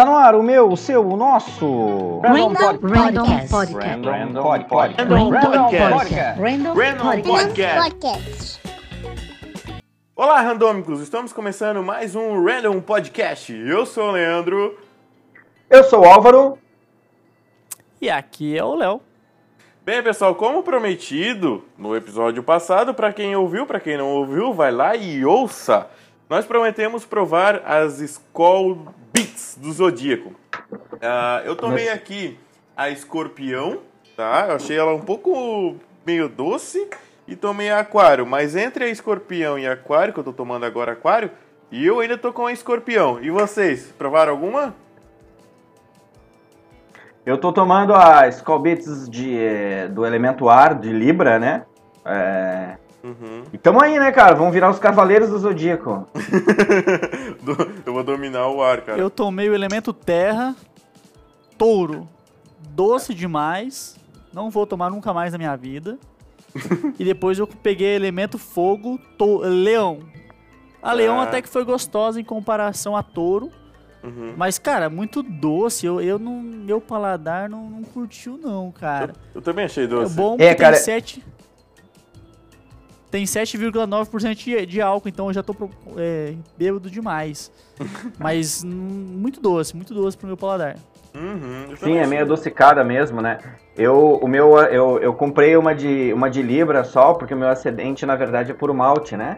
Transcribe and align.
Tá 0.00 0.06
no 0.06 0.16
ar 0.16 0.34
o 0.34 0.42
meu, 0.42 0.72
o 0.72 0.78
seu, 0.78 1.06
o 1.06 1.14
nosso. 1.14 2.20
Random 2.20 2.54
Random 2.80 3.22
Podcast. 3.26 3.50
Podcast. 3.50 4.08
Random 4.08 4.42
Podcast. 4.42 5.02
Random 5.02 5.30
Podcast. 5.30 5.92
Podcast. 5.92 6.40
Random 6.40 6.74
Random 6.74 7.22
Podcast. 7.22 7.82
Podcast. 7.82 8.60
Olá, 10.16 10.40
randômicos! 10.40 11.02
Estamos 11.02 11.34
começando 11.34 11.82
mais 11.82 12.16
um 12.16 12.42
Random 12.42 12.80
Podcast. 12.80 13.52
Eu 13.52 13.84
sou 13.84 14.08
o 14.08 14.12
Leandro. 14.12 14.78
Eu 15.68 15.84
sou 15.84 16.00
o 16.00 16.04
Álvaro. 16.06 16.56
E 18.00 18.08
aqui 18.08 18.56
é 18.56 18.64
o 18.64 18.76
Léo. 18.76 19.02
Bem, 19.84 20.02
pessoal, 20.02 20.34
como 20.34 20.62
prometido 20.62 21.62
no 21.76 21.94
episódio 21.94 22.42
passado, 22.42 22.94
para 22.94 23.12
quem 23.12 23.36
ouviu, 23.36 23.66
para 23.66 23.78
quem 23.78 23.98
não 23.98 24.08
ouviu, 24.08 24.54
vai 24.54 24.72
lá 24.72 24.96
e 24.96 25.26
ouça. 25.26 25.90
Nós 26.30 26.46
prometemos 26.46 27.04
provar 27.04 27.60
as 27.66 27.98
Skull 27.98 28.86
Beats 29.12 29.58
do 29.60 29.72
Zodíaco. 29.72 30.32
Ah, 31.02 31.42
eu 31.44 31.56
tomei 31.56 31.88
aqui 31.88 32.38
a 32.76 32.88
Escorpião, 32.88 33.80
tá? 34.16 34.46
Eu 34.48 34.54
achei 34.54 34.78
ela 34.78 34.94
um 34.94 35.00
pouco 35.00 35.74
meio 36.06 36.28
doce 36.28 36.88
e 37.26 37.34
tomei 37.34 37.68
a 37.68 37.80
Aquário, 37.80 38.24
mas 38.24 38.54
entre 38.54 38.84
a 38.84 38.88
Escorpião 38.88 39.58
e 39.58 39.66
a 39.66 39.72
Aquário, 39.72 40.14
que 40.14 40.20
eu 40.20 40.24
tô 40.24 40.32
tomando 40.32 40.64
agora 40.64 40.92
Aquário, 40.92 41.32
e 41.68 41.84
eu 41.84 41.98
ainda 41.98 42.16
tô 42.16 42.32
com 42.32 42.46
a 42.46 42.52
Escorpião. 42.52 43.20
E 43.20 43.28
vocês, 43.28 43.92
provaram 43.98 44.30
alguma? 44.30 44.72
Eu 47.26 47.38
tô 47.38 47.52
tomando 47.52 47.92
a 47.92 48.28
Skull 48.28 48.60
Beats 48.60 49.10
de, 49.10 49.36
eh, 49.36 49.88
do 49.88 50.06
elemento 50.06 50.48
ar, 50.48 50.78
de 50.78 50.92
Libra, 50.92 51.40
né? 51.40 51.66
É... 52.04 52.76
Uhum. 53.02 53.44
E 53.52 53.56
tamo 53.58 53.82
aí, 53.82 53.98
né, 53.98 54.12
cara? 54.12 54.34
Vamos 54.34 54.52
virar 54.52 54.68
os 54.70 54.78
Cavaleiros 54.78 55.30
do 55.30 55.38
Zodíaco. 55.38 56.06
Eu 57.86 57.92
vou 57.92 58.02
dominar 58.04 58.48
o 58.48 58.62
ar, 58.62 58.80
cara. 58.82 58.98
Eu 58.98 59.10
tomei 59.10 59.48
o 59.48 59.54
elemento 59.54 59.92
terra, 59.92 60.54
touro, 61.56 62.06
doce 62.70 63.14
demais, 63.14 63.96
não 64.32 64.50
vou 64.50 64.66
tomar 64.66 64.90
nunca 64.90 65.12
mais 65.12 65.32
na 65.32 65.38
minha 65.38 65.56
vida. 65.56 65.98
e 66.98 67.04
depois 67.04 67.38
eu 67.38 67.46
peguei 67.46 67.94
elemento 67.94 68.36
fogo, 68.38 68.98
to- 69.16 69.38
leão. 69.44 70.00
A 70.82 70.92
leão 70.92 71.20
Ah. 71.20 71.24
até 71.24 71.40
que 71.40 71.48
foi 71.48 71.64
gostosa 71.64 72.20
em 72.20 72.24
comparação 72.24 72.96
a 72.96 73.02
touro, 73.02 73.50
Uhum. 74.02 74.34
mas 74.36 74.58
cara, 74.58 74.88
muito 74.90 75.22
doce. 75.22 75.86
Eu, 75.86 76.00
eu 76.00 76.18
não, 76.18 76.40
meu 76.42 76.80
paladar 76.80 77.48
não, 77.48 77.68
não 77.70 77.82
curtiu 77.84 78.36
não, 78.42 78.72
cara. 78.72 79.12
Eu 79.34 79.40
também 79.42 79.64
achei 79.66 79.84
É 79.84 79.86
doce. 79.86 80.14
bom 80.14 80.36
É, 80.40 80.54
que 80.54 80.60
cara- 80.62 80.74
tem 80.76 80.84
7 80.84 81.24
tem 83.10 83.24
7,9% 83.24 84.34
de, 84.34 84.66
de 84.66 84.80
álcool, 84.80 85.08
então 85.08 85.26
eu 85.26 85.32
já 85.32 85.42
tô 85.42 85.54
é, 85.96 86.34
bêbado 86.56 86.88
demais. 86.88 87.50
Mas 88.18 88.62
hum, 88.64 88.68
muito 88.68 89.40
doce, 89.40 89.74
muito 89.74 89.92
doce 89.92 90.16
pro 90.16 90.26
meu 90.26 90.36
paladar. 90.36 90.76
Uhum, 91.12 91.76
Sim, 91.76 91.96
é 91.96 92.06
meio 92.06 92.22
adocicada 92.22 92.84
mesmo, 92.84 93.20
né? 93.20 93.38
Eu, 93.76 94.20
o 94.22 94.28
meu, 94.28 94.56
eu, 94.58 94.98
eu 95.00 95.12
comprei 95.12 95.56
uma 95.56 95.74
de, 95.74 96.12
uma 96.12 96.30
de 96.30 96.40
Libra 96.40 96.84
só, 96.84 97.14
porque 97.14 97.34
o 97.34 97.36
meu 97.36 97.48
ascendente, 97.48 98.06
na 98.06 98.14
verdade, 98.14 98.52
é 98.52 98.54
puro 98.54 98.72
malte, 98.72 99.16
né? 99.16 99.36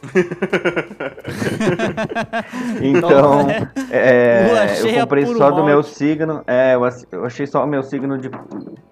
então, 2.82 3.46
é, 3.90 4.46
Lua 4.48 4.68
cheia, 4.68 4.96
eu 4.96 5.00
comprei 5.00 5.26
só 5.26 5.50
do 5.50 5.64
meu 5.64 5.76
malte. 5.76 5.90
signo. 5.90 6.42
É, 6.46 6.74
eu, 6.74 6.82
eu 7.10 7.24
achei 7.24 7.46
só 7.46 7.64
o 7.64 7.66
meu 7.66 7.82
signo 7.82 8.18
de. 8.18 8.30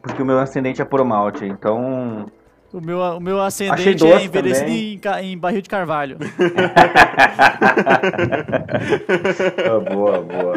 Porque 0.02 0.20
o 0.20 0.26
meu 0.26 0.38
ascendente 0.38 0.82
é 0.82 0.84
puro 0.84 1.04
malte. 1.04 1.44
Então. 1.44 2.26
O 2.72 2.80
meu, 2.80 2.98
o 2.98 3.20
meu 3.20 3.40
ascendente 3.40 4.04
é 4.06 4.24
envelhecido 4.24 4.68
em, 4.68 5.00
em 5.22 5.38
barril 5.38 5.62
de 5.62 5.68
carvalho. 5.68 6.18
Ah, 9.66 9.78
boa, 9.92 10.20
boa. 10.20 10.54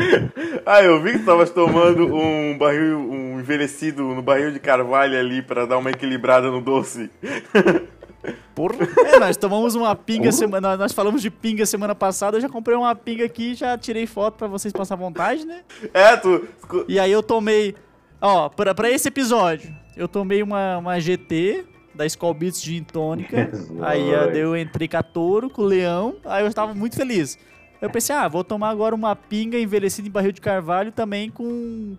Ah, 0.65 0.81
eu 0.83 1.01
vi 1.01 1.13
que 1.13 1.19
tu 1.19 1.25
tava 1.25 1.45
tomando 1.47 2.13
um 2.13 2.57
barril, 2.57 2.99
um 2.99 3.39
envelhecido 3.39 4.03
no 4.03 4.21
barril 4.21 4.51
de 4.51 4.59
carvalho 4.59 5.17
ali 5.17 5.41
pra 5.41 5.65
dar 5.65 5.77
uma 5.77 5.89
equilibrada 5.89 6.49
no 6.51 6.61
doce. 6.61 7.09
Porra. 8.53 8.75
É, 9.05 9.19
nós 9.19 9.37
tomamos 9.37 9.75
uma 9.75 9.95
pinga 9.95 10.31
semana. 10.31 10.75
Nós 10.75 10.91
falamos 10.91 11.21
de 11.21 11.29
pinga 11.29 11.65
semana 11.65 11.95
passada. 11.95 12.37
Eu 12.37 12.41
já 12.41 12.49
comprei 12.49 12.75
uma 12.75 12.93
pinga 12.93 13.25
aqui, 13.25 13.55
já 13.55 13.77
tirei 13.77 14.05
foto 14.05 14.37
pra 14.37 14.47
vocês 14.47 14.73
passar 14.73 14.95
vontade, 14.95 15.45
né? 15.45 15.61
É, 15.93 16.17
tu. 16.17 16.47
E 16.87 16.99
aí 16.99 17.11
eu 17.11 17.23
tomei. 17.23 17.75
Ó, 18.21 18.49
pra, 18.49 18.75
pra 18.75 18.89
esse 18.91 19.07
episódio, 19.07 19.73
eu 19.95 20.07
tomei 20.07 20.43
uma, 20.43 20.77
uma 20.77 20.99
GT 20.99 21.65
da 21.99 22.05
Skull 22.05 22.33
Beats 22.33 22.61
Gin 22.61 22.83
Tônica. 22.83 23.51
Aí 23.83 24.09
eu 24.33 24.55
entrei 24.55 24.87
com 24.87 24.95
a 24.95 25.03
touro, 25.03 25.49
com 25.49 25.63
o 25.63 25.65
leão. 25.65 26.15
Aí 26.23 26.41
eu 26.41 26.47
estava 26.47 26.73
muito 26.73 26.95
feliz. 26.95 27.37
Eu 27.81 27.89
pensei, 27.89 28.15
ah, 28.15 28.25
vou 28.25 28.41
tomar 28.41 28.69
agora 28.69 28.95
uma 28.95 29.13
pinga 29.17 29.59
envelhecida 29.59 30.07
em 30.07 30.11
barril 30.11 30.31
de 30.31 30.39
carvalho 30.39 30.93
também 30.93 31.29
com, 31.29 31.97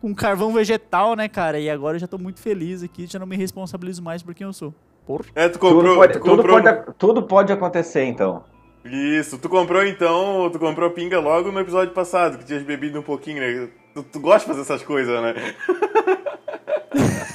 com 0.00 0.14
carvão 0.14 0.54
vegetal, 0.54 1.14
né, 1.14 1.28
cara? 1.28 1.60
E 1.60 1.68
agora 1.68 1.96
eu 1.96 2.00
já 2.00 2.06
tô 2.06 2.16
muito 2.16 2.40
feliz 2.40 2.82
aqui, 2.82 3.06
já 3.06 3.18
não 3.18 3.26
me 3.26 3.36
responsabilizo 3.36 4.02
mais 4.02 4.22
por 4.22 4.34
quem 4.34 4.46
eu 4.46 4.54
sou. 4.54 4.72
Porra. 5.06 5.24
É, 5.34 5.48
tu 5.48 5.58
Tudo 5.58 5.74
comprou. 5.74 5.96
pode, 5.96 6.12
tu 6.14 6.20
tudo, 6.20 6.36
comprou... 6.36 6.62
pode, 6.62 6.94
tudo 6.98 7.22
pode 7.22 7.52
acontecer, 7.52 8.04
então. 8.04 8.44
Isso, 8.84 9.36
tu 9.38 9.50
comprou 9.50 9.84
então. 9.84 10.48
Tu 10.50 10.58
comprou 10.58 10.90
pinga 10.90 11.20
logo 11.20 11.52
no 11.52 11.60
episódio 11.60 11.92
passado, 11.92 12.38
que 12.38 12.44
tinhas 12.46 12.62
bebido 12.62 12.98
um 12.98 13.02
pouquinho, 13.02 13.40
né? 13.40 13.68
Tu, 13.94 14.02
tu 14.02 14.18
gosta 14.18 14.40
de 14.40 14.46
fazer 14.46 14.60
essas 14.62 14.82
coisas, 14.82 15.20
né? 15.20 15.34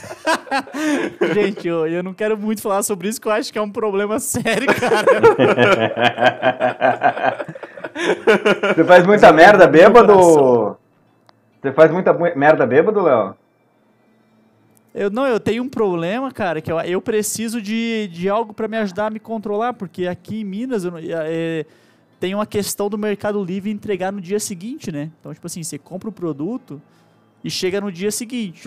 Gente, 1.33 1.67
eu, 1.67 1.87
eu 1.87 2.03
não 2.03 2.13
quero 2.13 2.37
muito 2.37 2.61
falar 2.61 2.83
sobre 2.83 3.07
isso, 3.09 3.19
que 3.19 3.27
eu 3.27 3.31
acho 3.31 3.51
que 3.51 3.59
é 3.59 3.61
um 3.61 3.69
problema 3.71 4.19
sério, 4.19 4.67
cara. 4.75 5.05
Você 8.75 8.83
faz 8.83 9.05
muita 9.05 9.31
merda 9.33 9.67
bêbado? 9.67 10.77
Você 11.61 11.71
faz 11.73 11.91
muita 11.91 12.13
mu- 12.13 12.35
merda 12.35 12.65
bêbado, 12.65 13.01
Léo? 13.01 13.35
Eu 14.93 15.09
não, 15.11 15.27
eu 15.27 15.39
tenho 15.39 15.63
um 15.63 15.69
problema, 15.69 16.31
cara, 16.31 16.59
que 16.59 16.71
eu, 16.71 16.79
eu 16.81 16.99
preciso 17.01 17.61
de, 17.61 18.07
de 18.11 18.27
algo 18.27 18.53
pra 18.53 18.67
me 18.67 18.77
ajudar 18.77 19.07
a 19.07 19.09
me 19.09 19.19
controlar, 19.19 19.73
porque 19.73 20.07
aqui 20.07 20.41
em 20.41 20.43
Minas 20.43 20.83
eu 20.83 20.93
é, 20.97 21.65
tem 22.19 22.33
uma 22.33 22.47
questão 22.47 22.89
do 22.89 22.97
Mercado 22.97 23.43
Livre 23.43 23.69
entregar 23.69 24.11
no 24.11 24.19
dia 24.19 24.39
seguinte, 24.39 24.91
né? 24.91 25.11
Então, 25.19 25.31
tipo 25.33 25.45
assim, 25.45 25.61
você 25.61 25.77
compra 25.77 26.09
o 26.09 26.11
produto 26.11 26.81
e 27.43 27.49
chega 27.49 27.79
no 27.79 27.91
dia 27.91 28.11
seguinte, 28.11 28.63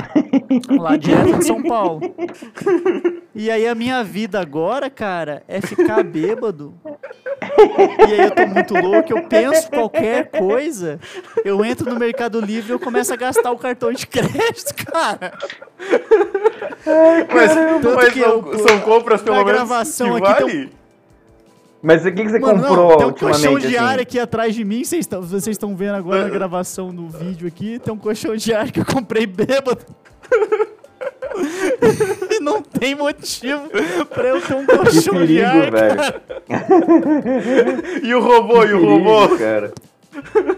lá 0.79 0.97
direto 0.97 1.39
de 1.39 1.45
São 1.47 1.63
Paulo. 1.63 2.01
E 3.35 3.51
aí 3.51 3.67
a 3.67 3.75
minha 3.75 4.03
vida 4.03 4.41
agora, 4.41 4.89
cara, 4.89 5.43
é 5.47 5.61
ficar 5.61 6.03
bêbado. 6.03 6.75
E 8.09 8.13
aí 8.13 8.21
eu 8.21 8.31
tô 8.31 8.47
muito 8.47 8.75
louco, 8.75 9.13
eu 9.13 9.23
penso 9.25 9.69
qualquer 9.71 10.31
coisa, 10.31 10.99
eu 11.45 11.65
entro 11.65 11.91
no 11.93 11.99
Mercado 11.99 12.41
Livre 12.41 12.71
e 12.71 12.75
eu 12.75 12.79
começo 12.81 13.13
a 13.13 13.17
gastar 13.17 13.51
o 13.51 13.59
cartão 13.59 13.93
de 13.93 14.07
crédito, 14.07 14.75
cara. 14.87 15.33
Mas, 17.33 17.55
Tanto 17.55 17.95
mas 17.97 18.13
que 18.13 18.21
são, 18.21 18.53
eu- 18.53 18.59
são 18.67 18.81
compras 18.81 19.23
pelo 19.23 19.37
menos 19.37 19.53
gravação 19.53 20.21
que 20.21 20.27
aqui 20.27 20.43
vale? 20.43 20.73
Mas 21.83 22.03
o 22.05 22.13
que, 22.13 22.23
que 22.25 22.29
você 22.31 22.39
Mano, 22.39 22.63
comprou 22.63 22.91
não, 22.91 22.97
tem 22.99 23.07
um 23.07 23.13
colchão 23.13 23.59
de 23.59 23.77
ar 23.77 23.93
assim? 23.95 24.03
aqui 24.03 24.19
atrás 24.19 24.55
de 24.55 24.65
mim, 24.65 24.85
vocês 24.85 25.01
estão 25.01 25.23
vocês 25.23 25.49
estão 25.49 25.75
vendo 25.75 25.95
agora 25.95 26.25
na 26.25 26.29
gravação 26.29 26.93
no 26.93 27.09
vídeo 27.09 27.49
aqui, 27.49 27.79
tem 27.79 27.93
um 27.93 27.97
colchão 27.97 28.37
de 28.37 28.53
ar 28.53 28.71
que 28.71 28.81
eu 28.81 28.85
comprei 28.85 29.27
bêbado. 29.27 29.79
e 32.31 32.41
não 32.41 32.61
tem 32.63 32.95
motivo 32.95 33.63
pra 34.13 34.29
eu 34.29 34.41
ter 34.43 34.55
um 34.55 34.67
Que 34.67 34.77
colchão 34.77 35.25
de 35.27 35.43
ar, 35.43 35.53
perigo, 35.55 35.77
velho. 35.77 35.97
cara. 35.97 36.23
E 38.03 38.15
o 38.15 38.21
robô, 38.21 38.65
e 38.65 38.75
o 38.75 38.81
Perigo, 38.81 39.09
robô? 39.09 39.37
cara. 39.39 39.73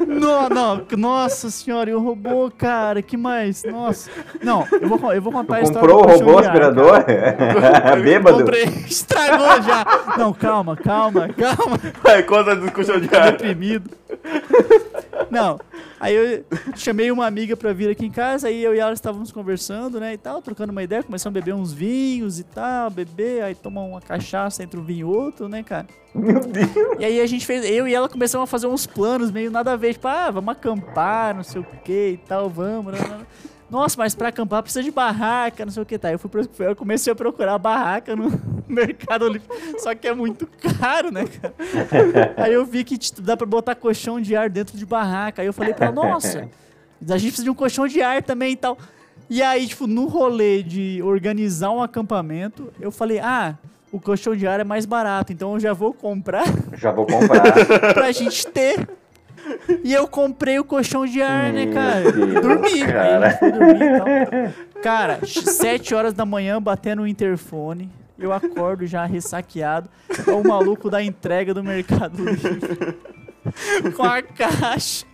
Não, 0.06 0.48
não, 0.48 0.86
nossa 0.96 1.50
senhora, 1.50 1.90
e 1.90 1.94
o 1.94 2.00
robô, 2.00 2.50
cara, 2.50 3.02
que 3.02 3.16
mais? 3.16 3.62
Nossa. 3.64 4.10
Não, 4.42 4.66
eu 4.80 4.88
vou, 4.88 5.12
eu 5.12 5.20
vou 5.20 5.32
contar 5.32 5.56
a 5.56 5.62
história 5.62 5.88
comprou 5.88 6.04
o 6.04 6.18
robô 6.18 6.38
aspirador? 6.38 7.04
bêbado? 8.02 8.38
Comprei, 8.38 8.64
estragou 8.64 9.62
já. 9.62 9.84
Não, 10.16 10.32
calma, 10.32 10.76
calma, 10.76 11.28
calma. 11.28 11.78
Vai, 12.02 12.22
conta 12.22 12.56
do 12.56 12.70
colchão 12.72 12.98
de 12.98 13.14
ar. 13.14 13.32
deprimido. 13.32 13.90
Não, 15.30 15.58
aí 16.02 16.14
eu 16.16 16.44
chamei 16.74 17.12
uma 17.12 17.26
amiga 17.26 17.56
pra 17.56 17.72
vir 17.72 17.88
aqui 17.88 18.04
em 18.04 18.10
casa, 18.10 18.48
aí 18.48 18.62
eu 18.62 18.74
e 18.74 18.78
ela 18.80 18.92
estávamos 18.92 19.30
conversando, 19.30 20.00
né, 20.00 20.14
e 20.14 20.18
tal, 20.18 20.42
trocando 20.42 20.72
uma 20.72 20.82
ideia, 20.82 21.02
começamos 21.02 21.36
a 21.36 21.40
beber 21.40 21.54
uns 21.54 21.72
vinhos 21.72 22.40
e 22.40 22.42
tal, 22.42 22.90
beber, 22.90 23.44
aí 23.44 23.54
toma 23.54 23.80
uma 23.82 24.00
cachaça 24.00 24.64
entre 24.64 24.78
um 24.80 24.82
vinho 24.82 24.98
e 24.98 25.04
outro, 25.04 25.48
né, 25.48 25.62
cara? 25.62 25.86
Meu 26.12 26.40
Deus. 26.40 26.68
E 26.98 27.04
aí 27.04 27.20
a 27.20 27.26
gente 27.26 27.46
fez, 27.46 27.64
eu 27.64 27.86
e 27.86 27.94
ela 27.94 28.08
começamos 28.08 28.42
a 28.42 28.46
fazer 28.46 28.66
uns 28.66 28.84
planos 28.84 29.30
meio 29.30 29.50
nada 29.50 29.72
a 29.72 29.76
ver, 29.76 29.92
tipo, 29.92 30.08
ah, 30.08 30.30
vamos 30.30 30.52
acampar, 30.52 31.36
não 31.36 31.44
sei 31.44 31.60
o 31.60 31.66
que 31.84 32.10
e 32.10 32.16
tal, 32.16 32.50
vamos, 32.50 32.92
né, 32.92 32.98
né, 32.98 33.16
né. 33.18 33.26
Nossa, 33.72 33.96
mas 33.96 34.14
pra 34.14 34.28
acampar 34.28 34.62
precisa 34.62 34.82
de 34.82 34.90
barraca, 34.90 35.64
não 35.64 35.72
sei 35.72 35.82
o 35.82 35.86
que, 35.86 35.98
tá? 35.98 36.12
Eu, 36.12 36.18
fui, 36.18 36.28
eu 36.58 36.76
comecei 36.76 37.10
a 37.10 37.16
procurar 37.16 37.56
barraca 37.56 38.14
no 38.14 38.30
Mercado 38.68 39.26
Livre, 39.28 39.48
só 39.78 39.94
que 39.94 40.06
é 40.06 40.14
muito 40.14 40.46
caro, 40.78 41.10
né, 41.10 41.24
cara? 41.24 41.54
Aí 42.36 42.52
eu 42.52 42.66
vi 42.66 42.84
que 42.84 42.98
tipo, 42.98 43.22
dá 43.22 43.34
pra 43.34 43.46
botar 43.46 43.74
colchão 43.74 44.20
de 44.20 44.36
ar 44.36 44.50
dentro 44.50 44.76
de 44.76 44.84
barraca. 44.84 45.40
Aí 45.40 45.48
eu 45.48 45.54
falei 45.54 45.72
pra 45.72 45.86
ela, 45.86 45.94
nossa, 45.94 46.50
a 47.08 47.16
gente 47.16 47.28
precisa 47.28 47.44
de 47.44 47.50
um 47.50 47.54
colchão 47.54 47.88
de 47.88 48.02
ar 48.02 48.22
também 48.22 48.52
e 48.52 48.56
tal. 48.56 48.76
E 49.30 49.42
aí, 49.42 49.66
tipo, 49.66 49.86
no 49.86 50.04
rolê 50.06 50.62
de 50.62 51.00
organizar 51.02 51.70
um 51.70 51.82
acampamento, 51.82 52.70
eu 52.78 52.92
falei, 52.92 53.20
ah, 53.20 53.56
o 53.90 53.98
colchão 53.98 54.36
de 54.36 54.46
ar 54.46 54.60
é 54.60 54.64
mais 54.64 54.84
barato, 54.84 55.32
então 55.32 55.54
eu 55.54 55.60
já 55.60 55.72
vou 55.72 55.94
comprar 55.94 56.44
Já 56.74 56.92
vou 56.92 57.06
comprar. 57.06 57.42
pra 57.94 58.12
gente 58.12 58.46
ter 58.48 58.86
E 59.84 59.92
eu 59.92 60.06
comprei 60.06 60.58
o 60.58 60.64
colchão 60.64 61.04
de 61.06 61.20
ar, 61.22 61.52
né, 61.52 61.66
cara? 61.66 62.08
E 62.08 62.40
dormi. 62.40 62.70
Deus, 62.70 62.82
Aí 62.82 62.92
cara. 62.92 63.28
eu 63.32 63.38
fui 63.38 63.52
dormir 63.52 63.82
e 63.82 63.98
tal. 63.98 64.82
Cara, 64.82 65.20
sete 65.26 65.94
horas 65.94 66.12
da 66.14 66.24
manhã 66.26 66.60
batendo 66.60 67.02
o 67.02 67.06
interfone. 67.06 67.90
Eu 68.18 68.32
acordo 68.32 68.86
já 68.86 69.04
ressaqueado. 69.04 69.88
É 70.26 70.30
o 70.30 70.46
maluco 70.46 70.88
da 70.88 71.02
entrega 71.02 71.52
do 71.52 71.62
Mercado 71.64 72.22
Livre. 72.24 72.96
Com 73.96 74.02
a 74.04 74.22
caixa. 74.22 75.04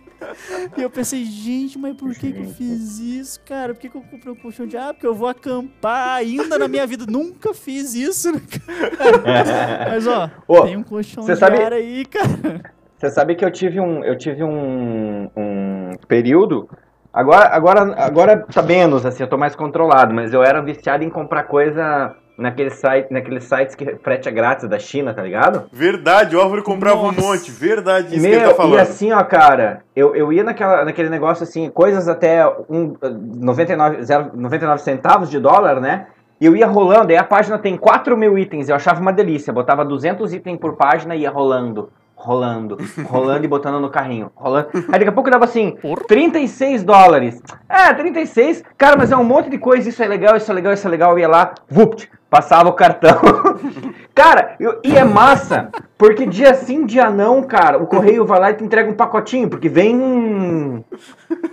E 0.77 0.81
eu 0.81 0.89
pensei, 0.89 1.23
gente, 1.23 1.79
mas 1.79 1.95
por 1.95 2.13
que, 2.13 2.31
que 2.33 2.39
eu 2.41 2.49
fiz 2.49 2.99
isso, 2.99 3.39
cara? 3.45 3.73
Por 3.73 3.79
que, 3.79 3.89
que 3.89 3.95
eu 3.95 4.01
comprei 4.01 4.33
um 4.33 4.35
colchão 4.35 4.67
de 4.67 4.75
ar? 4.75 4.93
Porque 4.93 5.07
eu 5.07 5.15
vou 5.15 5.29
acampar 5.29 6.17
ainda 6.17 6.59
na 6.59 6.67
minha 6.67 6.85
vida. 6.85 7.05
Nunca 7.07 7.53
fiz 7.53 7.93
isso, 7.95 8.31
né, 8.33 8.41
cara? 8.67 9.89
Mas, 9.89 10.05
ó, 10.05 10.29
Ô, 10.45 10.61
tem 10.63 10.75
um 10.75 10.83
colchão 10.83 11.23
de 11.25 11.35
sabe- 11.37 11.63
ar 11.63 11.71
aí, 11.73 12.05
cara. 12.05 12.73
Você 12.99 13.09
sabe 13.09 13.35
que 13.35 13.45
eu 13.45 13.49
tive 13.51 13.79
um, 13.79 14.03
eu 14.03 14.17
tive 14.17 14.43
um, 14.43 15.29
um 15.35 15.91
período. 16.07 16.69
Agora, 17.13 17.47
agora, 17.49 17.95
agora 17.97 18.45
tá 18.53 18.61
menos, 18.61 19.05
assim, 19.05 19.23
eu 19.23 19.29
tô 19.29 19.37
mais 19.37 19.55
controlado, 19.55 20.13
mas 20.13 20.33
eu 20.33 20.43
era 20.43 20.61
viciado 20.61 21.03
em 21.03 21.09
comprar 21.09 21.43
coisa 21.43 22.13
naquele 22.37 22.69
site, 22.69 23.11
naqueles 23.11 23.45
sites 23.45 23.73
que 23.73 23.95
frete 24.03 24.27
é 24.29 24.31
grátis 24.31 24.67
da 24.69 24.77
China, 24.77 25.13
tá 25.13 25.23
ligado? 25.23 25.63
Verdade, 25.71 26.35
o 26.35 26.41
Álvaro 26.41 26.61
comprava 26.61 27.01
Nossa. 27.01 27.19
um 27.19 27.23
monte. 27.25 27.51
Verdade, 27.51 28.15
isso 28.15 28.21
que 28.25 28.27
ele 28.31 28.39
Meu, 28.41 28.49
tá 28.49 28.55
falando. 28.55 28.75
e 28.75 28.79
assim, 28.79 29.11
ó, 29.13 29.23
cara, 29.23 29.81
eu, 29.95 30.15
eu 30.15 30.31
ia 30.31 30.43
naquela, 30.43 30.85
naquele 30.85 31.09
negócio 31.09 31.43
assim, 31.43 31.69
coisas 31.69 32.07
até 32.07 32.45
um, 32.69 32.95
99, 33.01 34.03
zero- 34.03 34.31
99 34.35 34.81
centavos 34.81 35.29
de 35.29 35.39
dólar, 35.39 35.79
né? 35.81 36.07
E 36.39 36.45
eu 36.45 36.55
ia 36.55 36.67
rolando, 36.67 37.11
aí 37.11 37.17
a 37.17 37.23
página 37.23 37.57
tem 37.57 37.75
4 37.75 38.15
mil 38.15 38.37
itens, 38.37 38.69
eu 38.69 38.75
achava 38.75 39.01
uma 39.01 39.11
delícia, 39.11 39.51
botava 39.51 39.83
200 39.83 40.33
itens 40.33 40.57
por 40.59 40.77
página 40.77 41.15
e 41.15 41.21
ia 41.21 41.29
rolando, 41.29 41.89
rolando, 42.21 42.77
rolando 43.05 43.45
e 43.45 43.47
botando 43.47 43.79
no 43.79 43.89
carrinho, 43.89 44.29
rolando. 44.35 44.67
Aí 44.73 44.99
daqui 44.99 45.07
a 45.07 45.11
pouco 45.11 45.31
dava 45.31 45.45
assim, 45.45 45.77
36 46.07 46.83
dólares. 46.83 47.41
É, 47.67 47.93
36, 47.93 48.61
cara, 48.77 48.97
mas 48.97 49.11
é 49.11 49.15
um 49.15 49.23
monte 49.23 49.49
de 49.49 49.57
coisa, 49.57 49.87
isso 49.87 50.03
é 50.03 50.07
legal, 50.07 50.35
isso 50.35 50.51
é 50.51 50.53
legal, 50.53 50.73
isso 50.73 50.85
é 50.85 50.89
legal, 50.91 51.11
eu 51.13 51.19
ia 51.19 51.27
lá, 51.29 51.53
vupt, 51.69 52.11
passava 52.29 52.67
o 52.69 52.73
cartão. 52.73 53.19
Cara, 54.13 54.55
eu- 54.59 54.81
e 54.83 54.97
é 54.97 55.03
massa, 55.05 55.69
porque 55.97 56.25
dia 56.25 56.53
sim, 56.53 56.85
dia 56.85 57.09
não, 57.09 57.41
cara, 57.41 57.77
o 57.81 57.87
correio 57.87 58.25
vai 58.25 58.37
lá 58.37 58.51
e 58.51 58.55
te 58.55 58.65
entrega 58.65 58.89
um 58.91 58.93
pacotinho, 58.93 59.49
porque 59.49 59.69
vem. 59.69 60.83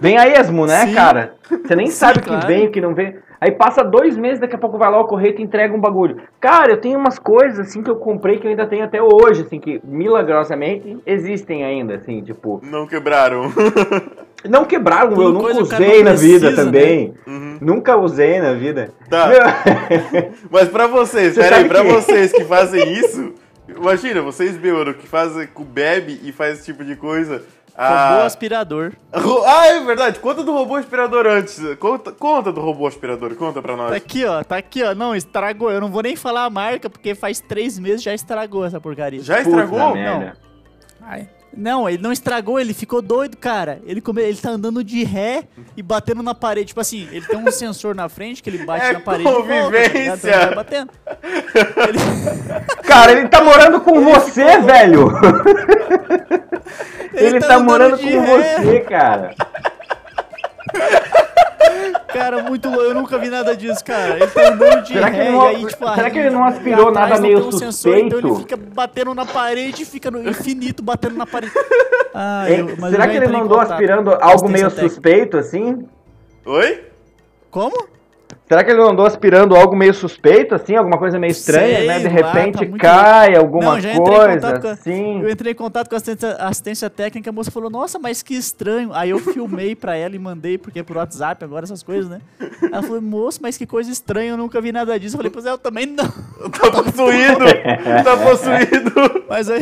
Vem 0.01 0.19
a 0.19 0.27
esmo, 0.27 0.67
né, 0.67 0.87
Sim. 0.87 0.95
cara? 0.95 1.35
Você 1.49 1.77
nem 1.77 1.87
Sim, 1.87 1.93
sabe 1.93 2.19
o 2.19 2.23
que 2.23 2.29
claro. 2.29 2.47
vem, 2.49 2.67
o 2.67 2.71
que 2.73 2.81
não 2.81 2.93
vem. 2.93 3.19
Aí 3.47 3.53
passa 3.53 3.85
dois 3.85 4.17
meses, 4.17 4.41
daqui 4.41 4.57
a 4.57 4.59
pouco 4.59 4.77
vai 4.77 4.91
lá 4.91 4.99
o 5.01 5.05
correio 5.05 5.31
e 5.35 5.37
te 5.37 5.43
entrega 5.43 5.73
um 5.73 5.81
bagulho. 5.81 6.17
Cara, 6.41 6.73
eu 6.73 6.81
tenho 6.81 6.99
umas 6.99 7.17
coisas, 7.17 7.61
assim, 7.69 7.81
que 7.81 7.89
eu 7.89 7.95
comprei 7.95 8.39
que 8.41 8.47
eu 8.47 8.51
ainda 8.51 8.67
tenho 8.67 8.83
até 8.85 9.01
hoje, 9.01 9.43
assim, 9.43 9.61
que 9.61 9.81
milagrosamente 9.85 10.99
existem 11.07 11.65
ainda, 11.65 11.95
assim, 11.95 12.23
tipo. 12.23 12.61
Não 12.65 12.89
quebraram. 12.89 13.45
Não 14.49 14.65
quebraram, 14.65 15.13
eu 15.13 15.33
nunca 15.33 15.55
que 15.55 15.61
usei 15.63 15.99
não 15.99 16.05
na 16.05 16.13
vida 16.13 16.41
precisa, 16.49 16.65
também. 16.65 17.15
Uhum. 17.27 17.59
Nunca 17.61 17.97
usei 17.97 18.41
na 18.41 18.53
vida. 18.53 18.91
Tá. 19.09 19.27
Meu- 19.29 19.41
Mas 20.51 20.69
pra 20.69 20.87
vocês, 20.87 21.35
Você 21.35 21.41
peraí, 21.41 21.57
sabe 21.63 21.69
pra 21.69 21.83
que- 21.83 21.89
vocês 21.93 22.33
que 22.33 22.45
fazem 22.45 22.93
isso, 22.93 23.33
imagina, 23.69 24.23
vocês 24.23 24.57
bêbado 24.57 24.95
que 24.95 25.07
fazem, 25.09 25.47
que 25.49 25.65
bebe 25.65 26.21
e 26.23 26.31
faz 26.33 26.59
esse 26.59 26.65
tipo 26.67 26.85
de 26.85 26.95
coisa. 26.97 27.43
Robô 27.79 28.23
Ah, 28.23 28.25
aspirador. 28.25 28.93
ah, 29.13 29.67
é 29.67 29.81
verdade. 29.85 30.19
Conta 30.19 30.43
do 30.43 30.51
robô 30.53 30.77
aspirador 30.77 31.27
antes. 31.27 31.61
Conta, 31.79 32.11
conta 32.11 32.51
do 32.51 32.61
robô 32.61 32.87
aspirador, 32.87 33.35
conta 33.35 33.61
pra 33.61 33.73
Tá 33.77 33.83
nós. 33.83 33.93
aqui, 33.93 34.25
ó. 34.25 34.43
Tá 34.43 34.57
aqui, 34.57 34.83
ó. 34.83 34.95
Não, 34.95 35.15
estragou. 35.15 35.71
Eu 35.71 35.81
não 35.81 35.91
vou 35.91 36.03
nem 36.03 36.17
falar 36.17 36.45
a 36.45 36.51
marca, 36.51 36.89
porque 36.89 37.15
faz 37.15 37.39
três 37.39 37.79
meses 37.79 38.03
já 38.03 38.15
estragou 38.15 38.65
essa 38.65 38.81
porcaria. 38.81 39.21
Já 39.23 39.37
Puta 39.43 39.49
estragou? 39.51 39.93
merda. 39.95 40.37
Ai. 41.03 41.29
Não, 41.57 41.89
ele 41.89 42.03
não 42.03 42.13
estragou, 42.13 42.61
ele 42.61 42.75
ficou 42.75 43.01
doido, 43.01 43.37
cara. 43.37 43.81
Ele, 43.87 44.01
come... 44.01 44.23
ele 44.23 44.37
tá 44.37 44.51
andando 44.51 44.85
de 44.85 45.03
ré 45.05 45.45
e 45.77 45.83
batendo 45.83 46.23
na 46.23 46.35
parede. 46.35 46.69
Tipo 46.69 46.81
assim, 46.81 47.09
ele 47.11 47.27
tem 47.27 47.39
um 47.39 47.51
sensor 47.51 47.95
na 47.95 48.09
frente 48.09 48.43
que 48.43 48.51
ele 48.51 48.65
bate 48.65 48.85
É 48.85 48.93
na 48.93 49.01
parede. 49.01 49.29
e 49.29 49.33
volta, 49.33 49.49
tá 49.49 49.63
convivência. 49.63 50.43
Ele 50.43 50.55
batendo. 50.55 50.91
Ele... 51.89 51.99
Cara, 52.87 53.13
ele 53.13 53.29
tá 53.29 53.43
morando 53.43 53.81
com 53.81 54.03
você, 54.05 54.59
velho! 54.59 55.09
Ele, 57.15 57.41
tá, 57.41 57.55
andando 57.55 57.65
morando 57.65 57.99
com 57.99 58.05
ré. 58.05 58.57
você, 58.59 58.81
cara. 58.81 59.35
Cara, 62.13 62.43
muito 62.43 62.69
louco. 62.69 62.85
Eu 62.85 62.95
nunca 62.95 63.19
vi 63.19 63.29
nada 63.29 63.57
disso, 63.57 63.85
cara. 63.85 64.17
Ele 64.17 64.27
tá 64.29 64.49
andando 64.49 64.83
de 64.83 64.93
Será 64.95 65.09
ele 65.11 65.31
não- 65.31 65.47
aí, 65.47 65.67
tipo, 65.67 65.95
será 65.95 66.07
a- 66.07 66.11
que 66.11 66.19
ele 66.19 66.31
não 66.31 66.45
aspirou 66.45 66.89
atrás 66.89 67.09
nada 67.11 67.15
não 67.21 67.29
meio 67.29 67.39
tem 67.41 67.49
um 67.49 67.53
sensor, 67.53 67.97
então 67.99 68.19
ele 68.19 68.29
suspeito? 68.29 68.57
fica 68.57 68.75
batendo 68.75 69.15
na 69.15 69.27
parede 69.27 69.83
e 69.83 69.87
fica 69.87 70.11
no 70.11 70.29
infinito 70.29 70.83
batendo 70.83 71.17
na 71.17 71.27
parede. 71.27 71.53
Ah, 72.19 72.51
Hein? 72.51 72.61
eu- 72.81 72.91
Será 72.91 73.07
que 73.09 73.17
ele 73.17 73.29
mandou 73.29 73.59
contato 73.59 73.73
aspirando 73.73 74.11
algo 74.23 74.49
meio 74.49 74.71
técnica. 74.71 74.89
suspeito, 74.89 75.37
assim? 75.37 75.87
Oi? 76.47 76.85
Como? 77.51 77.77
Será 78.49 78.63
que 78.63 78.71
ele 78.71 78.81
andou 78.81 79.05
aspirando 79.05 79.57
algo 79.57 79.75
meio 79.75 79.93
suspeito, 79.93 80.55
assim? 80.55 80.77
Alguma 80.77 80.99
coisa 80.99 81.19
meio 81.19 81.33
estranha, 81.33 81.79
Sei 81.79 81.87
né? 81.89 81.99
De 81.99 82.05
lá, 82.05 82.11
repente 82.11 82.59
tá 82.59 82.65
muito 82.65 82.81
cai 82.81 83.35
alguma 83.35 83.65
Não, 83.75 83.81
já 83.81 83.93
entrei 83.93 84.15
em 84.15 84.19
coisa, 84.19 84.35
contato 84.41 84.61
com 84.63 84.69
a- 84.69 84.71
assim. 84.73 85.21
Eu 85.21 85.31
entrei 85.31 85.53
em 85.53 85.55
contato 85.57 85.89
com 85.89 85.95
a 85.95 85.99
assistência, 85.99 86.37
assistência 86.39 86.91
técnica, 86.91 87.29
a 87.31 87.33
moça 87.33 87.51
falou, 87.51 87.69
nossa, 87.69 87.99
mas 87.99 88.23
que 88.23 88.35
estranho. 88.35 88.91
Aí 88.95 89.11
eu 89.11 89.19
filmei 89.19 89.75
pra 89.75 89.97
ela 89.97 90.15
e 90.15 90.19
mandei, 90.19 90.57
porque 90.59 90.79
é 90.79 90.83
por 90.85 90.97
WhatsApp 90.97 91.45
agora, 91.45 91.65
essas 91.65 91.83
coisas, 91.83 92.09
né? 92.09 92.21
Ela 92.73 92.83
falou, 92.83 93.03
moço, 93.03 93.41
mas 93.43 93.57
que 93.59 93.67
coisa 93.67 93.91
estranha, 93.91 94.31
eu 94.31 94.37
nunca 94.37 94.61
vi 94.61 94.71
nada 94.71 94.97
disso. 94.99 95.17
Eu 95.17 95.19
falei, 95.19 95.31
pois 95.33 95.45
é, 95.45 95.51
eu 95.51 95.59
também 95.59 95.87
não. 95.87 96.07
Tá 96.57 96.71
possuído! 96.71 97.45
tá 98.05 98.17
possuído! 98.23 99.25
Mas 99.29 99.51
aí. 99.51 99.61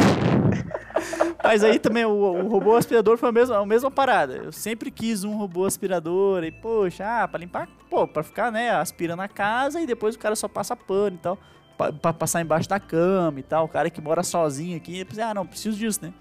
Mas 1.42 1.62
aí 1.62 1.78
também 1.78 2.04
o, 2.04 2.10
o 2.10 2.48
robô 2.48 2.76
aspirador 2.76 3.18
foi 3.18 3.28
a 3.28 3.32
mesma, 3.32 3.58
a 3.58 3.66
mesma 3.66 3.90
parada. 3.90 4.36
Eu 4.36 4.52
sempre 4.52 4.90
quis 4.90 5.24
um 5.24 5.36
robô 5.36 5.64
aspirador 5.66 6.42
e, 6.44 6.50
poxa, 6.50 7.04
ah, 7.06 7.28
pra 7.28 7.38
limpar, 7.38 7.68
pô, 7.90 8.06
pra 8.06 8.22
ficar, 8.22 8.50
né, 8.50 8.70
aspirando 8.70 9.22
a 9.22 9.28
casa 9.28 9.80
e 9.80 9.86
depois 9.86 10.14
o 10.14 10.18
cara 10.18 10.34
só 10.34 10.48
passa 10.48 10.74
pano 10.74 11.16
e 11.16 11.18
tal. 11.18 11.38
Pra, 11.76 11.92
pra 11.92 12.12
passar 12.12 12.40
embaixo 12.40 12.68
da 12.68 12.78
cama 12.78 13.40
e 13.40 13.42
tal. 13.42 13.64
O 13.64 13.68
cara 13.68 13.90
que 13.90 14.00
mora 14.00 14.22
sozinho 14.22 14.76
aqui, 14.76 15.06
ah, 15.20 15.34
não, 15.34 15.46
preciso 15.46 15.76
disso, 15.76 16.00
né? 16.02 16.12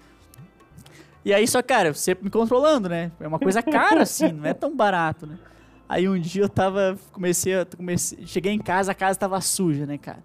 E 1.24 1.32
aí, 1.32 1.48
só, 1.48 1.62
cara, 1.62 1.88
eu 1.88 1.94
sempre 1.94 2.24
me 2.24 2.30
controlando, 2.30 2.88
né? 2.88 3.10
É 3.18 3.26
uma 3.26 3.38
coisa 3.38 3.62
cara 3.62 4.02
assim, 4.02 4.30
não 4.30 4.44
é 4.44 4.52
tão 4.52 4.76
barato, 4.76 5.26
né? 5.26 5.38
Aí 5.88 6.08
um 6.08 6.18
dia 6.18 6.42
eu 6.42 6.48
tava, 6.48 6.98
comecei, 7.12 7.52
comecei, 7.76 8.26
cheguei 8.26 8.52
em 8.52 8.58
casa, 8.58 8.92
a 8.92 8.94
casa 8.94 9.18
tava 9.18 9.40
suja, 9.40 9.86
né, 9.86 9.96
cara? 9.96 10.22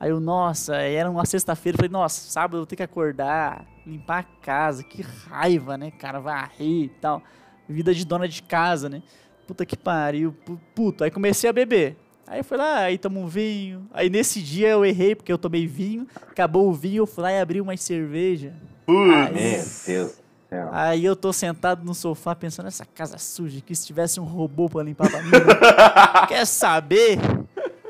Aí 0.00 0.08
eu, 0.10 0.18
nossa, 0.18 0.76
aí 0.76 0.94
era 0.94 1.10
uma 1.10 1.26
sexta-feira, 1.26 1.76
falei, 1.76 1.90
nossa, 1.90 2.30
sábado 2.30 2.56
eu 2.56 2.60
vou 2.60 2.66
ter 2.66 2.74
que 2.76 2.82
acordar, 2.82 3.66
limpar 3.86 4.20
a 4.20 4.22
casa, 4.42 4.82
que 4.82 5.04
raiva, 5.28 5.76
né, 5.76 5.90
cara, 5.90 6.18
varrer 6.18 6.84
e 6.84 6.88
tal. 6.88 7.22
Vida 7.68 7.94
de 7.94 8.04
dona 8.06 8.26
de 8.26 8.42
casa, 8.42 8.88
né? 8.88 9.02
Puta 9.46 9.66
que 9.66 9.76
pariu, 9.76 10.32
pu- 10.32 10.58
puto. 10.74 11.04
Aí 11.04 11.10
comecei 11.10 11.50
a 11.50 11.52
beber. 11.52 11.96
Aí 12.26 12.42
foi 12.42 12.56
lá, 12.56 12.78
aí 12.78 12.96
tomo 12.96 13.20
um 13.20 13.26
vinho. 13.26 13.86
Aí 13.92 14.08
nesse 14.08 14.40
dia 14.40 14.68
eu 14.70 14.84
errei 14.86 15.14
porque 15.14 15.30
eu 15.32 15.36
tomei 15.38 15.66
vinho, 15.66 16.06
acabou 16.28 16.68
o 16.68 16.72
vinho, 16.72 17.02
eu 17.02 17.06
fui 17.06 17.22
lá 17.22 17.32
e 17.32 17.40
abri 17.40 17.60
uma 17.60 17.76
cerveja. 17.76 18.54
Meu 18.88 19.28
Putz. 19.28 19.84
Deus 19.86 20.10
do 20.12 20.14
céu. 20.48 20.68
Aí 20.72 21.04
eu 21.04 21.14
tô 21.14 21.32
sentado 21.32 21.84
no 21.84 21.94
sofá 21.94 22.34
pensando, 22.34 22.66
essa 22.68 22.84
casa 22.86 23.18
suja, 23.18 23.60
que 23.60 23.74
se 23.74 23.86
tivesse 23.86 24.18
um 24.18 24.24
robô 24.24 24.68
pra 24.68 24.82
limpar 24.82 25.10
pra 25.10 25.20
mim. 25.22 25.30
né? 25.30 25.38
Quer 26.28 26.46
saber? 26.46 27.18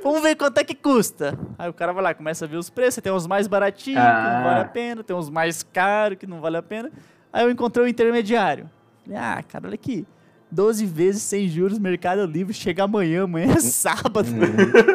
Vamos 0.03 0.23
ver 0.23 0.35
quanto 0.37 0.59
é 0.59 0.65
que 0.65 0.75
custa. 0.75 1.39
Aí 1.59 1.69
o 1.69 1.73
cara 1.75 1.93
vai 1.93 2.03
lá, 2.03 2.15
começa 2.15 2.45
a 2.45 2.49
ver 2.49 2.57
os 2.57 2.71
preços. 2.71 3.03
Tem 3.03 3.13
uns 3.13 3.27
mais 3.27 3.47
baratinhos, 3.47 4.01
que 4.01 4.07
Ah. 4.07 4.35
não 4.39 4.45
vale 4.51 4.61
a 4.61 4.65
pena. 4.65 5.05
Tem 5.05 5.15
uns 5.17 5.29
mais 5.31 5.63
caros, 5.63 6.17
que 6.19 6.27
não 6.27 6.41
vale 6.41 6.57
a 6.57 6.63
pena. 6.63 6.91
Aí 7.33 7.45
eu 7.45 7.51
encontrei 7.51 7.85
o 7.85 7.89
intermediário. 7.89 8.69
Falei, 9.05 9.19
ah, 9.21 9.43
cara, 9.47 9.67
olha 9.67 9.75
aqui. 9.75 10.07
12 10.53 10.85
vezes 10.85 11.23
sem 11.23 11.47
juros, 11.47 11.79
Mercado 11.79 12.25
Livre. 12.27 12.53
Chega 12.53 12.83
amanhã, 12.85 13.23
amanhã 13.25 13.53
é 13.55 13.61
sábado. 13.61 14.27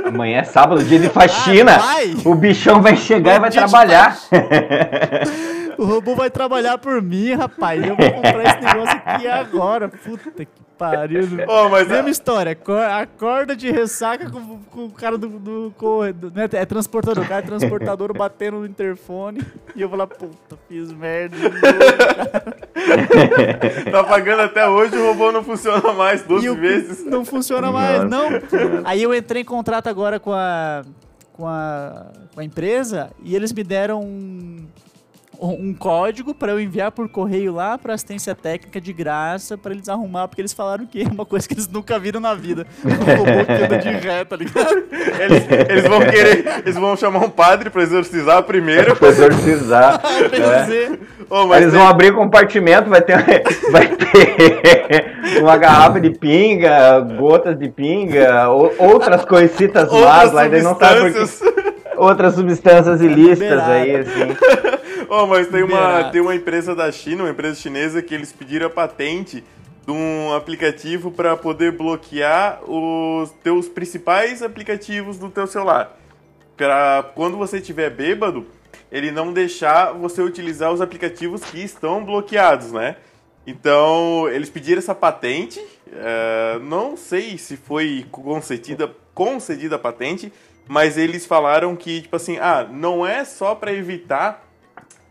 Amanhã 0.05 0.39
é 0.39 0.43
sábado, 0.43 0.83
dia 0.83 1.00
de 1.00 1.07
faxina. 1.09 1.77
Ah, 1.77 1.97
o 2.27 2.35
bichão 2.35 2.81
vai 2.81 2.97
chegar 2.97 3.35
e 3.35 3.39
vai 3.39 3.51
trabalhar. 3.51 4.17
O 5.77 5.86
robô 5.86 6.15
vai 6.15 6.29
trabalhar 6.29 6.77
por 6.77 7.01
mim, 7.01 7.34
rapaz. 7.34 7.82
Eu 7.86 7.96
vou 7.96 8.12
comprar 8.12 8.44
esse 8.44 8.62
negócio 8.62 9.01
aqui 9.05 9.27
agora. 9.27 9.89
Puta 9.89 10.32
que 10.46 10.51
pariu. 10.77 11.22
Ô, 11.48 11.70
mas 11.70 11.88
Mesma 11.88 12.10
história, 12.10 12.51
acor- 12.51 12.82
acorda 12.82 13.55
de 13.55 13.72
ressaca 13.72 14.29
com, 14.29 14.60
com 14.72 14.86
o 14.86 14.91
cara 14.91 15.17
do, 15.17 15.27
do, 15.27 15.74
corre- 15.77 16.13
do- 16.13 16.32
né, 16.32 16.48
É 16.51 16.65
transportador, 16.65 17.24
o 17.24 17.27
cara 17.27 17.44
é 17.44 17.48
transportador 17.48 18.13
batendo 18.17 18.58
no 18.60 18.65
interfone. 18.65 19.41
E 19.75 19.82
eu 19.82 19.89
vou 19.89 19.98
lá, 19.98 20.05
puta, 20.05 20.58
fiz 20.67 20.91
merda. 20.91 21.36
novo, 21.38 21.55
tá 23.91 24.03
pagando 24.03 24.41
até 24.41 24.67
hoje, 24.67 24.96
o 24.98 25.08
robô 25.08 25.32
não 25.32 25.44
funciona 25.44 25.94
mais 25.94 26.24
12 26.24 26.46
E 26.46 26.50
o- 26.50 26.55
vezes. 26.55 27.05
Não 27.05 27.24
funciona 27.24 27.72
mais, 27.72 28.03
Nossa. 28.03 28.08
não. 28.10 28.29
Aí 28.84 29.01
eu 29.03 29.13
entrei 29.13 29.41
em 29.41 29.46
contrato 29.46 29.88
agora 29.88 30.20
com 30.20 30.34
a, 30.34 30.82
com 31.34 31.48
a, 31.48 32.08
com 32.34 32.39
a 32.41 32.44
empresa 32.44 33.12
e 33.24 33.36
eles 33.36 33.53
me 33.53 33.63
deram 33.63 34.01
um, 34.01 34.65
um 35.41 35.73
código 35.73 36.33
para 36.33 36.51
eu 36.51 36.59
enviar 36.59 36.91
por 36.91 37.07
correio 37.09 37.53
lá 37.53 37.77
para 37.77 37.93
assistência 37.93 38.33
técnica 38.35 38.79
de 38.81 38.91
graça 38.93 39.57
para 39.57 39.71
eles 39.73 39.87
arrumar, 39.89 40.27
porque 40.27 40.41
eles 40.41 40.53
falaram 40.53 40.85
que 40.85 41.01
é 41.03 41.07
uma 41.07 41.25
coisa 41.25 41.47
que 41.47 41.53
eles 41.53 41.67
nunca 41.67 41.97
viram 41.99 42.19
na 42.19 42.33
vida. 42.33 42.65
Um 42.83 42.89
robô 42.89 43.45
que 43.45 43.63
anda 43.63 43.77
de 43.77 43.89
ré, 43.89 44.23
tá 44.25 44.35
ligado? 44.35 44.83
Eles, 45.19 45.69
eles 45.69 45.87
vão 45.87 45.99
querer, 46.01 46.61
eles 46.65 46.75
vão 46.75 46.95
chamar 46.97 47.19
um 47.19 47.29
padre 47.29 47.69
pra 47.69 47.81
exorcizar 47.83 48.43
primeiro. 48.43 48.95
Pra 48.95 49.09
exorcizar. 49.09 50.01
é. 50.33 50.91
Ô, 51.29 51.45
mas 51.47 51.61
Eles 51.61 51.71
tem- 51.73 51.79
vão 51.81 51.89
abrir 51.89 52.13
compartimento, 52.13 52.89
vai 52.89 53.01
ter, 53.01 53.15
vai 53.71 53.87
ter 53.87 55.39
uma 55.41 55.57
garrafa 55.57 55.99
de 55.99 56.11
pinga, 56.11 56.99
gotas 56.99 57.57
de 57.57 57.67
pinga, 57.69 58.49
ou- 58.49 58.73
outras 58.77 59.25
coisitas 59.25 59.91
más 59.91 60.01
outras 60.01 60.31
lá, 60.33 60.47
daí 60.47 60.61
não 60.61 60.77
sabe 60.77 61.01
por 61.01 61.11
que- 61.13 61.19
substâncias. 61.19 61.95
outras 61.97 62.35
substâncias 62.35 63.01
ilícitas 63.01 63.59
aí, 63.63 63.95
assim. 63.95 64.35
Oh, 65.09 65.27
mas 65.27 65.47
tem 65.47 65.63
uma, 65.63 66.05
tem 66.12 66.21
uma 66.21 66.35
empresa 66.35 66.75
da 66.75 66.91
China, 66.91 67.24
uma 67.24 67.31
empresa 67.31 67.59
chinesa, 67.59 68.01
que 68.01 68.13
eles 68.13 68.31
pediram 68.31 68.67
a 68.67 68.69
patente 68.69 69.43
de 69.85 69.91
um 69.91 70.33
aplicativo 70.33 71.12
para 71.12 71.38
poder 71.38 71.71
bloquear 71.71 72.59
os 72.67 73.29
teus 73.43 73.67
principais 73.67 74.41
aplicativos 74.41 75.17
do 75.19 75.29
teu 75.29 75.45
celular. 75.45 75.97
Para 76.57 77.12
quando 77.15 77.38
você 77.38 77.57
estiver 77.57 77.89
bêbado, 77.89 78.45
ele 78.91 79.12
não 79.12 79.31
deixar 79.31 79.91
você 79.93 80.21
utilizar 80.21 80.71
os 80.71 80.81
aplicativos 80.81 81.43
que 81.43 81.62
estão 81.63 82.03
bloqueados, 82.03 82.71
né? 82.71 82.95
Então, 83.45 84.27
eles 84.29 84.50
pediram 84.50 84.79
essa 84.79 84.95
patente. 84.95 85.63
eh, 85.91 86.59
não 86.63 86.97
sei 86.97 87.38
se 87.38 87.55
foi 87.55 88.05
concedida, 88.12 88.91
concedida 89.13 89.75
a 89.75 89.79
patente, 89.79 90.33
mas 90.67 90.97
eles 90.97 91.25
falaram 91.25 91.75
que, 91.75 92.01
tipo 92.01 92.15
assim, 92.15 92.38
ah, 92.39 92.67
não 92.69 93.05
é 93.05 93.24
só 93.24 93.53
para 93.53 93.71
evitar 93.71 94.44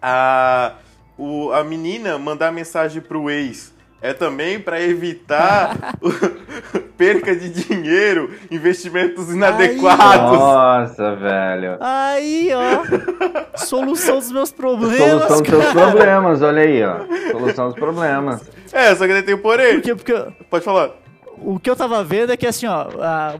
a, 0.07 0.73
o- 1.17 1.51
a 1.53 1.65
menina 1.65 2.19
mandar 2.19 2.53
mensagem 2.53 3.01
pro 3.01 3.31
ex. 3.31 3.73
É 4.03 4.13
também 4.13 4.61
para 4.61 4.83
evitar 4.83 5.97
o- 6.03 6.79
perca 6.95 7.35
de 7.35 7.49
dinheiro, 7.49 8.31
investimentos 8.51 9.31
inadequados. 9.31 10.39
Nossa, 10.39 11.17
velho. 11.17 11.79
Aí, 11.81 12.51
ó. 12.55 13.57
Solução 13.57 14.19
dos 14.19 14.31
meus 14.31 14.53
problemas. 14.53 15.23
Solução 15.23 15.39
dos 15.41 15.49
seus 15.49 15.73
problemas, 15.73 16.43
olha 16.43 16.63
aí, 16.63 16.83
ó. 16.85 16.97
Solução 17.33 17.67
dos 17.71 17.75
problemas. 17.79 18.51
É, 18.73 18.95
só 18.95 19.07
que 19.07 19.13
ele 19.13 19.23
tem 19.23 19.37
porém. 19.39 19.81
Porque, 19.81 19.95
porque 19.95 20.45
Pode 20.51 20.65
falar. 20.65 20.91
o 21.39 21.59
que 21.59 21.71
eu 21.71 21.75
tava 21.77 22.05
vendo 22.05 22.31
é 22.33 22.37
que 22.37 22.47
assim, 22.47 22.67
ó, 22.67 22.87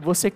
você, 0.01 0.33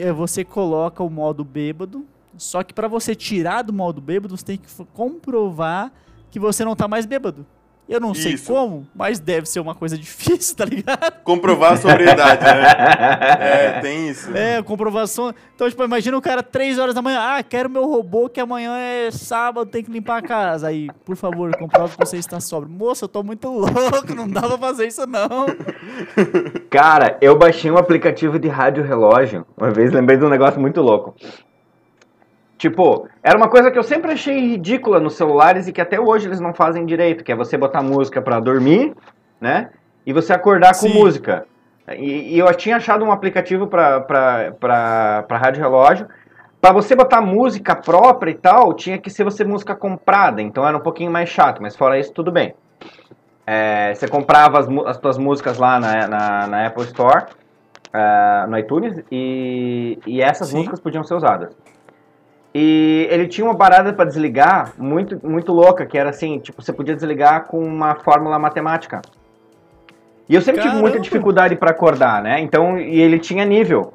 eh, 0.00 0.12
você 0.12 0.42
coloca 0.44 1.02
o 1.02 1.08
modo 1.10 1.44
bêbado, 1.44 2.04
só 2.40 2.62
que 2.62 2.72
pra 2.72 2.88
você 2.88 3.14
tirar 3.14 3.60
do 3.60 3.70
modo 3.70 4.00
bêbado, 4.00 4.34
você 4.34 4.44
tem 4.44 4.56
que 4.56 4.66
comprovar 4.94 5.92
que 6.30 6.40
você 6.40 6.64
não 6.64 6.74
tá 6.74 6.88
mais 6.88 7.04
bêbado. 7.04 7.44
Eu 7.86 8.00
não 8.00 8.14
sei 8.14 8.34
Isso. 8.34 8.50
como, 8.50 8.86
mas 8.94 9.18
deve 9.18 9.46
ser 9.46 9.58
uma 9.58 9.74
coisa 9.74 9.98
difícil, 9.98 10.56
tá 10.56 10.64
ligado? 10.64 11.22
Comprovar 11.22 11.72
a 11.72 11.76
sobriedade, 11.76 12.42
né? 12.42 12.70
É, 13.40 13.80
tem 13.80 14.08
isso. 14.08 14.34
É, 14.34 14.62
comprovação. 14.62 15.34
Então, 15.54 15.68
tipo, 15.68 15.82
imagina 15.82 16.16
o 16.16 16.22
cara 16.22 16.42
3 16.42 16.78
horas 16.78 16.94
da 16.94 17.02
manhã. 17.02 17.18
Ah, 17.20 17.42
quero 17.42 17.68
meu 17.68 17.84
robô 17.84 18.28
que 18.28 18.40
amanhã 18.40 18.76
é 18.78 19.10
sábado, 19.10 19.68
tem 19.68 19.82
que 19.82 19.90
limpar 19.90 20.18
a 20.18 20.22
casa. 20.22 20.68
Aí, 20.68 20.88
por 21.04 21.16
favor, 21.16 21.54
comprove 21.56 21.96
que 21.96 22.06
você 22.06 22.16
está 22.16 22.38
sóbrio. 22.40 22.72
Moça, 22.72 23.04
eu 23.04 23.08
tô 23.08 23.22
muito 23.22 23.48
louco, 23.50 24.14
não 24.14 24.28
dá 24.28 24.42
pra 24.42 24.56
fazer 24.56 24.86
isso 24.86 25.04
não. 25.06 25.46
Cara, 26.70 27.18
eu 27.20 27.36
baixei 27.36 27.70
um 27.70 27.76
aplicativo 27.76 28.38
de 28.38 28.48
rádio 28.48 28.84
relógio. 28.84 29.44
Uma 29.58 29.70
vez 29.70 29.92
lembrei 29.92 30.16
de 30.16 30.24
um 30.24 30.30
negócio 30.30 30.60
muito 30.60 30.80
louco. 30.80 31.14
Tipo, 32.60 33.08
era 33.22 33.38
uma 33.38 33.48
coisa 33.48 33.70
que 33.70 33.78
eu 33.78 33.82
sempre 33.82 34.12
achei 34.12 34.38
ridícula 34.38 35.00
nos 35.00 35.14
celulares 35.14 35.66
e 35.66 35.72
que 35.72 35.80
até 35.80 35.98
hoje 35.98 36.28
eles 36.28 36.40
não 36.40 36.52
fazem 36.52 36.84
direito, 36.84 37.24
que 37.24 37.32
é 37.32 37.34
você 37.34 37.56
botar 37.56 37.82
música 37.82 38.20
pra 38.20 38.38
dormir, 38.38 38.94
né? 39.40 39.70
E 40.04 40.12
você 40.12 40.34
acordar 40.34 40.72
com 40.72 40.86
Sim. 40.86 40.92
música. 40.92 41.46
E, 41.96 42.34
e 42.34 42.38
eu 42.38 42.54
tinha 42.54 42.76
achado 42.76 43.02
um 43.02 43.10
aplicativo 43.10 43.66
pra 43.66 45.24
rádio 45.30 45.62
relógio. 45.62 46.06
Pra 46.60 46.70
você 46.70 46.94
botar 46.94 47.22
música 47.22 47.74
própria 47.74 48.30
e 48.30 48.34
tal, 48.34 48.74
tinha 48.74 48.98
que 48.98 49.08
ser 49.08 49.24
você 49.24 49.42
música 49.42 49.74
comprada, 49.74 50.42
então 50.42 50.68
era 50.68 50.76
um 50.76 50.80
pouquinho 50.80 51.10
mais 51.10 51.30
chato, 51.30 51.62
mas 51.62 51.74
fora 51.74 51.98
isso, 51.98 52.12
tudo 52.12 52.30
bem. 52.30 52.52
É, 53.46 53.94
você 53.94 54.06
comprava 54.06 54.58
as, 54.58 54.68
as 54.84 54.98
tuas 54.98 55.16
músicas 55.16 55.56
lá 55.56 55.80
na, 55.80 56.06
na, 56.06 56.46
na 56.46 56.66
Apple 56.66 56.84
Store, 56.84 57.24
ah, 57.90 58.44
no 58.46 58.58
iTunes, 58.58 59.02
e, 59.10 59.98
e 60.06 60.20
essas 60.20 60.48
Sim. 60.48 60.58
músicas 60.58 60.78
podiam 60.78 61.02
ser 61.02 61.14
usadas. 61.14 61.56
E 62.52 63.06
ele 63.10 63.28
tinha 63.28 63.44
uma 63.44 63.54
parada 63.54 63.92
para 63.92 64.04
desligar 64.04 64.72
muito, 64.76 65.20
muito 65.22 65.52
louca, 65.52 65.86
que 65.86 65.96
era 65.96 66.10
assim, 66.10 66.38
tipo, 66.40 66.60
você 66.60 66.72
podia 66.72 66.94
desligar 66.94 67.44
com 67.44 67.62
uma 67.62 67.94
fórmula 67.94 68.38
matemática. 68.38 69.00
E 70.28 70.34
eu 70.34 70.40
sempre 70.40 70.62
tive 70.62 70.74
muita 70.74 70.90
Caramba! 70.90 71.04
dificuldade 71.04 71.56
para 71.56 71.70
acordar, 71.70 72.22
né? 72.22 72.40
Então, 72.40 72.78
e 72.78 73.00
ele 73.00 73.18
tinha 73.18 73.44
nível. 73.44 73.94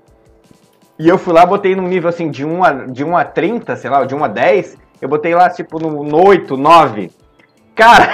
E 0.97 1.07
eu 1.09 1.17
fui 1.17 1.33
lá, 1.33 1.45
botei 1.45 1.75
num 1.75 1.87
nível 1.87 2.09
assim 2.09 2.29
de 2.29 2.45
1 2.45 2.63
a, 2.63 2.71
de 2.71 3.03
1 3.03 3.17
a 3.17 3.25
30, 3.25 3.75
sei 3.75 3.89
lá, 3.89 4.05
de 4.05 4.15
1 4.15 4.23
a 4.23 4.27
10, 4.29 4.77
eu 5.01 5.09
botei 5.09 5.35
lá 5.35 5.49
tipo 5.49 5.77
no, 5.77 6.03
no 6.03 6.25
8, 6.25 6.55
9. 6.55 7.11
Cara, 7.75 8.07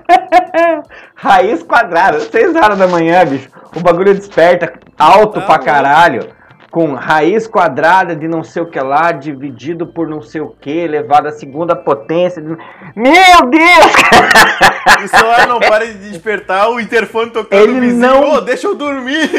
raiz 1.14 1.62
quadrada, 1.62 2.20
6 2.20 2.56
horas 2.56 2.78
da 2.78 2.86
manhã, 2.86 3.24
bicho. 3.26 3.50
O 3.76 3.80
bagulho 3.80 4.14
desperta 4.14 4.72
alto 4.98 5.40
Tá 5.40 5.46
pra 5.46 5.58
caralho. 5.58 6.39
Com 6.70 6.94
raiz 6.94 7.48
quadrada 7.48 8.14
de 8.14 8.28
não 8.28 8.44
sei 8.44 8.62
o 8.62 8.66
que 8.66 8.78
lá, 8.78 9.10
dividido 9.10 9.88
por 9.88 10.06
não 10.08 10.22
sei 10.22 10.40
o 10.40 10.54
que, 10.60 10.70
elevado 10.70 11.26
à 11.26 11.32
segunda 11.32 11.74
potência. 11.74 12.40
de- 12.40 12.56
Meu 12.94 13.46
Deus! 13.50 13.92
O 15.04 15.08
celular 15.08 15.46
não 15.46 15.58
para 15.60 15.86
de 15.86 15.94
despertar, 15.94 16.68
o 16.70 16.78
interfone 16.80 17.30
tocando 17.30 17.58
Ele 17.62 17.72
o 17.72 17.80
vizinho. 17.80 18.00
não- 18.00 18.34
Ô, 18.34 18.40
deixa 18.40 18.66
eu 18.66 18.74
dormir! 18.74 19.30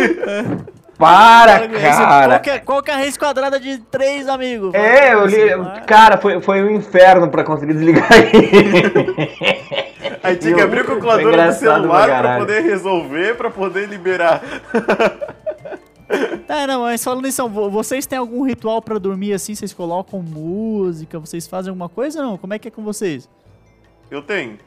Para, 0.98 1.68
cara! 1.68 2.28
Qual 2.28 2.40
que, 2.42 2.50
é, 2.50 2.60
qual 2.60 2.84
que 2.84 2.92
é 2.92 2.94
a 2.94 2.98
raiz 2.98 3.18
quadrada 3.18 3.60
de 3.60 3.78
3, 3.80 4.28
amigo? 4.28 4.72
É, 4.74 5.14
eu 5.14 5.26
li. 5.26 5.38
Cara, 5.88 6.18
foi, 6.18 6.40
foi 6.42 6.62
um 6.64 6.70
inferno 6.72 7.28
pra 7.30 7.44
conseguir 7.44 7.74
desligar 7.74 8.08
ele. 8.12 9.32
Aí 10.24 10.36
tinha 10.36 10.54
que 10.56 10.62
abrir 10.62 10.82
a 10.82 10.84
Foi 10.84 10.94
calculadora 10.94 11.48
do 11.48 11.54
celular 11.54 12.22
pra 12.22 12.38
poder 12.38 12.62
resolver, 12.64 13.36
pra 13.36 13.50
poder 13.50 13.88
liberar. 13.88 14.42
É, 16.54 16.68
não, 16.68 16.82
mas 16.82 17.02
falando 17.04 17.26
isso, 17.28 17.48
vo- 17.48 17.70
vocês 17.70 18.06
têm 18.06 18.20
algum 18.20 18.44
ritual 18.44 18.82
pra 18.82 18.98
dormir 18.98 19.32
assim? 19.34 19.56
Vocês 19.56 19.74
colocam 19.74 20.22
música? 20.22 21.18
Vocês 21.18 21.48
fazem 21.48 21.70
alguma 21.70 21.88
coisa 21.88 22.20
ou 22.22 22.26
não? 22.32 22.38
Como 22.38 22.54
é 22.54 22.60
que 22.60 22.68
é 22.68 22.72
com 22.72 22.84
vocês? 22.84 23.30
Eu 24.10 24.22
tenho. 24.22 24.58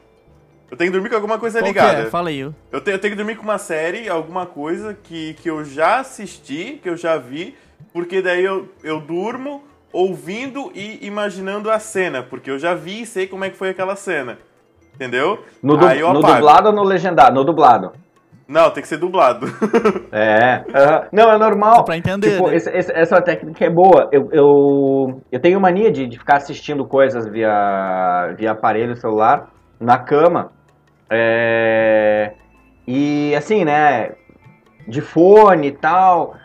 Eu 0.71 0.75
tenho 0.75 0.89
que 0.89 0.93
dormir 0.97 1.09
com 1.09 1.15
alguma 1.15 1.37
coisa 1.37 1.59
Qual 1.59 1.67
ligada. 1.67 1.99
é? 2.01 2.05
Fala 2.09 2.29
aí. 2.29 2.39
eu- 2.39 2.55
Eu 2.71 2.81
tenho, 2.81 2.95
eu 2.95 2.99
tenho 2.99 3.11
que 3.11 3.17
dormir 3.17 3.35
com 3.35 3.43
uma 3.43 3.59
série, 3.59 4.09
alguma 4.09 4.47
coisa 4.47 4.95
que, 4.95 5.35
que 5.35 5.47
eu 5.47 5.63
já 5.63 5.99
assisti, 5.99 6.79
que 6.81 6.89
eu 6.89 6.97
já 6.97 7.17
vi, 7.17 7.55
porque 7.93 8.19
daí 8.19 8.43
eu, 8.43 8.67
eu 8.83 8.99
durmo 8.99 9.63
ouvindo 9.93 10.71
e 10.73 11.05
imaginando 11.05 11.69
a 11.69 11.77
cena, 11.77 12.23
porque 12.23 12.49
eu 12.49 12.57
já 12.57 12.73
vi 12.73 13.03
e 13.03 13.05
sei 13.05 13.27
como 13.27 13.45
é 13.45 13.49
que 13.51 13.55
foi 13.57 13.69
aquela 13.69 13.95
cena. 13.95 14.39
Entendeu? 14.95 15.43
No, 15.61 15.77
du- 15.77 15.85
Aí 15.85 15.99
eu 15.99 16.11
no 16.11 16.19
apago. 16.19 16.33
dublado 16.35 16.67
ou 16.69 16.73
no 16.75 16.83
legendado? 16.83 17.35
No 17.35 17.43
dublado. 17.43 17.91
Não, 18.47 18.69
tem 18.69 18.81
que 18.81 18.87
ser 18.87 18.97
dublado. 18.97 19.47
É. 20.11 20.63
aham. 20.73 21.03
Não, 21.11 21.31
é 21.31 21.37
normal. 21.37 21.77
Dá 21.77 21.83
pra 21.83 21.97
entender, 21.97 22.31
Tipo, 22.31 22.47
né? 22.47 22.55
esse- 22.55 22.69
esse- 22.69 22.91
essa 22.93 23.21
técnica 23.21 23.65
é 23.65 23.69
boa. 23.69 24.07
Eu, 24.11 24.29
eu, 24.31 25.21
eu 25.31 25.39
tenho 25.39 25.59
mania 25.59 25.91
de, 25.91 26.05
de 26.07 26.17
ficar 26.17 26.37
assistindo 26.37 26.85
coisas 26.85 27.27
via, 27.27 28.33
via 28.37 28.51
aparelho 28.51 28.95
celular 28.95 29.49
na 29.79 29.97
cama. 29.97 30.51
É, 31.09 32.33
e 32.87 33.33
assim, 33.35 33.65
né? 33.65 34.11
De 34.87 35.01
fone 35.01 35.67
e 35.67 35.71
tal, 35.71 36.35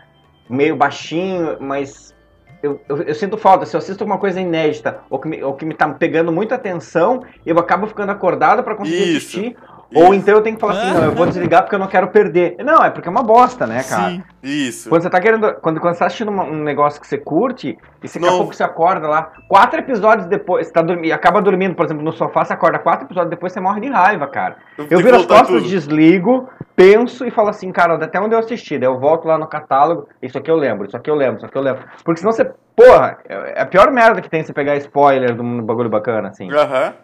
meio 0.49 0.75
baixinho, 0.77 1.59
mas 1.61 2.15
eu, 2.63 2.81
eu, 2.89 3.03
eu 3.03 3.15
sinto 3.15 3.37
falta. 3.37 3.67
Se 3.67 3.77
eu 3.77 3.79
assisto 3.79 4.03
alguma 4.03 4.19
coisa 4.19 4.41
inédita 4.41 5.01
ou 5.11 5.19
que, 5.19 5.29
me, 5.29 5.43
ou 5.43 5.55
que 5.55 5.65
me 5.67 5.75
tá 5.75 5.89
pegando 5.91 6.33
muita 6.33 6.55
atenção, 6.55 7.23
eu 7.45 7.59
acabo 7.59 7.87
ficando 7.87 8.11
acordado 8.11 8.63
pra 8.63 8.75
conseguir 8.75 9.17
Isso. 9.17 9.39
assistir. 9.39 9.57
Ou 9.95 10.05
Isso. 10.05 10.15
então 10.15 10.35
eu 10.35 10.43
tenho 10.43 10.55
que 10.57 10.61
falar 10.61 10.75
assim, 10.75 10.95
não, 10.95 11.05
eu 11.05 11.13
vou 11.13 11.27
desligar 11.27 11.63
porque 11.63 11.75
eu 11.75 11.79
não 11.81 11.89
quero 11.89 12.09
perder. 12.09 12.57
Não, 12.65 12.77
é 12.85 12.91
porque 12.91 13.09
é 13.09 13.11
uma 13.11 13.25
bosta, 13.25 13.67
né, 13.67 13.83
cara? 13.83 14.11
Sim. 14.11 14.23
Isso. 14.43 14.89
Quando 14.89 15.03
você 15.03 15.11
tá 15.11 15.21
querendo. 15.21 15.53
Quando, 15.55 15.81
quando 15.81 15.95
você 15.95 15.99
tá 15.99 16.07
assistindo 16.07 16.29
uma- 16.29 16.45
um 16.45 16.63
negócio 16.63 17.01
que 17.01 17.07
você 17.07 17.19
curte, 17.19 17.77
e 18.03 18.09
você, 18.09 18.19
daqui 18.21 18.33
a 18.33 18.37
pouco 18.37 18.55
você 18.55 18.63
acorda 18.63 19.09
lá, 19.09 19.33
quatro 19.49 19.81
episódios 19.81 20.27
depois, 20.29 20.67
você 20.69 20.73
tá 20.73 20.81
dormindo, 20.81 21.13
acaba 21.13 21.43
dormindo, 21.43 21.75
por 21.75 21.85
exemplo, 21.87 22.05
no 22.05 22.13
sofá, 22.13 22.45
você 22.45 22.53
acorda 22.53 22.79
quatro 22.79 23.05
episódios 23.07 23.31
depois, 23.31 23.53
você 23.53 23.59
morre 23.61 23.81
de 23.81 23.89
raiva, 23.89 24.27
cara. 24.29 24.57
Eu 24.79 24.87
Eu 24.89 24.99
viro 24.99 25.17
as 25.17 25.27
costas, 25.27 25.49
tudo. 25.49 25.69
desligo, 25.69 26.49
penso 26.77 27.27
e 27.27 27.31
falo 27.33 27.49
assim, 27.49 27.73
cara, 27.73 27.95
até 27.95 28.21
onde 28.21 28.35
eu 28.35 28.39
assisti, 28.39 28.79
daí 28.79 28.89
eu 28.89 28.99
volto 28.99 29.27
lá 29.27 29.37
no 29.37 29.47
catálogo, 29.49 30.09
isso 30.23 30.39
aqui 30.39 30.51
eu 30.51 30.57
lembro, 30.57 30.87
isso 30.87 30.97
aqui 30.97 31.11
eu 31.11 31.15
lembro, 31.17 31.39
isso 31.39 31.47
aqui 31.47 31.59
eu 31.59 31.63
lembro. 31.63 31.83
Porque 32.05 32.21
senão 32.21 32.33
você. 32.33 32.49
Porra, 32.77 33.19
é 33.29 33.55
é 33.57 33.63
a 33.63 33.67
pior 33.67 33.91
merda 33.91 34.21
que 34.23 34.31
tem 34.31 34.43
você 34.45 34.53
pegar 34.53 34.77
spoiler 34.77 35.35
de 35.35 35.43
um 35.43 35.61
bagulho 35.63 35.91
bacana, 35.91 36.29
assim. 36.29 36.51
Aham. 36.51 36.95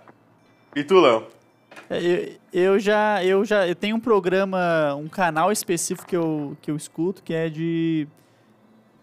E 0.75 0.85
tu, 0.85 1.01
Léo? 1.01 1.25
É, 1.91 2.39
Eu, 2.53 2.73
eu 2.75 2.79
já, 2.79 3.25
eu 3.25 3.45
já, 3.45 3.67
eu 3.67 3.75
tenho 3.75 3.97
um 3.97 4.01
programa, 4.01 4.95
um 4.95 5.09
canal 5.09 5.53
específico 5.53 6.09
que 6.09 6.17
eu, 6.17 6.57
que 6.61 6.71
eu 6.71 6.77
escuto, 6.77 7.23
que 7.23 7.35
é 7.35 7.49
de, 7.49 8.09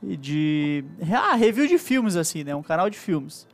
de, 0.02 0.84
ah, 1.12 1.36
review 1.36 1.68
de 1.68 1.78
filmes, 1.78 2.16
assim, 2.16 2.44
né, 2.44 2.56
um 2.56 2.64
canal 2.64 2.90
de 2.90 2.98
filmes. 2.98 3.48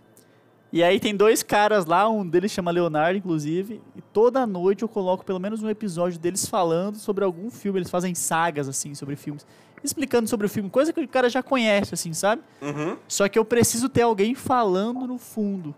E 0.72 0.84
aí 0.84 1.00
tem 1.00 1.16
dois 1.16 1.42
caras 1.42 1.86
lá, 1.86 2.08
um 2.08 2.26
deles 2.26 2.52
chama 2.52 2.70
Leonardo, 2.70 3.18
inclusive, 3.18 3.82
e 3.96 4.02
toda 4.02 4.46
noite 4.46 4.84
eu 4.84 4.88
coloco 4.88 5.26
pelo 5.26 5.40
menos 5.40 5.64
um 5.64 5.70
episódio 5.70 6.20
deles 6.20 6.46
falando 6.46 6.96
sobre 6.98 7.24
algum 7.24 7.50
filme. 7.50 7.80
Eles 7.80 7.90
fazem 7.90 8.14
sagas, 8.14 8.70
assim, 8.70 8.94
sobre 8.94 9.16
filmes. 9.16 9.48
Explicando 9.84 10.30
sobre 10.30 10.46
o 10.46 10.50
filme, 10.50 10.70
coisa 10.70 10.94
que 10.94 11.02
o 11.02 11.08
cara 11.08 11.28
já 11.28 11.42
conhece, 11.42 11.96
assim, 11.96 12.14
sabe? 12.14 12.44
Uhum. 12.62 12.98
Só 13.08 13.28
que 13.28 13.40
eu 13.40 13.46
preciso 13.46 13.90
ter 13.90 14.04
alguém 14.04 14.36
falando 14.36 15.08
no 15.08 15.18
fundo. 15.18 15.74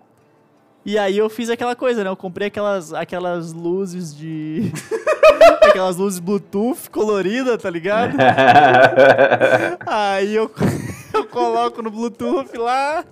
E 0.83 0.97
aí 0.97 1.17
eu 1.17 1.29
fiz 1.29 1.49
aquela 1.49 1.75
coisa, 1.75 2.03
né? 2.03 2.09
Eu 2.09 2.17
comprei 2.17 2.47
aquelas, 2.47 2.91
aquelas 2.93 3.53
luzes 3.53 4.15
de. 4.15 4.71
aquelas 5.61 5.95
luzes 5.95 6.19
Bluetooth 6.19 6.89
coloridas, 6.89 7.61
tá 7.61 7.69
ligado? 7.69 8.17
aí 9.85 10.33
eu, 10.33 10.51
eu 11.13 11.25
coloco 11.25 11.83
no 11.83 11.91
Bluetooth 11.91 12.57
lá, 12.57 13.05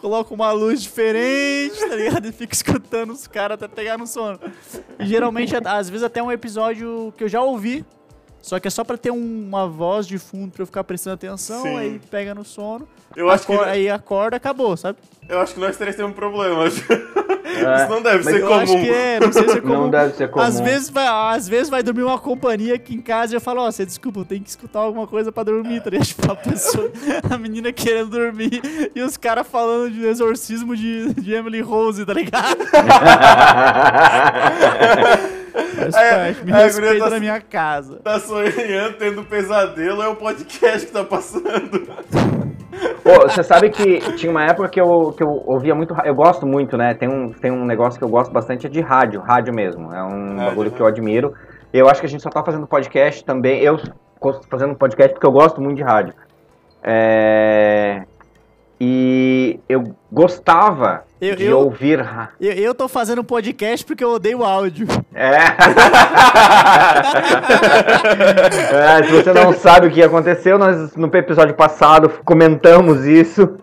coloco 0.00 0.34
uma 0.34 0.52
luz 0.52 0.82
diferente, 0.82 1.78
tá 1.78 1.96
ligado? 1.96 2.26
E 2.26 2.32
fico 2.32 2.52
escutando 2.52 3.12
os 3.12 3.26
caras 3.26 3.54
até 3.54 3.66
pegar 3.66 3.96
no 3.96 4.06
sono. 4.06 4.38
E 4.98 5.06
geralmente, 5.06 5.54
às 5.56 5.88
vezes, 5.88 6.04
até 6.04 6.22
um 6.22 6.30
episódio 6.30 7.14
que 7.16 7.24
eu 7.24 7.28
já 7.28 7.40
ouvi. 7.40 7.84
Só 8.42 8.58
que 8.58 8.68
é 8.68 8.70
só 8.70 8.82
pra 8.84 8.96
ter 8.96 9.10
um- 9.10 9.46
uma 9.48 9.66
voz 9.68 10.06
de 10.06 10.18
fundo 10.18 10.50
pra 10.52 10.62
eu 10.62 10.66
ficar 10.66 10.82
prestando 10.84 11.14
atenção, 11.14 11.62
Sim. 11.62 11.76
aí 11.76 12.00
pega 12.10 12.34
no 12.34 12.44
sono. 12.44 12.88
Eu 13.16 13.28
acho 13.30 13.46
que- 13.46 13.52
Aí 13.52 13.88
acorda, 13.90 14.36
acabou, 14.36 14.76
sabe? 14.76 14.98
Eu 15.28 15.40
acho 15.40 15.54
que 15.54 15.60
nós 15.60 15.76
três 15.76 15.94
temos 15.94 16.12
um 16.12 16.14
problema. 16.14 16.66
Isso 16.66 16.82
É, 17.66 17.88
não 17.88 18.00
deve 18.00 18.24
mas 18.24 18.34
ser 18.34 18.40
Eu 18.42 18.48
comum. 18.48 18.60
acho 18.60 18.72
que 18.72 18.90
é, 18.90 19.20
não 19.20 19.32
sei 19.32 19.48
se 19.48 19.58
é 19.58 19.60
comum. 19.60 19.74
Não 19.74 19.90
deve 19.90 20.14
ser 20.14 20.30
comum. 20.30 20.44
Às 20.44 20.60
vezes, 20.60 20.88
vai, 20.88 21.06
às 21.36 21.48
vezes 21.48 21.68
vai 21.68 21.82
dormir 21.82 22.04
uma 22.04 22.18
companhia 22.18 22.74
aqui 22.76 22.94
em 22.94 23.00
casa 23.00 23.34
e 23.34 23.36
eu 23.36 23.40
falo, 23.40 23.60
ó, 23.62 23.70
você 23.70 23.84
desculpa, 23.84 24.20
eu 24.20 24.24
tenho 24.24 24.42
que 24.42 24.48
escutar 24.50 24.78
alguma 24.80 25.06
coisa 25.06 25.30
pra 25.32 25.42
dormir, 25.42 25.82
tá 25.82 25.90
ligado? 25.90 26.06
Tipo, 26.06 26.30
a 26.32 26.36
pessoa, 26.36 26.90
a 27.28 27.36
menina 27.36 27.72
querendo 27.72 28.10
dormir 28.10 28.62
e 28.94 29.02
os 29.02 29.16
caras 29.16 29.46
falando 29.46 29.90
de 29.90 30.06
exorcismo 30.06 30.76
de, 30.76 31.12
de 31.14 31.32
Emily 31.34 31.60
Rose, 31.60 32.06
tá 32.06 32.14
ligado? 32.14 32.60
Faz 35.52 35.94
É, 35.96 36.10
parte, 36.32 36.44
me 36.44 36.52
é, 36.52 36.56
respeita 36.64 37.04
tá- 37.04 37.10
na 37.10 37.20
minha 37.20 37.40
casa. 37.40 37.96
Tá 38.02 38.18
sonhando, 38.20 38.94
tendo 38.98 39.20
um 39.20 39.24
pesadelo, 39.24 40.02
é 40.02 40.08
o 40.08 40.16
podcast 40.16 40.86
que 40.86 40.92
tá 40.92 41.04
passando. 41.04 41.88
Pô, 43.02 43.20
você 43.28 43.42
sabe 43.42 43.70
que 43.70 43.98
tinha 44.16 44.30
uma 44.30 44.44
época 44.44 44.68
que 44.68 44.80
eu, 44.80 45.12
que 45.16 45.22
eu 45.22 45.42
ouvia 45.46 45.74
muito. 45.74 45.94
Eu 46.04 46.14
gosto 46.14 46.46
muito, 46.46 46.76
né? 46.76 46.94
Tem 46.94 47.08
um, 47.08 47.30
tem 47.32 47.50
um 47.50 47.64
negócio 47.64 47.98
que 47.98 48.04
eu 48.04 48.08
gosto 48.08 48.30
bastante 48.32 48.66
é 48.66 48.70
de 48.70 48.80
rádio, 48.80 49.20
rádio 49.20 49.52
mesmo. 49.54 49.92
É 49.92 50.02
um 50.02 50.36
Rádio, 50.36 50.44
bagulho 50.46 50.70
né? 50.70 50.76
que 50.76 50.82
eu 50.82 50.86
admiro. 50.86 51.34
Eu 51.72 51.88
acho 51.88 52.00
que 52.00 52.06
a 52.06 52.08
gente 52.08 52.22
só 52.22 52.30
tá 52.30 52.42
fazendo 52.42 52.66
podcast 52.66 53.24
também. 53.24 53.60
Eu 53.60 53.78
tô 54.20 54.40
fazendo 54.50 54.74
podcast 54.74 55.12
porque 55.14 55.26
eu 55.26 55.32
gosto 55.32 55.60
muito 55.60 55.76
de 55.76 55.82
rádio. 55.82 56.14
É, 56.82 58.02
E 58.82 59.60
eu 59.68 59.94
gostava 60.10 61.04
Eu- 61.20 61.36
de 61.36 61.44
eu- 61.44 61.58
ouvir. 61.58 62.00
Eu, 62.40 62.52
eu 62.52 62.74
tô 62.74 62.88
fazendo 62.88 63.22
podcast 63.22 63.84
porque 63.84 64.02
eu 64.02 64.10
odeio 64.12 64.42
áudio. 64.42 64.86
É. 65.14 65.36
É, 68.72 69.02
se 69.04 69.12
você 69.12 69.32
não 69.32 69.52
sabe 69.52 69.86
o 69.86 69.90
que 69.90 70.02
aconteceu, 70.02 70.58
nós 70.58 70.94
no 70.96 71.06
episódio 71.14 71.54
passado 71.54 72.08
comentamos 72.24 73.04
isso. 73.04 73.56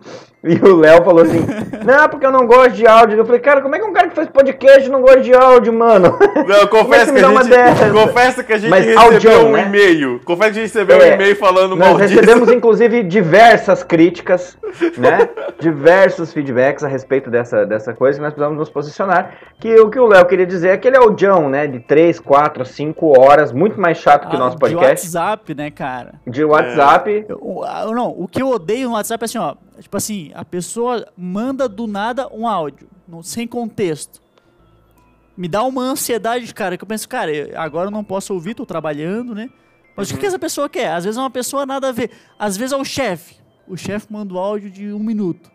E 0.44 0.53
o 0.56 0.75
Léo 0.75 1.03
falou 1.03 1.24
assim: 1.24 1.39
Não, 1.84 2.08
porque 2.10 2.25
eu 2.25 2.32
não 2.32 2.46
gosto 2.46 2.72
de 2.74 2.86
áudio. 2.86 3.17
Eu 3.17 3.25
falei, 3.25 3.41
cara, 3.41 3.60
como 3.62 3.75
é 3.75 3.79
que 3.79 3.86
um 3.86 3.91
cara 3.94 4.08
que 4.08 4.15
faz 4.15 4.29
podcast 4.29 4.88
não 4.89 5.01
gosta 5.01 5.22
de 5.22 5.34
áudio, 5.34 5.74
mano? 5.74 6.17
Não, 6.48 6.56
é 6.62 6.67
confesso 6.67 7.12
que 7.13 7.20
a 7.24 7.27
uma 7.29 7.44
gente, 7.44 7.50
dessa? 7.51 7.89
confessa 7.91 8.44
que 8.44 8.53
a 8.53 8.58
gente 8.58 8.70
Mas 8.70 8.86
recebeu 8.86 9.01
audião, 9.13 9.48
um 9.50 9.51
né? 9.53 9.65
e-mail. 9.65 10.22
Confesso 10.24 10.53
que 10.53 10.60
a 10.60 10.62
gente 10.62 10.74
recebeu 10.74 11.01
É, 11.01 11.12
um 11.12 11.13
e-mail 11.15 11.36
falando 11.36 11.75
Nós 11.75 11.89
mal 11.89 11.98
disso. 11.98 12.13
recebemos, 12.15 12.50
inclusive, 12.53 13.03
diversas 13.03 13.84
críticas, 13.84 14.58
né? 14.98 15.27
Diversos 15.60 16.32
feedbacks 16.32 16.84
a 16.84 16.88
respeito 16.88 17.29
dessa, 17.32 17.65
dessa 17.65 17.94
coisa 17.94 18.17
que 18.20 18.24
nós 18.24 18.34
precisamos 18.34 18.60
nos 18.60 18.70
posicionar. 18.70 19.34
Que 19.60 19.74
o 19.79 19.89
que 19.89 20.00
o 20.00 20.06
Léo 20.06 20.25
queria 20.25 20.46
dizer 20.46 20.70
é 20.70 20.77
que 20.77 20.88
ele 20.88 20.98
é 20.98 21.01
o 21.01 21.12
John, 21.12 21.50
né? 21.50 21.65
De 21.67 21.79
3, 21.79 22.20
4, 22.20 22.63
5 22.63 23.20
horas, 23.20 23.51
muito 23.51 23.82
mais 23.82 23.98
chato 23.98 24.27
que 24.29 24.36
o 24.36 24.38
Ah, 24.38 24.39
nosso 24.39 24.56
De 24.56 24.60
podcast. 24.62 25.06
WhatsApp, 25.08 25.56
né, 25.56 25.72
cara? 25.72 26.13
De 26.27 26.44
WhatsApp. 26.44 27.25
Eu- 27.27 27.39
o- 27.41 27.63
ah, 27.63 27.86
não, 27.91 28.10
o 28.15 28.27
que 28.27 28.41
eu 28.41 28.50
odeio 28.50 28.88
no 28.89 28.94
WhatsApp 28.96 29.24
é 29.24 29.25
assim, 29.25 29.38
ó. 29.39 29.56
Tipo 29.79 29.98
assim, 29.98 30.31
a 30.34 30.43
pessoa 30.43 31.07
manda 31.17 31.67
do 31.69 31.86
nada 31.88 32.27
um 32.34 32.48
áudio, 32.48 32.88
no- 33.07 33.24
sem 33.24 33.48
contexto. 33.48 34.22
Me 35.38 35.48
dá 35.48 35.63
uma 35.63 35.84
ansiedade, 35.84 36.51
cara, 36.53 36.77
que 36.77 36.84
eu 36.84 36.88
penso, 36.88 37.07
cara, 37.07 37.31
eu- 37.31 37.60
agora 37.60 37.88
eu 37.88 37.91
não 37.91 38.03
posso 38.03 38.34
ouvir, 38.34 38.55
tô 38.55 38.65
trabalhando, 38.65 39.36
né? 39.36 39.50
Mas 39.96 40.10
o 40.10 40.13
que, 40.13 40.19
que 40.19 40.25
essa 40.25 40.39
pessoa 40.39 40.67
quer? 40.69 40.91
Às 40.91 41.03
vezes 41.05 41.17
é 41.17 41.22
uma 41.22 41.29
pessoa 41.29 41.65
nada 41.65 41.89
a 41.89 41.91
ver. 41.91 42.12
Às 42.38 42.55
vezes 42.57 42.72
é 42.74 42.77
o 42.77 42.84
chefe. 42.86 43.35
O 43.68 43.75
chefe 43.75 44.07
manda 44.11 44.33
o 44.33 44.37
áudio 44.37 44.70
de 44.70 44.92
um 44.94 45.00
minuto. 45.00 45.51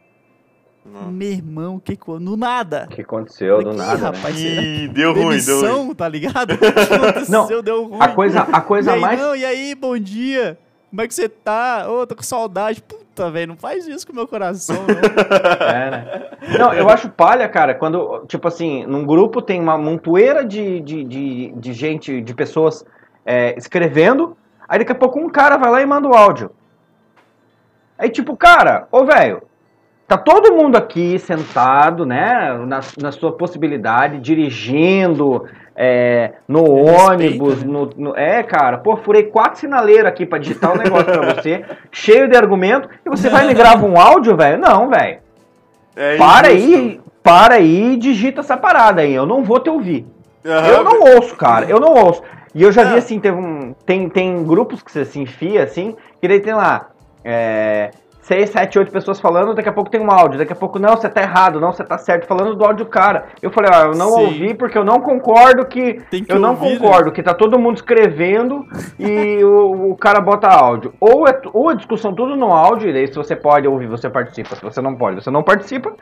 Meu 0.85 1.31
irmão, 1.31 1.79
que 1.79 1.97
co... 1.97 2.19
No 2.19 2.37
nada. 2.37 2.89
O 2.91 2.95
que 2.95 3.03
aconteceu 3.03 3.63
do 3.63 3.71
Ih, 3.73 3.77
nada, 3.77 3.95
né? 3.97 4.01
rapaz? 4.19 4.37
Ih, 4.37 4.89
deu 4.89 5.13
ruim, 5.15 5.39
deu 5.45 5.85
ruim. 5.85 5.95
Tá 5.95 6.09
ligado? 6.09 6.55
O 6.55 6.59
que 6.59 6.67
aconteceu? 6.67 7.33
Não, 7.57 7.63
Deu 7.63 7.85
ruim. 7.87 8.01
A 8.01 8.09
coisa, 8.09 8.43
a 8.53 8.59
E 8.59 8.63
coisa 8.63 8.93
aí, 8.95 9.01
mais. 9.01 9.21
não, 9.21 9.37
e 9.37 9.45
aí, 9.45 9.75
bom 9.77 9.97
dia? 9.97 10.59
Como 10.91 11.01
é 11.03 11.07
que 11.07 11.15
você 11.15 11.29
tá? 11.29 11.87
Ô, 11.89 12.05
tô 12.05 12.17
com 12.17 12.23
saudade. 12.25 12.83
Puta, 13.15 13.31
velho, 13.31 13.49
não 13.49 13.57
faz 13.57 13.87
isso 13.87 14.07
com 14.07 14.13
o 14.15 14.17
meu 14.17 14.27
coração, 14.27 14.75
não. 14.75 14.97
É, 15.69 15.91
né? 15.91 16.31
Não, 16.59 16.73
eu 16.73 16.89
acho 16.89 17.11
palha, 17.11 17.47
cara, 17.47 17.75
quando, 17.75 18.25
tipo 18.27 18.49
assim, 18.49 18.87
num 18.87 19.05
grupo 19.05 19.43
tem 19.43 19.61
uma 19.61 19.77
montoeira 19.77 20.43
de, 20.43 20.81
de, 20.81 21.05
de, 21.05 21.53
de 21.55 21.73
gente, 21.75 22.23
de 22.23 22.35
pessoas 22.35 22.87
é, 23.25 23.55
escrevendo, 23.59 24.35
aí 24.67 24.79
daqui 24.79 24.93
a 24.93 24.95
pouco 24.95 25.21
um 25.21 25.29
cara 25.29 25.59
vai 25.59 25.71
lá 25.71 25.83
e 25.83 25.87
manda 25.87 26.09
o 26.09 26.15
áudio. 26.15 26.51
Aí, 27.99 28.09
tipo, 28.09 28.35
cara, 28.35 28.89
ô 28.91 29.05
velho, 29.05 29.43
tá 30.09 30.17
todo 30.17 30.55
mundo 30.55 30.77
aqui 30.77 31.19
sentado, 31.19 32.07
né, 32.07 32.55
na, 32.67 32.81
na 32.99 33.13
sua 33.13 33.33
possibilidade, 33.33 34.21
dirigindo, 34.21 35.47
é, 35.77 36.33
no 36.47 36.85
Respeita, 36.85 37.11
ônibus, 37.13 37.63
né? 37.65 37.73
no, 37.73 37.91
no- 37.97 38.17
É, 38.17 38.43
cara, 38.43 38.79
pô, 38.79 38.97
furei 38.97 39.25
quatro 39.25 39.61
sinaleiros 39.61 40.07
aqui 40.07 40.27
pra 40.27 40.39
digitar 40.39 40.73
um 40.73 40.77
negócio 40.79 41.07
pra 41.07 41.35
você, 41.35 41.65
cheio 41.91 42.29
de 42.29 42.37
argumento, 42.37 42.89
e 43.05 43.09
você 43.09 43.29
vai 43.31 43.47
me 43.47 43.55
grava 43.55 43.85
um 43.87 43.99
áudio, 44.01 44.37
velho? 44.37 44.59
Não, 44.59 44.89
velho. 44.89 45.19
É 45.97 46.17
Para 46.17 46.53
injusto. 46.53 46.75
aí, 46.75 47.01
para 47.23 47.55
aí 47.57 47.93
e 47.95 47.97
digita 47.97 48.41
essa 48.41 48.57
parada 48.57 49.03
aí. 49.03 49.15
Eu 49.15 49.27
não 49.27 49.43
vou 49.45 49.61
te 49.61 49.69
ouvir. 49.71 50.07
Aham. 50.45 50.67
Eu 50.69 50.85
não 50.85 51.01
ouço, 51.17 51.37
cara. 51.37 51.67
Eu 51.67 51.79
não 51.79 51.95
ouço. 51.95 52.23
E 52.55 52.63
eu 52.63 52.73
já 52.73 52.85
vi 52.85 52.95
Ah. 52.95 52.99
assim, 52.99 53.19
teve 53.21 53.37
um. 53.39 53.75
Tem, 53.87 54.09
tem 54.09 54.43
grupos 54.45 54.83
que 54.83 54.91
você 54.91 55.05
se 55.05 55.19
enfia 55.21 55.63
assim, 55.65 55.95
que 56.21 56.27
daí 56.29 56.41
tem 56.41 56.55
lá. 56.55 56.89
É, 57.25 57.91
seis, 58.23 58.51
sete, 58.51 58.79
oito 58.79 58.91
pessoas 58.91 59.21
falando, 59.21 59.53
daqui 59.55 59.69
a 59.69 59.73
pouco 59.73 59.91
tem 59.91 60.01
um 60.01 60.11
áudio, 60.11 60.39
daqui 60.39 60.53
a 60.53 60.57
pouco, 60.57 60.79
não, 60.79 60.97
você 60.97 61.09
tá 61.09 61.21
errado, 61.21 61.61
não, 61.61 61.73
você 61.73 61.85
tá 61.85 61.99
certo, 61.99 62.27
falando 62.27 62.55
do 62.55 62.65
áudio 62.65 62.87
do 62.87 62.91
cara. 62.91 63.27
Eu 63.43 63.51
falei, 63.51 63.71
ó, 63.75 63.87
eu 63.87 63.95
não 63.95 64.13
Sim. 64.13 64.25
ouvi 64.25 64.55
porque 64.55 64.79
eu 64.79 64.85
não 64.85 65.01
concordo 65.01 65.67
que. 65.67 66.01
Tem 66.11 66.25
que 66.25 66.33
eu 66.33 66.39
não 66.39 66.51
ouvir, 66.51 66.71
né? 66.71 66.79
concordo 66.79 67.13
que 67.13 67.23
tá 67.23 67.35
todo 67.35 67.59
mundo 67.59 67.77
escrevendo 67.77 68.65
e 68.99 69.45
o, 69.45 69.91
o 69.91 69.97
cara 69.97 70.21
bota 70.21 70.49
áudio. 70.49 70.95
Ou 71.01 71.29
é 71.29 71.39
ou 71.53 71.69
a 71.69 71.75
discussão 71.75 72.15
tudo 72.15 72.37
no 72.37 72.53
áudio, 72.53 72.89
e 72.89 72.93
daí 72.93 73.07
se 73.09 73.15
você 73.15 73.37
pode 73.37 73.67
ouvir, 73.67 73.89
você 73.89 74.09
participa. 74.09 74.55
Se 74.57 74.63
você 74.63 74.81
não 74.81 74.95
pode, 74.95 75.23
você 75.23 75.31
não 75.31 75.43
participa. 75.43 75.93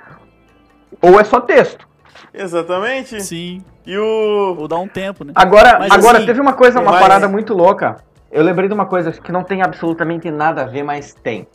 Ou 1.02 1.18
é 1.18 1.24
só 1.24 1.40
texto. 1.40 1.88
Exatamente. 2.32 3.20
Sim. 3.22 3.64
E 3.86 3.96
o. 3.96 4.56
Ou 4.58 4.68
dá 4.68 4.76
um 4.78 4.86
tempo, 4.86 5.24
né? 5.24 5.32
Agora, 5.34 5.78
Mas 5.78 5.90
agora 5.92 6.18
assim, 6.18 6.26
teve 6.26 6.40
uma 6.40 6.52
coisa, 6.52 6.80
uma 6.80 6.92
mas- 6.92 7.00
parada 7.00 7.26
muito 7.28 7.54
louca. 7.54 7.96
Eu 8.30 8.44
lembrei 8.44 8.68
de 8.68 8.74
uma 8.74 8.86
coisa 8.86 9.10
que 9.10 9.32
não 9.32 9.42
tem 9.42 9.60
absolutamente 9.62 10.30
nada 10.30 10.62
a 10.62 10.66
ver, 10.66 10.84
mas 10.84 11.12
tem. 11.12 11.48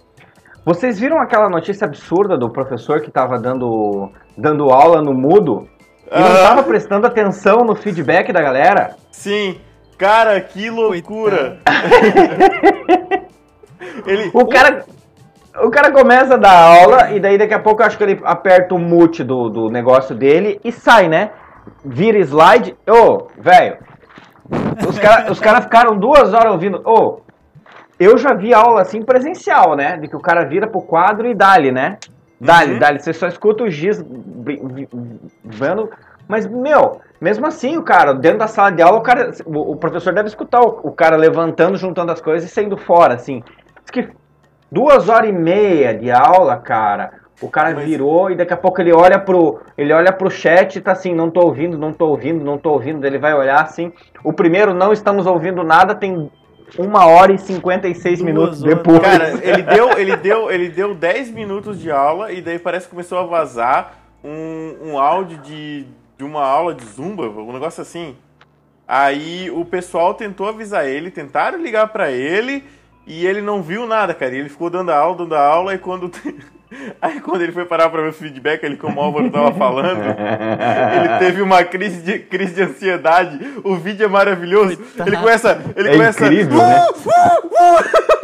Vocês 0.65 0.99
viram 0.99 1.21
aquela 1.21 1.47
notícia 1.47 1.86
absurda 1.86 2.36
do 2.36 2.49
professor 2.49 2.99
que 2.99 3.12
tava 3.12 3.38
dando, 3.38 4.12
dando 4.36 4.71
aula 4.71 4.99
no 4.99 5.13
mudo 5.13 5.67
e 6.12 6.19
não 6.19 6.25
Aham. 6.25 6.43
tava 6.43 6.63
prestando 6.63 7.06
atenção 7.06 7.58
no 7.60 7.75
feedback 7.75 8.34
da 8.34 8.41
galera? 8.41 8.95
Sim. 9.12 9.62
Cara, 9.95 10.41
que 10.41 10.71
loucura. 10.71 11.60
Ele. 14.08 14.32
O 14.34 14.47
cara, 14.47 14.86
o 15.63 15.69
cara 15.69 15.91
começa 15.91 16.34
a 16.34 16.38
dar 16.38 16.82
aula 16.82 17.12
e 17.12 17.19
daí 17.19 17.38
daqui 17.38 17.54
a 17.54 17.60
pouco 17.60 17.84
eu 17.84 17.86
acho 17.86 17.97
que 17.97 18.04
ele 18.04 18.19
aperta 18.23 18.73
o 18.73 18.80
mute 18.80 19.23
do, 19.23 19.49
do 19.49 19.69
negócio 19.69 20.15
dele 20.15 20.60
e 20.63 20.71
sai, 20.71 21.08
né? 21.08 21.30
Vira 21.84 22.17
slide. 22.19 22.75
Ô, 22.89 23.28
velho. 23.38 23.78
Os 24.88 24.97
caras 24.97 25.30
os 25.30 25.39
cara 25.39 25.62
ficaram 25.62 25.95
duas 25.97 26.34
horas 26.34 26.51
ouvindo. 26.51 26.82
Ô, 26.84 27.21
eu 27.99 28.17
já 28.17 28.34
vi 28.34 28.53
aula 28.53 28.81
assim 28.81 29.01
presencial, 29.01 29.75
né? 29.75 29.97
De 29.97 30.08
que 30.08 30.15
o 30.15 30.19
cara 30.21 30.43
vira 30.45 30.67
pro 30.67 30.81
quadro 30.81 31.27
e 31.27 31.34
dá-lhe, 31.34 31.71
né? 31.71 31.97
Dá-lhe, 32.39 32.73
Uhum. 32.73 32.79
dá-lhe. 32.79 32.99
Você 32.99 33.13
só 33.13 33.27
escuta 33.27 33.63
o 33.63 33.69
giz 33.69 34.03
vendo. 35.43 35.89
Mas, 36.27 36.47
meu, 36.47 36.99
mesmo 37.21 37.45
assim, 37.45 37.77
o 37.77 37.84
cara, 37.84 38.13
dentro 38.13 38.39
da 38.39 38.47
sala 38.47 38.71
de 38.71 38.81
aula, 38.81 38.97
o, 38.97 39.01
cara, 39.01 39.31
o, 39.45 39.71
o 39.73 39.75
professor 39.75 40.12
deve 40.13 40.27
escutar 40.27 40.62
o, 40.62 40.79
o 40.84 40.91
cara 40.91 41.15
levantando, 41.15 41.77
juntando 41.77 42.12
as 42.12 42.19
coisas 42.19 42.49
e 42.49 42.53
saindo 42.53 42.77
fora, 42.77 43.13
assim. 43.13 43.43
Diz 43.81 43.91
que 43.91 44.10
duas 44.71 45.08
horas 45.08 45.29
e 45.29 45.34
meia 45.34 45.93
de 45.93 46.10
aula, 46.12 46.58
cara, 46.58 47.12
o 47.39 47.47
cara 47.47 47.75
Mas- 47.75 47.86
virou 47.86 48.31
e 48.31 48.36
daqui 48.36 48.53
a 48.53 48.58
pouco 48.58 48.81
ele 48.81 48.91
olha 48.91 49.19
pro, 49.19 49.60
ele 49.77 49.93
olha 49.93 50.12
pro 50.12 50.31
chat 50.31 50.75
e 50.77 50.81
tá 50.81 50.93
assim, 50.93 51.13
não 51.13 51.29
tô 51.29 51.41
ouvindo, 51.41 51.77
não 51.77 51.93
tô 51.93 52.08
ouvindo, 52.08 52.43
não 52.43 52.58
tô 52.58 52.71
ouvindo. 52.71 53.05
Ele 53.05 53.19
vai 53.19 53.34
olhar 53.34 53.62
assim. 53.62 53.93
O 54.23 54.34
primeiro, 54.34 54.73
não 54.73 54.91
estamos 54.91 55.27
ouvindo 55.27 55.63
nada, 55.63 55.93
tem 55.93 56.31
uma 56.78 57.06
hora 57.06 57.34
e 57.34 57.38
56 57.38 58.19
Duas 58.19 58.25
minutos 58.25 58.63
horas. 58.63 58.75
depois. 58.75 58.99
Cara, 58.99 59.30
ele 59.43 59.62
deu, 59.62 59.97
ele 59.97 60.15
deu, 60.15 60.51
ele 60.51 60.69
deu 60.69 60.95
10 60.95 61.32
minutos 61.32 61.80
de 61.80 61.91
aula 61.91 62.32
e 62.32 62.41
daí 62.41 62.60
parece 62.60 62.86
que 62.86 62.91
começou 62.91 63.17
a 63.17 63.23
vazar 63.23 63.99
um, 64.23 64.91
um 64.91 64.99
áudio 64.99 65.38
de, 65.39 65.86
de 66.17 66.23
uma 66.23 66.43
aula 66.43 66.73
de 66.73 66.86
zumba, 66.86 67.28
um 67.30 67.54
negócio 67.54 67.82
assim. 67.82 68.15
Aí 68.88 69.49
o 69.51 69.63
pessoal 69.65 70.13
tentou 70.13 70.47
avisar 70.47 70.86
ele, 70.88 71.10
tentaram 71.10 71.62
ligar 71.62 71.88
pra 71.88 72.12
ele 72.12 72.63
e 73.08 73.25
ele 73.25 73.41
não 73.41 73.62
viu 73.62 73.88
nada, 73.88 74.13
cara. 74.13 74.36
E 74.36 74.39
ele 74.39 74.49
ficou 74.49 74.69
dando 74.69 74.91
aula, 74.91 75.17
dando 75.17 75.36
aula 75.36 75.73
e 75.73 75.78
quando 75.78 76.12
Aí 77.01 77.19
quando 77.21 77.41
ele 77.41 77.51
foi 77.51 77.65
parar 77.65 77.89
pra 77.89 78.01
ver 78.01 78.10
o 78.10 78.13
feedback, 78.13 78.63
ele 78.63 78.75
como 78.78 78.99
o 78.99 79.04
Álvaro 79.04 79.30
tava 79.30 79.51
falando, 79.54 80.01
ele 80.04 81.19
teve 81.19 81.41
uma 81.41 81.63
crise 81.63 82.01
de, 82.01 82.19
crise 82.19 82.56
de 82.56 82.63
ansiedade. 82.63 83.39
O 83.63 83.75
vídeo 83.75 84.04
é 84.06 84.08
maravilhoso. 84.08 84.78
Ele 85.06 85.17
começa. 85.17 85.62
Ele 85.75 85.89
É 85.89 85.91
começa. 85.93 86.25
incrível, 86.25 86.58
né? 86.58 86.88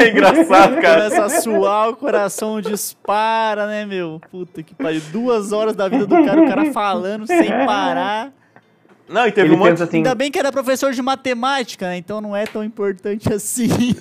É 0.00 0.08
engraçado, 0.08 0.80
cara. 0.80 1.04
Começa 1.04 1.24
a 1.24 1.28
suar, 1.40 1.88
o 1.90 1.96
coração 1.96 2.60
dispara, 2.60 3.66
né, 3.66 3.86
meu? 3.86 4.20
Puta 4.30 4.60
que 4.62 4.74
pariu. 4.74 5.00
Duas 5.12 5.52
horas 5.52 5.76
da 5.76 5.88
vida 5.88 6.04
do 6.06 6.24
cara, 6.24 6.42
o 6.42 6.48
cara 6.48 6.72
falando 6.72 7.26
sem 7.26 7.48
parar. 7.64 8.30
Não, 9.12 9.26
e 9.26 9.32
teve 9.32 9.48
Ele 9.48 9.54
um 9.54 9.58
monte. 9.58 9.82
assim, 9.82 9.98
Ainda 9.98 10.14
bem 10.14 10.30
que 10.30 10.38
era 10.38 10.50
professor 10.50 10.92
de 10.92 11.02
matemática, 11.02 11.86
né? 11.86 11.96
Então 11.98 12.20
não 12.20 12.34
é 12.34 12.46
tão 12.46 12.64
importante 12.64 13.32
assim. 13.32 13.68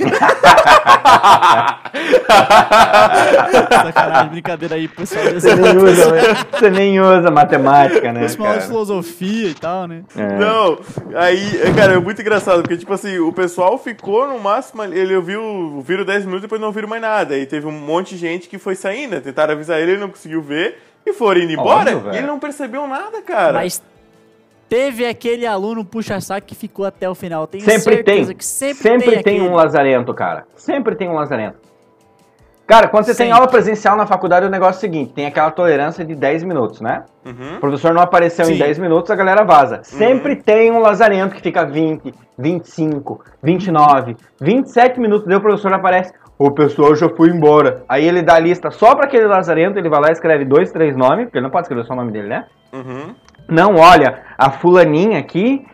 Sacanagem, 3.83 4.29
brincadeira 4.31 4.75
aí, 4.75 4.87
pessoal. 4.87 5.25
você 5.33 5.55
nem 5.55 5.77
usa, 5.77 6.11
né? 6.11 6.21
você 6.51 6.69
nem 6.69 6.99
usa 7.01 7.29
matemática, 7.31 8.13
né, 8.13 8.21
Pessoal 8.21 8.57
de 8.57 8.65
filosofia 8.65 9.49
e 9.49 9.53
tal, 9.53 9.87
né? 9.87 10.03
É. 10.15 10.37
Não, 10.37 10.79
aí, 11.15 11.73
cara, 11.75 11.93
é 11.93 11.99
muito 11.99 12.21
engraçado, 12.21 12.61
porque, 12.61 12.77
tipo 12.77 12.93
assim, 12.93 13.19
o 13.19 13.33
pessoal 13.33 13.77
ficou 13.77 14.27
no 14.27 14.39
máximo, 14.39 14.83
ele 14.83 15.15
ouviu, 15.15 15.81
viram 15.85 16.05
10 16.05 16.25
minutos 16.25 16.43
e 16.43 16.47
depois 16.47 16.61
não 16.61 16.67
ouviram 16.69 16.87
mais 16.87 17.01
nada. 17.01 17.35
Aí 17.35 17.45
teve 17.45 17.67
um 17.67 17.71
monte 17.71 18.15
de 18.15 18.21
gente 18.21 18.47
que 18.47 18.57
foi 18.57 18.75
saindo, 18.75 19.11
né? 19.15 19.19
tentaram 19.19 19.53
avisar 19.53 19.79
ele, 19.79 19.91
ele 19.91 19.99
não 19.99 20.09
conseguiu 20.09 20.41
ver, 20.41 20.81
e 21.05 21.13
foram 21.13 21.41
indo 21.41 21.51
embora, 21.51 21.95
Óbvio, 21.95 22.13
e 22.13 22.17
ele 22.17 22.27
não 22.27 22.39
percebeu 22.39 22.87
nada, 22.87 23.21
cara. 23.21 23.53
Mas 23.53 23.81
teve 24.71 25.05
aquele 25.05 25.45
aluno 25.45 25.83
puxa-saco 25.83 26.47
que 26.47 26.55
ficou 26.55 26.85
até 26.85 27.09
o 27.09 27.13
final. 27.13 27.45
Tenho 27.45 27.61
Sempre 27.65 27.97
tem. 27.97 28.15
certeza 28.15 28.33
que 28.33 28.45
sempre, 28.45 28.81
Sempre, 28.81 29.09
tem, 29.09 29.19
aquele. 29.19 29.41
um 29.41 29.53
lazarento, 29.53 30.13
cara. 30.13 30.45
Sempre 30.55 30.95
tem 30.95 31.09
um 31.09 31.13
lazarento. 31.13 31.57
Cara, 32.65 32.87
quando 32.87 33.03
você 33.03 33.11
tem 33.13 33.25
Sempre. 33.27 33.33
aula 33.33 33.47
presencial 33.49 33.97
na 33.97 34.07
faculdade, 34.07 34.45
o 34.45 34.49
negócio 34.49 34.75
é 34.75 34.77
o 34.77 34.79
seguinte: 34.79 35.11
tem 35.11 35.25
aquela 35.25 35.51
tolerância 35.51 36.05
de 36.05 36.15
10 36.15 36.45
minutos, 36.45 36.79
né? 36.79 37.03
Uhum. 37.25 37.57
O 37.57 37.59
professor 37.59 37.93
não 37.93 38.01
apareceu 38.01 38.45
em 38.45 38.53
Sim. 38.53 38.59
10 38.59 38.79
minutos, 38.79 39.11
a 39.11 39.15
galera 39.15 39.43
vaza. 39.43 39.81
Sempre 39.83 40.37
tem 40.37 40.71
um 40.71 40.79
lazarento 40.79 41.35
que 41.35 41.41
fica 41.41 41.65
20, 41.65 42.13
25, 42.37 43.25
29, 43.43 44.15
27 44.39 45.01
minutos, 45.01 45.27
daí 45.27 45.35
o 45.35 45.41
professor 45.41 45.73
aparece. 45.73 46.13
O 46.39 46.49
pessoal 46.49 46.95
já 46.95 47.09
foi 47.09 47.27
embora. 47.29 47.83
Aí 47.89 48.07
ele 48.07 48.21
dá 48.21 48.35
a 48.35 48.39
lista 48.39 48.71
só 48.71 48.95
pra 48.95 49.03
aquele 49.03 49.27
lazarento, 49.27 49.77
ele 49.77 49.89
vai 49.89 49.99
lá 49.99 50.07
e 50.07 50.13
escreve 50.13 50.45
dois, 50.45 50.71
três 50.71 50.95
nomes, 50.95 51.25
porque 51.25 51.37
ele 51.39 51.43
não 51.43 51.51
pode 51.51 51.65
escrever 51.65 51.85
só 51.85 51.91
o 51.91 51.97
nome 51.97 52.13
dele, 52.13 52.29
né? 52.29 52.45
Uhum. 52.71 53.13
Não, 53.47 53.75
olha, 53.75 54.23
a 54.37 54.51
fulaninha 54.51 55.19
aqui, 55.19 55.65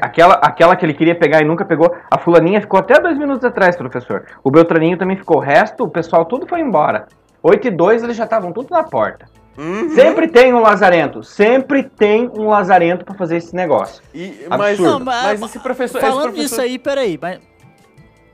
aquela, 0.00 0.34
aquela 0.34 0.76
que 0.76 0.84
ele 0.84 0.94
queria 0.94 1.14
pegar 1.14 1.40
e 1.40 1.44
nunca 1.44 1.64
pegou, 1.64 1.94
a 2.10 2.18
fulaninha 2.18 2.60
ficou 2.60 2.80
até 2.80 3.00
dois 3.00 3.18
minutos 3.18 3.44
atrás, 3.44 3.76
professor. 3.76 4.26
O 4.42 4.50
Beltraninho 4.50 4.96
também 4.96 5.16
ficou. 5.16 5.38
O 5.38 5.40
resto, 5.40 5.84
o 5.84 5.90
pessoal 5.90 6.24
tudo 6.24 6.46
foi 6.46 6.60
embora. 6.60 7.06
8 7.42 7.68
e 7.68 7.70
2 7.70 8.02
eles 8.02 8.16
já 8.16 8.24
estavam 8.24 8.52
tudo 8.52 8.68
na 8.70 8.82
porta. 8.82 9.26
Uhum. 9.58 9.90
Sempre 9.90 10.28
tem 10.28 10.54
um 10.54 10.60
lazarento, 10.60 11.22
sempre 11.22 11.82
tem 11.82 12.30
um 12.34 12.48
lazarento 12.48 13.04
pra 13.04 13.14
fazer 13.14 13.36
esse 13.36 13.54
negócio. 13.54 14.02
E, 14.14 14.46
mas, 14.48 14.78
Absurdo. 14.78 14.90
Não, 14.90 15.04
mas 15.04 15.42
esse 15.42 15.58
professor. 15.58 15.98
esse 15.98 16.06
Falando 16.06 16.32
professor... 16.32 16.42
nisso 16.42 16.60
aí, 16.60 16.78
peraí. 16.78 17.18
Mas, 17.20 17.40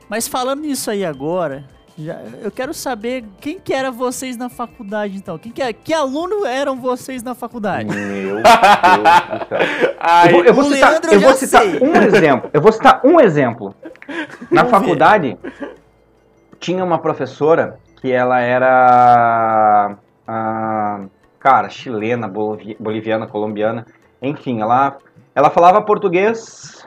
mas 0.08 0.28
falando 0.28 0.60
nisso 0.60 0.90
aí 0.90 1.04
agora, 1.04 1.64
já, 1.98 2.20
eu 2.42 2.50
quero 2.50 2.74
saber 2.74 3.24
quem 3.40 3.58
que 3.58 3.72
era 3.72 3.90
vocês 3.90 4.36
na 4.36 4.48
faculdade, 4.48 5.16
então. 5.16 5.38
Quem 5.38 5.50
que, 5.50 5.62
é- 5.62 5.72
que 5.72 5.94
aluno 5.94 6.44
eram 6.44 6.76
vocês 6.76 7.22
na 7.22 7.34
faculdade? 7.34 7.86
Meu 7.94 8.36
Deus 8.36 8.42
do 8.42 9.48
céu. 9.48 9.58
Ai, 9.98 10.28
Eu 10.28 10.32
vou, 10.32 10.44
eu 10.44 10.54
vou 10.54 10.64
citar, 10.64 10.90
Leandro 10.90 11.12
eu 11.12 11.20
vou 11.20 11.30
já 11.30 11.36
citar 11.36 11.62
sei. 11.62 11.80
um 11.80 11.94
exemplo. 11.96 12.50
Eu 12.52 12.60
vou 12.60 12.72
citar 12.72 13.00
um 13.04 13.20
exemplo. 13.20 13.74
Na 14.50 14.62
Vamos 14.62 14.62
ver. 14.62 14.68
faculdade, 14.70 15.38
tinha 16.60 16.84
uma 16.84 16.98
professora 16.98 17.78
que 18.00 18.12
ela 18.12 18.40
era. 18.40 19.96
ah, 20.28 21.00
cara, 21.40 21.68
chilena, 21.70 22.28
bolivi- 22.28 22.76
boliviana, 22.78 23.26
colombiana. 23.26 23.86
Enfim, 24.20 24.60
ela, 24.60 24.98
ela 25.34 25.50
falava 25.50 25.80
português. 25.82 26.86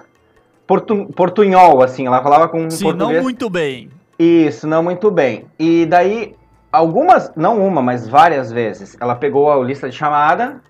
Portu, 0.68 1.08
portunhol, 1.16 1.82
assim, 1.82 2.06
ela 2.06 2.22
falava 2.22 2.48
com 2.48 2.70
Sim, 2.70 2.86
não 2.90 2.92
português. 2.98 3.24
muito 3.24 3.50
bem. 3.50 3.90
Isso, 4.20 4.68
não 4.68 4.84
muito 4.84 5.10
bem. 5.10 5.46
E 5.58 5.86
daí, 5.86 6.36
algumas, 6.72 7.34
não 7.36 7.66
uma, 7.66 7.82
mas 7.82 8.08
várias 8.08 8.52
vezes, 8.52 8.98
ela 9.00 9.16
pegou 9.16 9.50
a 9.50 9.64
lista 9.64 9.90
de 9.90 9.96
chamada, 9.96 10.62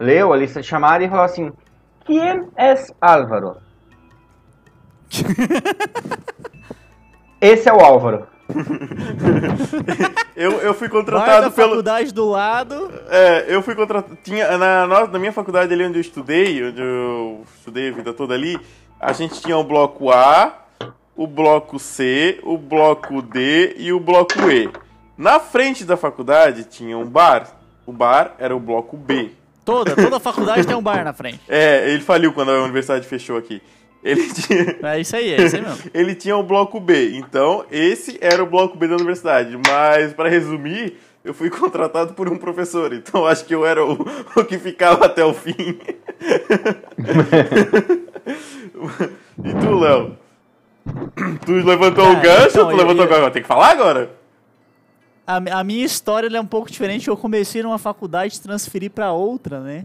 leu 0.00 0.32
a 0.32 0.36
lista 0.36 0.62
de 0.62 0.66
chamada 0.66 1.04
e 1.04 1.08
falou 1.08 1.24
assim: 1.24 1.52
Quem 2.06 2.48
é 2.56 2.74
Álvaro? 3.00 3.58
Esse 7.40 7.68
é 7.68 7.72
o 7.72 7.80
Álvaro. 7.80 8.26
eu, 10.36 10.52
eu 10.52 10.72
fui 10.72 10.88
Vai 10.88 10.96
da 10.96 11.04
contratado 11.04 11.50
pelo. 11.52 11.68
faculdade 11.68 12.14
do 12.14 12.28
lado. 12.28 12.90
É, 13.10 13.44
eu 13.48 13.60
fui 13.62 13.74
contratado. 13.74 14.16
Tinha, 14.22 14.56
na, 14.56 14.86
nossa- 14.86 15.10
na 15.12 15.18
minha 15.18 15.32
faculdade 15.32 15.72
ali 15.72 15.84
onde 15.84 15.98
eu 15.98 16.00
estudei, 16.00 16.64
onde 16.64 16.80
eu 16.80 17.44
estudei 17.56 17.90
a 17.90 17.92
vida 17.92 18.12
toda 18.12 18.34
ali, 18.34 18.58
a 19.00 19.12
gente 19.12 19.40
tinha 19.40 19.56
o 19.58 19.64
bloco 19.64 20.10
A, 20.10 20.65
o 21.16 21.26
bloco 21.26 21.78
C, 21.78 22.38
o 22.42 22.58
bloco 22.58 23.22
D 23.22 23.74
e 23.78 23.92
o 23.92 23.98
bloco 23.98 24.50
E. 24.50 24.68
Na 25.16 25.40
frente 25.40 25.84
da 25.84 25.96
faculdade 25.96 26.64
tinha 26.64 26.96
um 26.98 27.06
bar. 27.06 27.48
O 27.86 27.92
bar 27.92 28.34
era 28.38 28.54
o 28.54 28.60
bloco 28.60 28.96
B. 28.96 29.30
Toda, 29.64 29.96
toda 29.96 30.20
faculdade 30.20 30.66
tem 30.66 30.76
um 30.76 30.82
bar 30.82 31.02
na 31.04 31.12
frente. 31.12 31.40
É, 31.48 31.90
ele 31.90 32.02
faliu 32.02 32.32
quando 32.32 32.50
a 32.50 32.62
universidade 32.62 33.06
fechou 33.06 33.36
aqui. 33.36 33.62
Ele 34.04 34.22
tinha. 34.32 34.76
É 34.82 35.00
isso 35.00 35.16
aí, 35.16 35.32
é 35.32 35.42
isso 35.42 35.56
aí 35.56 35.62
mesmo. 35.62 35.90
ele 35.94 36.14
tinha 36.14 36.36
o 36.36 36.42
bloco 36.42 36.78
B. 36.78 37.16
Então, 37.16 37.64
esse 37.70 38.18
era 38.20 38.42
o 38.42 38.46
bloco 38.46 38.76
B 38.76 38.86
da 38.86 38.94
universidade. 38.94 39.58
Mas, 39.66 40.12
para 40.12 40.28
resumir, 40.28 40.98
eu 41.24 41.32
fui 41.32 41.48
contratado 41.50 42.12
por 42.14 42.28
um 42.28 42.36
professor. 42.36 42.92
Então, 42.92 43.26
acho 43.26 43.44
que 43.44 43.54
eu 43.54 43.64
era 43.66 43.84
o, 43.84 43.98
o 44.36 44.44
que 44.44 44.58
ficava 44.58 45.06
até 45.06 45.24
o 45.24 45.32
fim. 45.32 45.78
e 49.42 49.54
tu, 49.60 49.78
Léo? 49.78 50.25
Tu 51.44 51.52
levantou 51.52 52.04
o 52.10 52.14
Cara, 52.14 52.20
gancho 52.22 52.48
então, 52.50 52.64
ou 52.66 52.70
tu 52.70 52.76
levantou 52.76 53.04
o 53.04 53.08
gancho? 53.08 53.30
Tem 53.30 53.42
que 53.42 53.48
falar 53.48 53.70
agora? 53.70 54.10
A, 55.26 55.36
a 55.60 55.64
minha 55.64 55.84
história 55.84 56.28
é 56.34 56.40
um 56.40 56.46
pouco 56.46 56.70
diferente. 56.70 57.08
Eu 57.08 57.16
comecei 57.16 57.62
numa 57.62 57.78
faculdade 57.78 58.36
e 58.36 58.40
transferi 58.40 58.88
pra 58.88 59.12
outra, 59.12 59.60
né? 59.60 59.84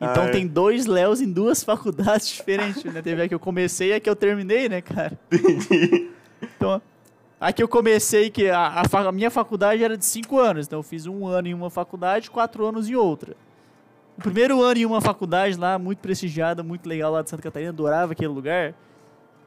Então 0.00 0.24
Ah, 0.24 0.28
é. 0.28 0.30
tem 0.30 0.46
dois 0.46 0.86
Léos 0.86 1.20
em 1.20 1.30
duas 1.32 1.62
faculdades 1.64 2.28
diferentes, 2.28 2.84
né? 2.84 3.02
Teve 3.02 3.22
a 3.22 3.28
que 3.28 3.34
eu 3.34 3.40
comecei 3.40 3.88
e 3.90 3.94
a 3.94 4.00
que 4.00 4.08
eu 4.08 4.14
terminei, 4.16 4.68
né, 4.68 4.80
cara? 4.80 5.18
Entendi. 5.32 6.10
Então, 6.56 6.80
a 7.40 7.52
que 7.52 7.62
eu 7.62 7.68
comecei, 7.68 8.30
que 8.30 8.48
a, 8.50 8.82
a 8.92 9.12
minha 9.12 9.30
faculdade 9.30 9.82
era 9.82 9.96
de 9.96 10.04
cinco 10.04 10.38
anos. 10.38 10.66
Então 10.66 10.78
eu 10.78 10.82
fiz 10.82 11.06
um 11.06 11.26
ano 11.26 11.48
em 11.48 11.54
uma 11.54 11.70
faculdade, 11.70 12.30
quatro 12.30 12.64
anos 12.66 12.88
em 12.88 12.94
outra. 12.94 13.34
O 14.18 14.22
primeiro 14.22 14.62
ano 14.62 14.78
em 14.78 14.86
uma 14.86 15.00
faculdade 15.00 15.58
lá, 15.58 15.78
muito 15.78 15.98
prestigiada, 15.98 16.62
muito 16.62 16.88
legal 16.88 17.12
lá 17.12 17.22
de 17.22 17.28
Santa 17.30 17.42
Catarina, 17.42 17.70
adorava 17.70 18.12
aquele 18.12 18.28
lugar, 18.28 18.74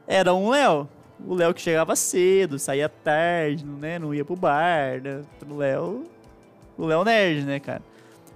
era 0.10 0.34
um 0.34 0.50
Léo. 0.50 0.89
O 1.24 1.36
Léo 1.36 1.54
que 1.54 1.62
chegava 1.62 1.95
cedo, 1.95 2.58
saía 2.58 2.89
tarde, 2.89 3.63
né? 3.63 4.00
Não 4.00 4.13
ia 4.13 4.26
pro 4.26 4.36
bar, 4.36 5.00
né? 5.02 5.22
O 5.48 5.56
Léo. 5.56 6.04
O 6.76 6.86
Léo 6.86 7.04
Nerd, 7.04 7.45
né, 7.45 7.60
cara? 7.60 7.84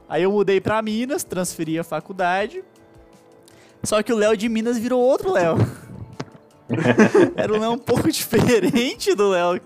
Aí 0.08 0.22
eu 0.22 0.32
mudei 0.32 0.62
pra 0.62 0.82
Minas, 0.82 1.24
transferi 1.24 1.80
a 1.80 1.84
faculdade. 1.84 2.64
Só 3.82 4.04
que 4.04 4.14
o 4.14 4.18
Léo 4.18 4.38
de 4.38 4.48
Minas 4.48 4.78
virou 4.78 5.02
outro 5.02 5.32
Léo. 5.32 5.56
Era 7.36 7.52
um 7.52 7.60
Léo 7.60 7.72
um 7.72 7.78
pouco 7.78 8.08
diferente 8.12 9.16
do 9.16 9.30
Léo 9.30 9.60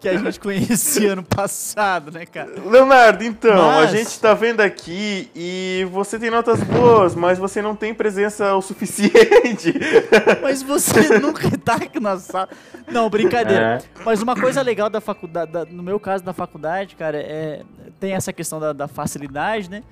que- 0.00 0.08
que 0.08 0.08
a 0.08 0.18
gente 0.18 0.38
conhecia 0.40 1.12
ano 1.12 1.22
passado, 1.22 2.10
né, 2.10 2.24
cara? 2.26 2.50
Leonardo, 2.64 3.22
então, 3.24 3.56
Mas- 3.56 3.92
a 3.92 3.96
gente 3.96 4.18
tá 4.18 4.34
vendo 4.34 4.60
aqui 4.60 5.28
e 5.34 5.86
você 5.92 6.18
tem 6.18 6.30
notas 6.30 6.62
boas, 6.62 7.14
mas 7.14 7.38
você 7.38 7.60
não 7.60 7.76
tem 7.76 7.92
presença 7.94 8.54
o 8.54 8.62
suficiente. 8.62 9.74
Mas 10.42 10.62
você 10.62 11.18
nunca 11.20 11.50
tá 11.58 11.74
aqui 11.74 12.00
na 12.00 12.18
sala. 12.18 12.48
Não, 12.90 13.08
brincadeira. 13.10 13.82
Mas 14.04 14.22
uma 14.22 14.34
coisa 14.34 14.62
legal 14.62 14.88
da 14.88 15.00
faculdade, 15.00 15.52
da- 15.52 15.64
no 15.64 15.82
meu 15.82 16.00
caso 16.00 16.24
da 16.24 16.32
faculdade, 16.32 16.96
cara, 16.96 17.18
é 17.18 17.62
tem 17.98 18.12
essa 18.14 18.32
questão 18.32 18.58
da, 18.58 18.72
da 18.72 18.88
facilidade, 18.88 19.68
né? 19.70 19.82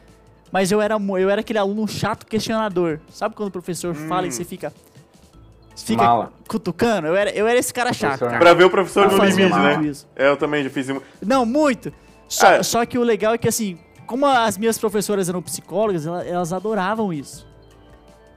Mas 0.51 0.73
eu 0.73 0.81
era, 0.81 0.95
eu 0.97 1.29
era 1.29 1.41
aquele 1.43 1.59
aluno 1.59 1.87
chato 1.87 2.25
questionador. 2.25 3.01
Sabe 3.11 3.35
quando 3.35 3.49
o 3.49 3.53
professor 3.53 3.95
fala 3.95 4.27
e 4.27 4.33
você 4.33 4.45
fica. 4.45 4.73
Fica 5.85 6.03
Mala. 6.03 6.33
cutucando? 6.49 7.07
Eu 7.09 7.17
era, 7.17 7.31
eu 7.31 7.47
era 7.47 7.59
esse 7.59 7.73
cara 7.73 7.93
chato, 7.93 8.21
cara. 8.21 8.39
pra 8.39 8.55
ver 8.55 8.65
o 8.65 8.71
professor 8.71 9.05
Eu 9.07 9.13
no 9.13 9.17
fazia 9.17 9.47
limite, 9.49 9.59
né? 9.61 9.83
isso. 9.89 10.09
É, 10.17 10.29
eu 10.29 10.37
também 10.37 10.63
já 10.65 10.71
fiz. 10.71 10.87
Não, 11.25 11.45
muito. 11.47 11.93
Só, 12.29 12.47
Ah. 12.57 12.63
só 12.63 12.85
que 12.85 12.99
o 12.99 13.03
legal 13.03 13.35
é 13.35 13.39
que, 13.39 13.49
assim, 13.49 13.79
como 14.07 14.27
as 14.27 14.59
minhas 14.59 14.77
professoras 14.79 15.29
eram 15.29 15.41
psicólogas, 15.43 16.07
ela- 16.07 16.25
elas 16.27 16.53
adoravam 16.53 17.13
isso. 17.13 17.47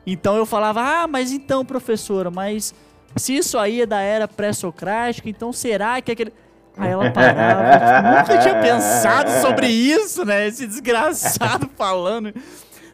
Então 0.06 0.36
eu 0.36 0.46
falava, 0.46 0.82
ah, 0.82 1.08
mas 1.08 1.32
então, 1.32 1.64
professora, 1.66 2.32
mas 2.32 2.74
se 3.16 3.36
isso 3.36 3.58
aí 3.58 3.82
é 3.82 3.86
da 3.86 4.00
era 4.02 4.28
pré-socrática, 4.28 5.30
então 5.30 5.52
será 5.54 6.02
que 6.02 6.12
aquele. 6.12 6.34
Aí 6.78 6.90
ela 6.90 7.12
parava, 7.12 7.74
tipo, 7.74 8.32
nunca 8.34 8.38
tinha 8.42 8.62
pensado 8.62 9.30
sobre 9.42 9.68
isso, 9.68 10.24
né? 10.26 10.48
Esse 10.48 10.66
desgraçado 10.66 11.70
falando. 11.78 12.34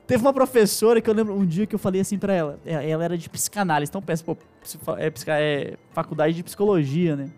Teve 0.08 0.24
uma 0.24 0.34
professora 0.34 1.02
que 1.02 1.10
eu 1.10 1.14
lembro 1.14 1.36
um 1.36 1.46
dia 1.46 1.68
que 1.68 1.76
eu 1.76 1.80
falei 1.80 2.00
assim 2.00 2.18
pra 2.18 2.34
ela. 2.34 2.60
é, 2.66 2.90
Ela 2.90 3.04
era 3.04 3.18
de 3.18 3.30
psicanálise, 3.30 3.90
então 3.90 4.02
pensa, 4.02 4.24
pô, 4.24 4.38
é, 4.98 5.12
é 5.28 5.78
faculdade 5.92 6.34
de 6.34 6.44
psicologia, 6.44 7.16
né? 7.16 7.30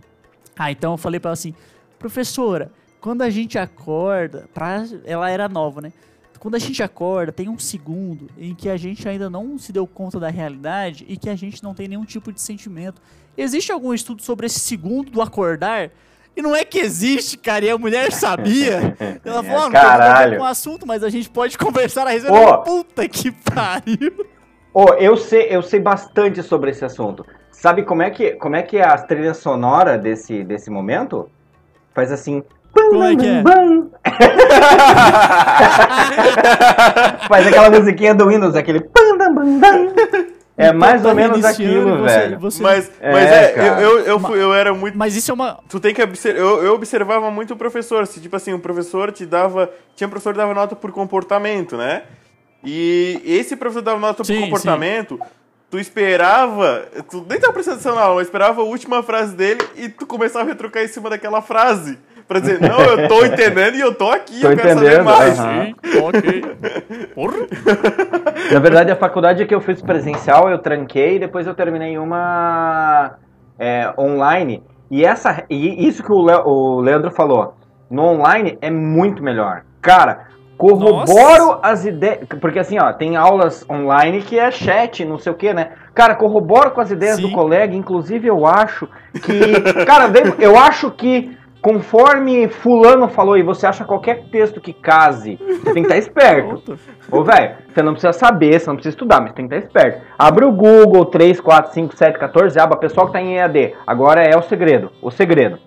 Ah, 0.56 0.72
então 0.72 0.94
eu 0.94 0.98
falei 0.98 1.20
pra 1.20 1.30
ela 1.30 1.34
assim, 1.34 1.56
professora, 1.98 2.72
quando 3.02 3.24
a 3.24 3.30
gente 3.30 3.58
acorda, 3.58 4.48
pra... 4.54 4.86
ela 5.04 5.30
era 5.32 5.50
nova, 5.50 5.82
né? 5.82 5.92
Quando 6.38 6.56
a 6.56 6.60
gente 6.60 6.82
acorda, 6.82 7.32
tem 7.34 7.50
um 7.50 7.60
segundo 7.60 8.30
em 8.38 8.56
que 8.56 8.70
a 8.70 8.78
gente 8.78 9.08
ainda 9.10 9.30
não 9.30 9.58
se 9.58 9.74
deu 9.74 9.86
conta 9.86 10.20
da 10.20 10.30
realidade 10.30 11.06
e 11.10 11.18
que 11.18 11.30
a 11.30 11.36
gente 11.36 11.62
não 11.62 11.74
tem 11.74 11.88
nenhum 11.88 12.06
tipo 12.06 12.32
de 12.32 12.40
sentimento. 12.40 13.02
Existe 13.36 13.72
algum 13.72 13.94
estudo 13.94 14.22
sobre 14.22 14.46
esse 14.46 14.60
segundo 14.60 15.12
do 15.12 15.22
acordar? 15.22 15.92
E 16.40 16.42
não 16.42 16.56
é 16.56 16.64
que 16.64 16.80
existe, 16.80 17.38
cara, 17.38 17.66
e 17.66 17.70
a 17.70 17.78
mulher 17.78 18.14
sabia. 18.14 18.96
Ela 19.26 19.44
falou, 19.44 19.60
ah, 19.60 19.64
não 19.64 19.72
tem 19.72 19.82
Caralho. 19.82 20.40
o 20.40 20.46
assunto, 20.46 20.88
mas 20.88 21.04
a 21.04 21.10
gente 21.10 21.30
pode 21.30 21.58
conversar 21.58 22.08
a 22.08 22.12
respeito. 22.12 22.34
Ô. 22.34 22.60
Puta 22.60 23.06
que 23.10 23.30
pariu. 23.30 24.26
Ô, 24.74 24.94
eu 24.94 25.18
sei, 25.18 25.48
eu 25.50 25.62
sei 25.62 25.82
bastante 25.82 26.42
sobre 26.42 26.72
esse 26.72 26.86
assunto. 26.86 27.26
Sabe 27.52 27.84
como 27.84 28.04
é 28.04 28.10
que, 28.10 28.36
como 28.36 28.56
é 28.56 28.62
que 28.62 28.78
é 28.78 28.88
a 28.88 28.98
trilha 28.98 29.34
sonora 29.34 29.98
desse, 29.98 30.46
desse 30.46 30.70
momento? 30.70 31.30
Faz 31.94 32.10
assim. 32.10 32.42
Como 32.72 33.04
é 33.04 33.18
que 33.18 33.28
é? 33.28 33.44
Faz 37.28 37.48
aquela 37.48 37.70
musiquinha 37.70 38.16
do 38.16 38.30
Windows, 38.30 38.56
aquele. 38.56 38.80
É 40.62 40.74
mais 40.74 41.02
Tá 41.02 41.10
ou 41.10 41.16
menos 41.16 41.40
reiniciando 41.42 41.80
aquilo, 41.90 41.98
você- 42.04 42.20
velho. 42.20 42.40
você- 42.40 42.62
Mas, 42.64 42.92
É, 43.00 43.12
mas 43.14 43.32
é, 43.32 43.48
cara. 43.54 43.82
eu, 43.82 43.90
eu, 43.92 44.06
eu, 44.06 44.20
fui- 44.20 44.44
eu 44.44 44.54
era 44.54 44.74
muito. 44.74 44.98
Mas 44.98 45.16
isso 45.16 45.32
é 45.32 45.34
uma. 45.34 45.58
Tu 45.70 45.80
tem 45.80 45.94
que 45.94 46.02
observar. 46.04 46.38
Eu, 46.40 46.64
eu 46.64 46.74
observava 46.74 47.32
muito 47.32 47.54
o 47.54 47.58
professor. 47.58 48.06
Se, 48.06 48.20
tipo 48.20 48.36
assim, 48.36 48.52
o 48.54 48.60
professor 48.60 49.12
te 49.12 49.26
dava. 49.26 49.70
Tinha 49.96 50.08
professor 50.10 50.34
que 50.34 50.38
dava 50.38 50.54
nota 50.54 50.76
por 50.76 50.92
comportamento, 50.92 51.78
né? 51.78 52.04
E 52.64 53.22
esse 53.26 53.56
professor 53.56 53.82
dava 53.82 54.00
nota 54.00 54.24
Sim, 54.26 54.36
por 54.36 54.44
comportamento. 54.46 55.18
Tu 55.72 55.80
esperava. 55.80 56.86
Tu 57.10 57.26
nem 57.30 57.40
tava 57.40 57.54
prestando 57.54 57.76
atenção 57.78 57.96
na 57.96 58.02
aula, 58.02 58.16
mas 58.16 58.28
esperava 58.28 58.62
a 58.62 58.66
última 58.66 59.02
frase 59.02 59.34
dele 59.36 59.62
e 59.78 59.88
tu 59.88 60.06
começava 60.06 60.44
a 60.44 60.48
retrucar 60.50 60.84
em 60.84 60.88
cima 60.90 61.10
daquela 61.10 61.42
frase. 61.42 61.98
Pra 62.28 62.40
dizer, 62.40 62.60
não, 62.62 62.80
eu 62.80 63.08
tô 63.08 63.26
entendendo 63.26 63.76
e 63.76 63.80
eu 63.80 63.92
tô 63.96 64.08
aqui, 64.12 64.42
Tô 64.42 64.50
eu 64.52 64.56
quero 64.58 64.70
saber 64.70 64.86
entendendo, 64.88 65.06
mais. 65.06 65.40
aham. 65.40 65.66
Sim, 65.66 66.00
ok. 66.00 66.42
Porra. 67.16 67.38
Na 68.52 68.60
verdade, 68.60 68.92
a 68.92 68.96
faculdade 68.96 69.46
que 69.46 69.54
eu 69.54 69.62
fiz 69.62 69.82
presencial, 69.82 70.50
eu 70.50 70.60
tranquei 70.60 71.16
e 71.16 71.20
depois 71.20 71.46
eu 71.46 71.54
terminei 71.54 71.98
uma 71.98 73.16
é, 73.58 73.92
online. 73.98 74.64
E, 74.90 75.06
essa, 75.06 75.44
e 75.50 75.88
isso 75.88 76.04
que 76.04 76.12
o, 76.12 76.22
Le- 76.26 76.42
o 76.46 76.80
Leandro 76.82 77.12
falou, 77.12 77.56
no 77.90 78.04
online 78.04 78.58
é 78.62 78.70
muito 78.72 79.22
melhor. 79.22 79.64
Cara, 79.82 80.28
corroboro 80.58 81.60
as 81.62 81.86
ideias. 81.86 82.28
Porque 82.42 82.60
assim, 82.60 82.80
ó, 82.80 82.92
tem 82.92 83.16
aulas 83.16 83.66
online 83.70 84.22
que 84.22 84.38
é 84.38 84.52
chat, 84.52 85.06
não 85.06 85.18
sei 85.18 85.32
o 85.32 85.36
que, 85.36 85.54
né? 85.54 85.70
Cara, 85.94 86.16
corroboro 86.16 86.72
com 86.72 86.82
as 86.82 86.92
ideias 86.92 87.18
Sim. 87.18 87.24
do 87.24 87.32
colega, 87.32 87.76
inclusive 87.76 88.28
eu 88.28 88.46
acho 88.46 88.88
que. 89.24 89.86
Cara, 89.86 90.12
eu 90.40 90.58
acho 90.58 90.92
que. 90.92 91.38
Conforme 91.62 92.48
fulano 92.48 93.10
falou 93.10 93.38
e 93.38 93.44
você 93.44 93.68
acha 93.68 93.84
qualquer 93.84 94.24
texto 94.32 94.62
que 94.62 94.72
case, 94.72 95.38
você 95.38 95.74
tem 95.74 95.84
que 95.84 95.94
estar 95.94 95.98
esperto. 95.98 96.56
Puta. 96.56 96.78
Ô, 97.12 97.24
velho, 97.24 97.56
você 97.68 97.84
não 97.84 97.92
precisa 97.92 98.14
saber, 98.14 98.58
você 98.60 98.68
não 98.68 98.76
precisa 98.76 98.94
estudar, 98.94 99.20
mas 99.20 99.34
tem 99.34 99.48
que 99.48 99.54
estar 99.54 99.68
esperto. 99.68 100.02
Abre 100.18 100.46
o 100.46 100.52
Google 100.54 101.06
3, 101.06 101.42
4, 101.42 101.74
5, 101.74 101.96
7, 101.98 102.18
14 102.18 102.58
aba, 102.60 102.78
pessoal 102.78 103.08
que 103.08 103.14
tá 103.14 103.22
em 103.22 103.36
EAD. 103.36 103.74
Agora 103.86 104.22
é 104.24 104.38
o 104.38 104.42
segredo, 104.42 104.90
o 105.02 105.12
segredo. 105.12 105.60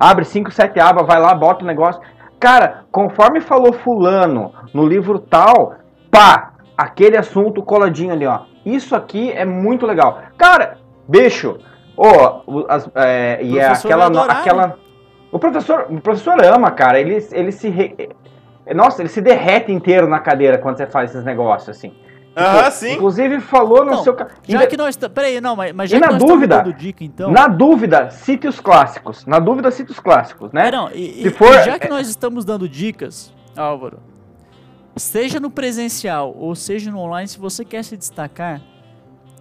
Abre 0.00 0.24
5, 0.24 0.50
7 0.50 0.80
aba, 0.80 1.02
vai 1.02 1.20
lá, 1.20 1.34
bota 1.34 1.62
o 1.62 1.66
negócio. 1.66 2.00
Cara, 2.40 2.84
conforme 2.90 3.40
falou 3.40 3.72
fulano 3.72 4.52
no 4.72 4.86
livro 4.86 5.18
tal, 5.18 5.74
pá, 6.10 6.52
aquele 6.76 7.16
assunto 7.18 7.62
coladinho 7.62 8.12
ali, 8.14 8.24
ó. 8.26 8.40
Isso 8.64 8.94
aqui 8.96 9.30
é 9.32 9.44
muito 9.44 9.84
legal. 9.84 10.20
Cara, 10.38 10.78
bicho, 11.06 11.58
ô, 11.96 12.06
o- 12.46 12.66
as- 12.68 12.88
é, 12.94 13.40
e 13.42 13.58
é 13.58 13.66
professor 13.66 13.88
aquela, 13.92 14.06
aquela... 14.40 14.76
O 15.30 15.38
professor, 15.38 15.86
o 15.90 16.00
professor 16.00 16.42
ama, 16.44 16.70
cara. 16.70 16.98
Ele, 17.00 17.24
ele 17.32 17.52
se. 17.52 17.68
re- 17.68 17.94
Nossa, 18.74 19.02
ele 19.02 19.08
se 19.08 19.20
derrete 19.20 19.70
inteiro 19.72 20.08
na 20.08 20.18
cadeira 20.18 20.58
quando 20.58 20.76
você 20.78 20.86
faz 20.86 21.10
esses 21.10 21.24
negócios, 21.24 21.68
assim. 21.76 21.92
Aham, 22.36 22.64
Pô, 22.64 22.70
sim. 22.70 22.92
Inclusive 22.92 23.40
falou 23.40 23.84
no 23.84 23.90
Não, 23.92 24.02
seu. 24.04 24.16
Já 24.46 24.66
que 24.66 24.76
nós. 24.76 24.96
Peraí, 24.96 25.40
não, 25.40 25.56
mas, 25.56 25.72
mas 25.72 25.90
E 25.90 25.94
já 25.94 25.98
na 26.00 26.06
que 26.06 26.12
nós 26.14 26.22
dúvida? 26.22 26.54
estamos 26.54 26.72
dando 26.72 26.78
dica, 26.80 27.04
então. 27.04 27.30
Na 27.32 27.48
dúvida, 27.48 28.10
cite 28.10 28.46
os 28.46 28.60
clássicos. 28.60 29.26
Na 29.26 29.38
dúvida, 29.38 29.70
cite 29.70 29.90
os 29.90 29.98
clássicos, 29.98 30.52
né? 30.52 30.68
É, 30.68 30.70
não, 30.70 30.88
e, 30.90 31.22
Se 31.22 31.28
e- 31.28 31.30
for- 31.30 31.52
e 31.54 31.62
já 31.64 31.78
que 31.78 31.88
nós 31.88 32.08
estamos 32.08 32.44
dando 32.44 32.68
dicas, 32.68 33.32
Álvaro, 33.56 33.98
seja 34.96 35.38
no 35.40 35.50
presencial 35.50 36.34
ou 36.36 36.54
seja 36.54 36.90
no 36.90 36.98
online, 36.98 37.26
se 37.28 37.38
você 37.38 37.64
quer 37.64 37.82
se 37.84 37.96
destacar, 37.96 38.60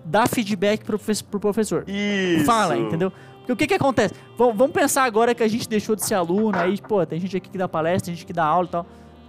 dá 0.04 0.26
feedback 0.26 0.84
pro, 0.84 1.00
pro 1.30 1.40
professor. 1.40 1.84
Isso. 1.88 2.46
Fala, 2.46 2.78
entendeu? 2.78 3.12
Porque 3.48 3.54
o 3.54 3.56
que 3.56 3.68
que 3.68 3.74
acontece? 3.74 4.14
Vam- 4.38 4.54
Vamos 4.54 4.74
pensar 4.74 5.06
agora 5.06 5.34
que 5.34 5.42
a 5.42 5.48
gente 5.48 5.68
deixou 5.70 5.96
de 5.96 6.06
ser 6.06 6.16
aluno, 6.16 6.58
aí, 6.58 6.80
pô, 6.82 7.06
tem 7.06 7.20
gente 7.20 7.38
aqui 7.38 7.50
que 7.50 7.58
dá 7.58 7.68
palestra, 7.68 8.08
tem 8.08 8.16
gente 8.16 8.26
que 8.26 8.34
dá 8.34 8.44
aula 8.46 8.68
e 8.68 8.70
tal. 8.70 8.86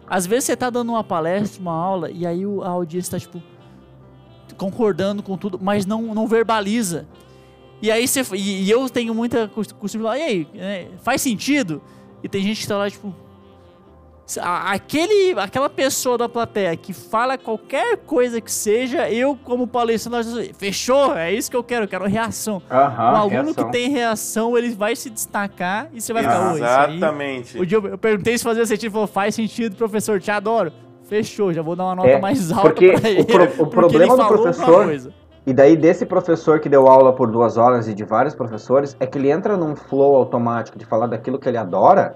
Às 0.08 0.26
vezes 0.26 0.44
você 0.44 0.56
tá 0.56 0.68
dando 0.70 0.90
uma 0.90 1.04
palestra, 1.04 1.60
uma 1.62 1.72
aula, 1.72 2.10
e 2.10 2.26
aí 2.26 2.42
a 2.64 2.68
audiência 2.68 3.12
tá, 3.12 3.18
tipo, 3.20 3.40
concordando 4.56 5.22
com 5.22 5.36
tudo, 5.36 5.58
mas 5.62 5.86
não, 5.86 6.02
não 6.14 6.26
verbaliza. 6.26 7.06
E 7.80 7.90
aí 7.90 8.08
você. 8.08 8.22
E, 8.34 8.64
e 8.64 8.70
eu 8.70 8.88
tenho 8.88 9.14
muita 9.14 9.46
cos- 9.48 9.70
costume 9.72 10.02
de 10.02 10.08
falar, 10.08 10.18
e 10.18 10.22
aí, 10.22 10.48
é, 10.54 10.88
faz 11.02 11.22
sentido? 11.22 11.80
E 12.22 12.28
tem 12.28 12.42
gente 12.42 12.60
que 12.60 12.66
tá 12.66 12.76
lá, 12.76 12.90
tipo. 12.90 13.14
Aquele, 14.36 15.38
aquela 15.38 15.70
pessoa 15.70 16.18
da 16.18 16.28
plateia 16.28 16.76
que 16.76 16.92
fala 16.92 17.38
qualquer 17.38 17.96
coisa 17.98 18.40
que 18.40 18.52
seja, 18.52 19.08
eu, 19.10 19.36
como 19.42 19.66
palestrante, 19.66 20.52
fechou, 20.58 21.16
é 21.16 21.32
isso 21.32 21.50
que 21.50 21.56
eu 21.56 21.64
quero, 21.64 21.84
eu 21.84 21.88
quero 21.88 22.04
reação. 22.06 22.60
Aham, 22.70 23.12
um 23.12 23.16
aluno 23.16 23.30
reação. 23.30 23.54
que 23.64 23.70
tem 23.72 23.88
reação, 23.90 24.58
ele 24.58 24.70
vai 24.70 24.94
se 24.94 25.08
destacar 25.08 25.88
e 25.94 26.00
você 26.00 26.12
vai 26.12 26.22
ficar, 26.22 26.52
"Ô, 26.52 26.54
isso 26.56 26.64
aí. 26.64 26.96
Exatamente. 26.96 27.58
O 27.58 27.64
dia 27.64 27.78
eu 27.78 27.96
perguntei 27.98 28.36
se 28.36 28.44
fazia 28.44 28.66
sentido, 28.66 28.84
ele 28.86 28.92
falou, 28.92 29.06
faz 29.06 29.34
sentido, 29.34 29.76
professor, 29.76 30.20
te 30.20 30.30
adoro. 30.30 30.72
Fechou, 31.04 31.52
já 31.54 31.62
vou 31.62 31.74
dar 31.74 31.84
uma 31.84 31.94
nota 31.94 32.08
É, 32.08 32.20
mais 32.20 32.52
alta 32.52 32.64
porque 32.68 32.92
pra 32.92 33.00
o 33.00 33.06
ele. 33.12 33.24
pro- 33.24 33.44
o 33.44 33.48
porque 33.48 33.70
problema 33.70 34.12
ele 34.14 34.22
do 34.22 34.28
professor-. 34.28 35.12
E 35.46 35.54
daí, 35.54 35.74
desse 35.74 36.04
professor 36.04 36.60
que 36.60 36.68
deu 36.68 36.86
aula 36.86 37.14
por 37.14 37.30
duas 37.30 37.56
horas 37.56 37.88
e 37.88 37.94
de 37.94 38.04
vários 38.04 38.34
professores, 38.34 38.94
é 39.00 39.06
que 39.06 39.16
ele 39.16 39.30
entra 39.30 39.56
num 39.56 39.74
flow 39.74 40.14
automático 40.16 40.78
de 40.78 40.84
falar 40.84 41.06
daquilo 41.06 41.38
que 41.38 41.48
ele 41.48 41.56
adora, 41.56 42.14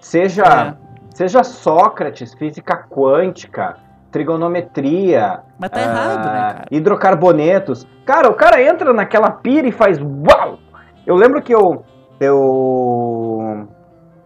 seja, 0.00 0.42
É. 0.44 0.87
seja 1.18 1.42
Sócrates, 1.42 2.32
física 2.34 2.76
quântica, 2.88 3.76
trigonometria, 4.12 5.40
Mas 5.58 5.68
tá 5.68 5.80
errado, 5.80 6.24
né, 6.26 6.40
ah, 6.40 6.54
cara? 6.54 6.64
hidrocarbonetos. 6.70 7.84
Cara, 8.06 8.30
o 8.30 8.34
cara 8.34 8.62
entra 8.62 8.92
naquela 8.92 9.28
pira 9.32 9.66
e 9.66 9.72
faz 9.72 9.98
uau! 10.00 10.60
Eu 11.04 11.16
lembro 11.16 11.42
que 11.42 11.52
eu 11.52 11.84
eu 12.20 13.66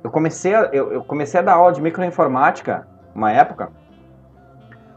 eu 0.04 0.10
comecei 0.10 0.54
a, 0.54 0.68
eu, 0.70 0.92
eu 0.92 1.02
comecei 1.02 1.40
a 1.40 1.42
dar 1.42 1.54
aula 1.54 1.72
de 1.72 1.80
microinformática 1.80 2.86
uma 3.14 3.32
época. 3.32 3.70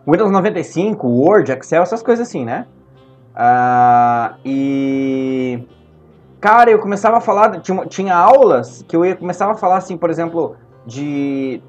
Windows 0.05 0.31
95, 0.31 1.07
Word, 1.07 1.49
Excel, 1.53 1.81
essas 1.81 2.03
coisas 2.03 2.27
assim, 2.27 2.43
né? 2.43 2.67
Ah, 3.33 4.35
e 4.43 5.65
cara, 6.41 6.69
eu 6.69 6.79
começava 6.79 7.17
a 7.17 7.21
falar, 7.21 7.61
tinha, 7.61 7.85
tinha 7.85 8.13
aulas 8.13 8.83
que 8.85 8.97
eu 8.97 9.05
ia 9.05 9.15
começava 9.15 9.53
a 9.53 9.55
falar 9.55 9.77
assim, 9.77 9.97
por 9.97 10.09
exemplo, 10.09 10.57
de 10.85 11.61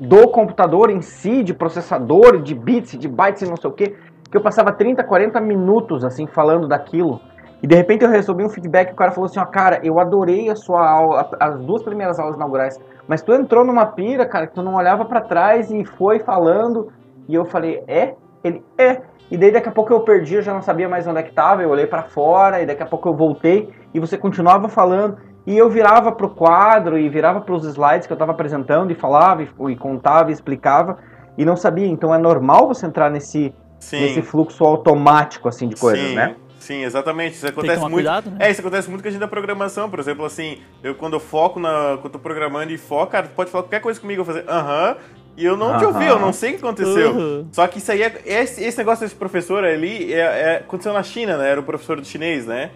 do 0.00 0.28
computador 0.28 0.90
em 0.90 1.00
si, 1.00 1.42
de 1.42 1.54
processador, 1.54 2.42
de 2.42 2.54
bits, 2.54 2.98
de 2.98 3.08
bytes 3.08 3.42
e 3.42 3.48
não 3.48 3.56
sei 3.56 3.70
o 3.70 3.72
que, 3.72 3.96
que 4.30 4.36
eu 4.36 4.40
passava 4.40 4.72
30, 4.72 5.02
40 5.04 5.40
minutos 5.40 6.04
assim 6.04 6.26
falando 6.26 6.68
daquilo. 6.68 7.20
E 7.62 7.66
de 7.66 7.74
repente 7.74 8.04
eu 8.04 8.10
recebi 8.10 8.44
um 8.44 8.50
feedback 8.50 8.90
e 8.90 8.92
o 8.92 8.96
cara 8.96 9.12
falou 9.12 9.26
assim, 9.26 9.40
ó, 9.40 9.46
cara, 9.46 9.80
eu 9.82 9.98
adorei 9.98 10.50
a 10.50 10.56
sua 10.56 10.88
aula, 10.88 11.30
as 11.40 11.58
duas 11.60 11.82
primeiras 11.82 12.18
aulas 12.18 12.36
inaugurais, 12.36 12.78
mas 13.08 13.22
tu 13.22 13.32
entrou 13.32 13.64
numa 13.64 13.86
pira, 13.86 14.26
cara, 14.26 14.46
que 14.46 14.54
tu 14.54 14.62
não 14.62 14.74
olhava 14.74 15.04
pra 15.04 15.22
trás 15.22 15.70
e 15.70 15.84
foi 15.84 16.18
falando, 16.18 16.92
e 17.26 17.34
eu 17.34 17.44
falei, 17.44 17.82
é? 17.88 18.14
Ele, 18.44 18.62
é. 18.76 19.00
E 19.30 19.36
daí 19.36 19.50
daqui 19.50 19.68
a 19.68 19.72
pouco 19.72 19.92
eu 19.92 20.00
perdi, 20.00 20.36
eu 20.36 20.42
já 20.42 20.52
não 20.52 20.62
sabia 20.62 20.88
mais 20.88 21.06
onde 21.06 21.18
é 21.18 21.22
que 21.22 21.32
tava, 21.32 21.62
eu 21.62 21.70
olhei 21.70 21.86
pra 21.86 22.02
fora, 22.02 22.60
e 22.60 22.66
daqui 22.66 22.82
a 22.82 22.86
pouco 22.86 23.08
eu 23.08 23.14
voltei, 23.14 23.72
e 23.92 23.98
você 23.98 24.16
continuava 24.16 24.68
falando, 24.68 25.16
e 25.46 25.56
eu 25.56 25.70
virava 25.70 26.10
pro 26.12 26.28
quadro, 26.28 26.98
e 26.98 27.08
virava 27.08 27.40
pros 27.40 27.64
slides 27.64 28.06
que 28.06 28.12
eu 28.12 28.16
tava 28.16 28.32
apresentando, 28.32 28.90
e 28.90 28.94
falava, 28.94 29.42
e, 29.42 29.48
e 29.70 29.76
contava, 29.76 30.30
e 30.30 30.32
explicava, 30.32 30.98
e 31.38 31.44
não 31.44 31.56
sabia. 31.56 31.86
Então 31.86 32.14
é 32.14 32.18
normal 32.18 32.66
você 32.66 32.86
entrar 32.86 33.10
nesse, 33.10 33.54
Sim. 33.78 34.00
nesse 34.00 34.22
fluxo 34.22 34.64
automático, 34.64 35.48
assim, 35.48 35.68
de 35.68 35.76
coisas, 35.76 36.08
sim, 36.08 36.14
né? 36.14 36.34
Sim, 36.58 36.82
exatamente. 36.82 37.34
Isso 37.34 37.42
Tem 37.42 37.52
que 37.52 37.58
acontece 37.60 37.78
tomar 37.78 37.88
muito. 37.90 38.04
cuidado, 38.06 38.30
né? 38.30 38.38
É, 38.40 38.50
isso 38.50 38.60
acontece 38.60 38.90
muito 38.90 39.02
com 39.02 39.08
a 39.08 39.10
gente 39.12 39.20
da 39.20 39.28
programação. 39.28 39.88
Por 39.88 40.00
exemplo, 40.00 40.24
assim, 40.24 40.58
eu 40.82 40.96
quando 40.96 41.12
eu 41.12 41.20
foco 41.20 41.60
na. 41.60 41.96
Quando 42.00 42.06
eu 42.06 42.10
tô 42.10 42.18
programando 42.18 42.72
e 42.72 42.78
foco, 42.78 43.12
cara, 43.12 43.28
tu 43.28 43.34
pode 43.34 43.50
falar 43.50 43.62
qualquer 43.62 43.80
coisa 43.80 44.00
comigo, 44.00 44.22
eu 44.22 44.24
vou 44.24 44.34
fazer 44.34 44.48
aham. 44.50 44.96
e 45.36 45.44
eu 45.44 45.56
não 45.56 45.76
te 45.76 45.84
Aham. 45.84 45.94
ouvi, 45.94 46.06
eu 46.06 46.18
não 46.18 46.32
sei 46.32 46.50
o 46.50 46.52
que 46.54 46.64
aconteceu. 46.64 47.12
Uhum. 47.12 47.46
Só 47.52 47.68
que 47.68 47.78
isso 47.78 47.92
aí 47.92 48.02
é. 48.02 48.20
Esse, 48.24 48.64
esse 48.64 48.78
negócio 48.78 49.04
desse 49.04 49.14
professor 49.14 49.62
ali 49.62 50.12
é, 50.12 50.18
é- 50.18 50.56
aconteceu 50.56 50.92
na 50.92 51.04
China, 51.04 51.36
né? 51.36 51.50
Era 51.50 51.60
o 51.60 51.62
professor 51.62 52.00
do 52.00 52.06
chinês, 52.06 52.46
né? 52.46 52.70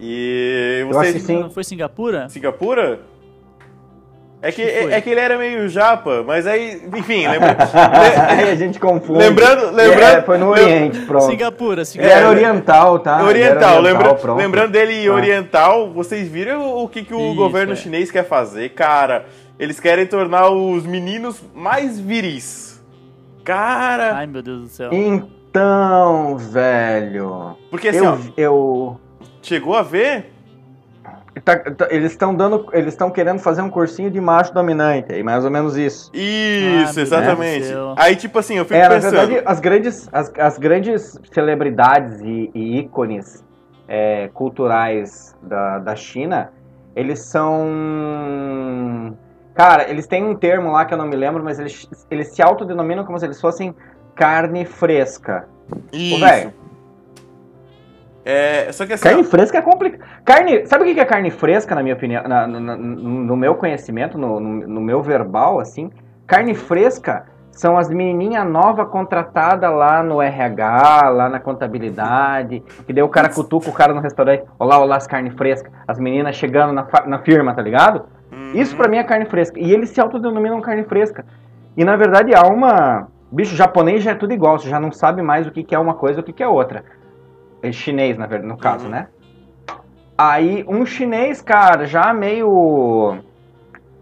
E 0.00 0.84
que 1.12 1.20
sim. 1.20 1.40
Não 1.40 1.50
foi 1.50 1.62
Singapura? 1.64 2.28
Singapura? 2.28 3.00
É 4.42 4.50
que, 4.50 4.64
que 4.64 4.82
foi. 4.84 4.92
é 4.94 5.00
que 5.02 5.10
ele 5.10 5.20
era 5.20 5.36
meio 5.36 5.68
japa, 5.68 6.24
mas 6.26 6.46
aí, 6.46 6.82
enfim, 6.96 7.28
lembra, 7.28 7.54
Aí 8.30 8.48
a 8.50 8.54
gente 8.54 8.80
confunde. 8.80 9.18
Lembrando- 9.18 9.70
lembrando- 9.70 10.02
É, 10.02 10.22
foi 10.22 10.38
no 10.38 10.48
Oriente, 10.48 10.98
pronto. 11.00 11.26
Singapura, 11.26 11.80
Ele 11.80 11.84
Singapura. 11.84 12.14
era 12.18 12.28
oriental, 12.30 12.98
tá? 13.00 13.16
Ele 13.16 13.38
era 13.42 13.50
Oriental, 13.50 13.80
lembra- 13.82 14.14
pronto. 14.14 14.38
lembrando 14.38 14.72
dele 14.72 15.06
Ah. 15.06 15.12
oriental, 15.12 15.90
vocês 15.92 16.26
viram 16.26 16.74
o 16.82 16.88
que, 16.88 17.04
que 17.04 17.12
o 17.12 17.20
Isso, 17.20 17.34
governo 17.34 17.74
é. 17.74 17.76
chinês 17.76 18.10
quer 18.10 18.24
fazer? 18.26 18.70
Cara, 18.70 19.26
eles 19.58 19.78
querem 19.78 20.06
tornar 20.06 20.48
os 20.48 20.86
meninos 20.86 21.38
mais 21.54 22.00
viris. 22.00 22.82
Cara, 23.44 24.14
Ai, 24.16 24.26
meu 24.26 24.40
Deus 24.40 24.62
do 24.62 24.68
céu. 24.68 24.88
Então, 24.90 26.38
velho. 26.38 27.56
porque 27.70 27.88
assim, 27.88 28.06
ó, 28.06 28.14
Eu, 28.14 28.20
eu, 28.38 29.00
chegou 29.42 29.74
a 29.76 29.82
ver? 29.82 30.32
tá- 31.44 31.58
tá- 31.58 31.88
eles 31.90 32.10
estão 32.12 32.34
dando, 32.34 32.66
eles 32.72 32.92
estão 32.92 33.10
querendo 33.10 33.38
fazer 33.38 33.62
um 33.62 33.70
cursinho 33.70 34.10
de 34.10 34.20
macho 34.20 34.52
dominante, 34.52 35.12
é 35.12 35.22
mais 35.22 35.44
ou 35.44 35.50
menos 35.50 35.76
isso. 35.76 36.10
Isso, 36.12 36.94
meu 36.94 37.02
exatamente. 37.04 37.66
Céu. 37.66 37.94
Aí, 37.96 38.16
tipo 38.16 38.38
assim, 38.38 38.56
eu 38.58 38.64
fico 38.64 38.76
É, 38.78 38.82
na 38.88 38.94
pensando. 38.96 39.10
verdade, 39.16 39.42
as 39.46 39.60
grandes, 39.60 40.08
as, 40.12 40.32
as 40.38 40.58
grandes 40.58 41.18
celebridades 41.32 42.20
e, 42.20 42.50
e 42.54 42.78
ícones 42.80 43.44
é, 43.88 44.28
culturais 44.34 45.36
da, 45.42 45.78
da 45.78 45.96
China, 45.96 46.52
eles 46.94 47.20
são. 47.20 49.16
Cara, 49.54 49.88
eles 49.90 50.06
têm 50.06 50.24
um 50.24 50.34
termo 50.34 50.70
lá 50.72 50.84
que 50.84 50.94
eu 50.94 50.98
não 50.98 51.06
me 51.06 51.16
lembro, 51.16 51.42
mas 51.42 51.58
eles, 51.58 51.88
eles 52.10 52.34
se 52.34 52.42
autodenominam 52.42 53.04
como 53.04 53.18
se 53.18 53.26
eles 53.26 53.40
fossem 53.40 53.74
carne 54.14 54.64
fresca. 54.64 55.48
Isso. 55.92 56.20
velho. 56.20 56.52
É, 58.24 58.70
só 58.72 58.84
que 58.86 58.92
assim, 58.92 59.02
Carne 59.04 59.22
ó, 59.22 59.24
fresca 59.24 59.58
é 59.58 59.62
complicado. 59.62 60.06
Carne, 60.24 60.66
sabe 60.66 60.84
o 60.90 60.94
que 60.94 61.00
é 61.00 61.04
carne 61.04 61.30
fresca, 61.30 61.74
na 61.74 61.82
minha 61.82 61.94
opinião? 61.94 62.22
Na- 62.24 62.46
na- 62.46 62.76
no 62.76 63.36
meu 63.36 63.54
conhecimento, 63.54 64.18
no, 64.18 64.38
no- 64.38 64.66
no 64.68 64.80
meu 64.80 65.02
verbal, 65.02 65.58
assim, 65.58 65.90
carne 66.26 66.54
fresca 66.54 67.24
são 67.50 67.76
as 67.76 67.88
menininhas 67.90 68.46
novas 68.46 68.88
contratadas 68.88 69.70
lá 69.72 70.02
no 70.02 70.20
RH, 70.22 71.08
lá 71.10 71.28
na 71.28 71.40
contabilidade, 71.40 72.62
que 72.86 72.92
daí 72.92 73.02
o 73.02 73.08
cara 73.08 73.28
cutuca 73.28 73.68
o 73.68 73.72
cara 73.72 73.92
no 73.92 74.00
restaurante, 74.00 74.44
olá, 74.58 74.78
olá, 74.78 74.96
as 74.96 75.06
carne 75.06 75.30
fresca, 75.30 75.70
as 75.86 75.98
meninas 75.98 76.36
chegando 76.36 76.72
na, 76.72 76.86
na 77.06 77.18
firma, 77.20 77.54
tá 77.54 77.62
ligado? 77.62 78.04
Uhum. 78.32 78.52
Isso 78.54 78.76
pra 78.76 78.88
mim 78.88 78.98
é 78.98 79.04
carne 79.04 79.24
fresca. 79.26 79.58
E 79.58 79.72
eles 79.72 79.90
se 79.90 80.00
autodenominam 80.00 80.60
carne 80.60 80.84
fresca. 80.84 81.24
E 81.76 81.84
na 81.84 81.96
verdade 81.96 82.34
há 82.34 82.42
uma. 82.46 83.08
Bicho, 83.32 83.54
japonês 83.56 84.02
já 84.02 84.10
é 84.12 84.14
tudo 84.14 84.32
igual, 84.32 84.58
você 84.58 84.68
já 84.68 84.80
não 84.80 84.90
sabe 84.92 85.22
mais 85.22 85.46
o 85.46 85.50
que 85.52 85.62
que 85.62 85.74
é 85.74 85.78
uma 85.78 85.94
coisa 85.94 86.20
e 86.20 86.22
o 86.22 86.24
que 86.24 86.32
que 86.32 86.42
é 86.42 86.48
outra. 86.48 86.84
É 87.62 87.70
chinês, 87.72 88.16
na 88.16 88.26
verdade, 88.26 88.48
no 88.52 88.58
caso, 88.58 88.84
Uhum. 88.86 88.90
né? 88.90 89.08
Aí, 90.16 90.64
um 90.68 90.84
chinês, 90.84 91.40
cara, 91.40 91.86
já 91.86 92.12
meio 92.12 93.18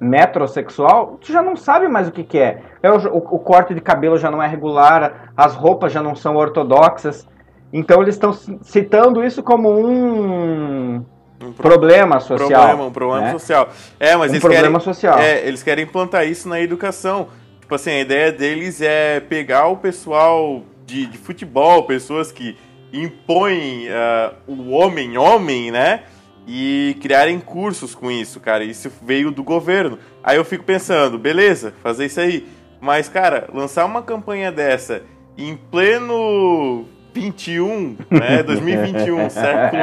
metrosexual, 0.01 1.19
tu 1.21 1.33
já 1.33 1.43
não 1.43 1.57
sabe 1.57 1.89
mais 1.89 2.09
o 2.09 2.13
que 2.13 2.23
que 2.23 2.39
é. 2.39 2.63
É 2.83 2.91
o, 2.91 2.97
o- 2.97 3.39
corte 3.39 3.75
de 3.75 3.81
cabelo 3.81 4.17
já 4.17 4.31
não 4.31 4.43
é 4.43 4.47
regular, 4.47 5.33
as 5.37 5.55
roupas 5.55 5.93
já 5.93 6.03
não 6.03 6.15
são 6.15 6.37
ortodoxas. 6.37 7.27
Então 7.73 8.01
eles 8.01 8.15
estão 8.15 8.33
ci- 8.33 8.59
citando 8.63 9.25
isso 9.25 9.43
como 9.43 9.69
um 9.71 11.05
um 11.41 11.53
pro- 11.53 11.53
problema 11.71 12.19
social. 12.21 12.49
problema, 12.49 12.85
um 12.85 12.93
problema 12.93 13.21
né? 13.23 13.33
social. 13.33 13.69
É, 13.99 14.17
mas 14.17 14.31
Um 14.31 14.35
eles 14.35 14.41
problema 14.41 14.63
querem, 14.69 14.81
social. 14.81 15.19
É, 15.19 15.47
eles 15.47 15.63
querem 15.63 15.85
implantar 15.85 16.27
isso 16.27 16.49
na 16.49 16.61
educação. 16.61 17.29
Tipo 17.61 17.75
assim, 17.75 17.91
a 17.91 18.01
ideia 18.01 18.33
deles 18.33 18.81
é 18.81 19.21
pegar 19.21 19.67
o 19.67 19.77
pessoal 19.77 20.63
de, 20.87 21.07
de 21.07 21.19
futebol, 21.19 21.85
pessoas 21.85 22.33
que 22.33 22.57
impõem 22.93 23.89
ah, 23.91 24.35
o 24.47 24.71
homem 24.71 25.17
homem, 25.19 25.71
né? 25.71 26.05
E 26.47 26.97
criarem 27.03 27.39
cursos 27.41 27.95
com 27.95 28.11
isso, 28.11 28.41
cara. 28.41 28.65
Isso 28.65 28.91
veio 29.03 29.31
do 29.31 29.43
governo. 29.43 29.99
Aí 30.23 30.37
eu 30.37 30.45
fico 30.45 30.65
pensando, 30.65 31.19
beleza, 31.19 31.75
fazer 31.83 32.07
isso 32.07 32.21
aí. 32.21 32.47
Mas, 32.81 33.09
cara, 33.09 33.49
lançar 33.53 33.85
uma 33.85 34.03
campanha 34.03 34.51
dessa 34.51 35.03
em 35.37 35.57
pleno 35.57 36.87
21, 37.13 37.97
né? 38.11 38.43
2021, 38.45 39.31
século 39.31 39.83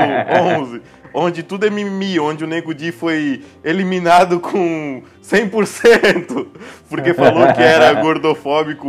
11, 0.62 0.82
onde 1.16 1.42
tudo 1.42 1.66
é 1.66 1.70
mimimi, 1.70 2.20
onde 2.20 2.44
o 2.44 2.48
Nego 2.48 2.74
Di 2.74 2.92
foi 2.92 3.44
eliminado 3.64 4.40
com 4.40 5.02
100%, 5.24 6.48
porque 6.90 7.14
falou 7.14 7.52
que 7.54 7.62
era 7.62 7.94
gordofóbico 8.02 8.88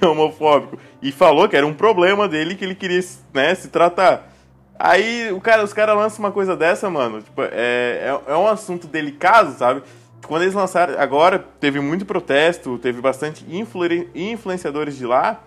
e 0.00 0.04
homofóbico, 0.04 0.78
e 1.02 1.12
falou 1.12 1.48
que 1.48 1.56
era 1.56 1.66
um 1.66 1.74
problema 1.74 2.26
dele 2.26 2.54
que 2.54 2.64
ele 2.64 2.74
queria 2.74 3.00
né, 3.32 3.54
se 3.54 3.68
tratar. 3.68 4.32
Aí 4.78 5.30
o 5.30 5.40
cara, 5.40 5.62
os 5.62 5.74
caras 5.74 5.94
lançam 5.94 6.20
uma 6.20 6.32
coisa 6.32 6.56
dessa, 6.56 6.88
mano, 6.88 7.20
tipo, 7.20 7.42
é, 7.42 7.50
é, 7.52 8.20
é 8.28 8.36
um 8.36 8.48
assunto 8.48 8.86
delicado, 8.86 9.52
sabe? 9.56 9.82
Quando 10.26 10.42
eles 10.42 10.54
lançaram, 10.54 10.98
agora 10.98 11.38
teve 11.38 11.80
muito 11.80 12.06
protesto, 12.06 12.78
teve 12.78 13.00
bastante 13.00 13.44
influen- 13.50 14.08
influenciadores 14.14 14.96
de 14.96 15.04
lá, 15.04 15.42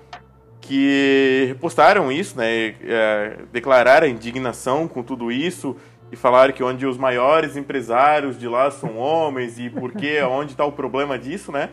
que 0.62 1.46
repostaram 1.50 2.12
isso, 2.12 2.38
né? 2.38 2.74
é, 2.84 3.38
declararam 3.52 4.08
a 4.08 4.10
indignação 4.10 4.88
com 4.88 5.04
tudo 5.04 5.32
isso 5.32 5.76
e 6.14 6.16
falaram 6.16 6.54
que 6.54 6.64
onde 6.64 6.86
os 6.86 6.96
maiores 6.96 7.58
empresários 7.58 8.38
de 8.40 8.48
lá 8.48 8.70
são 8.70 9.00
homens 9.00 9.58
e 9.58 9.68
por 9.68 9.92
que, 9.92 10.22
onde 10.22 10.52
está 10.52 10.64
o 10.64 10.72
problema 10.72 11.18
disso, 11.18 11.52
né? 11.52 11.72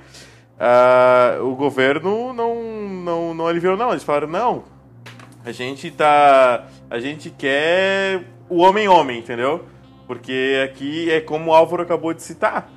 Ah, 0.59 1.37
o 1.43 1.55
governo 1.55 2.33
não, 2.33 2.55
não, 2.89 3.35
não 3.35 3.47
aliviou, 3.47 3.77
não. 3.77 3.91
Eles 3.91 4.03
falaram, 4.03 4.29
não, 4.29 4.65
a 5.45 5.53
gente 5.53 5.91
tá. 5.91 6.67
A 6.89 6.99
gente 6.99 7.29
quer 7.29 8.25
o 8.49 8.63
homem-homem, 8.63 9.19
entendeu? 9.19 9.67
Porque 10.07 10.59
aqui 10.65 11.11
é 11.11 11.21
como 11.21 11.51
o 11.51 11.55
Álvaro 11.55 11.83
acabou 11.83 12.15
de 12.15 12.23
citar. 12.23 12.71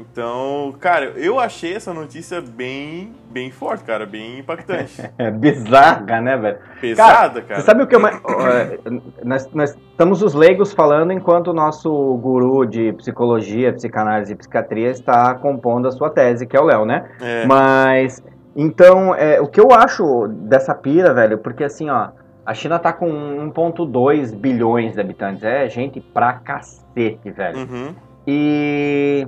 Então, 0.00 0.74
cara, 0.80 1.12
eu 1.16 1.38
achei 1.38 1.74
essa 1.74 1.92
notícia 1.92 2.40
bem, 2.40 3.12
bem 3.30 3.50
forte, 3.50 3.84
cara, 3.84 4.06
bem 4.06 4.38
impactante. 4.38 5.10
É 5.18 5.30
bizarra, 5.30 6.20
né, 6.20 6.36
velho? 6.36 6.58
Pesada, 6.80 7.42
cara. 7.42 7.60
Você 7.60 7.66
sabe 7.66 7.82
o 7.82 7.86
que 7.86 7.94
eu 7.94 8.00
mais. 8.00 8.16
é, 8.16 8.78
nós, 9.22 9.48
nós 9.52 9.70
estamos 9.90 10.22
os 10.22 10.34
leigos 10.34 10.72
falando 10.72 11.12
enquanto 11.12 11.48
o 11.48 11.52
nosso 11.52 11.90
guru 12.16 12.64
de 12.64 12.92
psicologia, 12.94 13.72
psicanálise 13.72 14.32
e 14.32 14.36
psiquiatria 14.36 14.90
está 14.90 15.34
compondo 15.34 15.88
a 15.88 15.90
sua 15.90 16.08
tese, 16.08 16.46
que 16.46 16.56
é 16.56 16.60
o 16.60 16.64
Léo, 16.64 16.86
né? 16.86 17.10
É. 17.20 17.46
Mas. 17.46 18.22
Então, 18.56 19.14
é, 19.14 19.40
o 19.40 19.46
que 19.46 19.60
eu 19.60 19.70
acho 19.72 20.28
dessa 20.28 20.74
pira, 20.74 21.12
velho, 21.12 21.38
porque 21.38 21.64
assim, 21.64 21.90
ó. 21.90 22.08
A 22.46 22.54
China 22.54 22.78
tá 22.78 22.92
com 22.92 23.06
1,2 23.54 24.34
bilhões 24.34 24.94
de 24.94 25.00
habitantes. 25.00 25.44
É 25.44 25.68
gente 25.68 26.00
pra 26.00 26.32
cacete, 26.32 27.30
velho. 27.30 27.58
Uhum. 27.58 27.94
E 28.26 29.26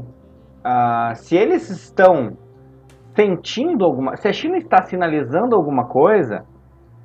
ah, 0.64 1.12
se 1.16 1.37
eles 1.37 1.68
estão 1.70 2.37
sentindo 3.14 3.85
alguma. 3.85 4.16
Se 4.16 4.29
a 4.29 4.33
China 4.33 4.57
está 4.57 4.83
sinalizando 4.83 5.55
alguma 5.55 5.85
coisa, 5.85 6.44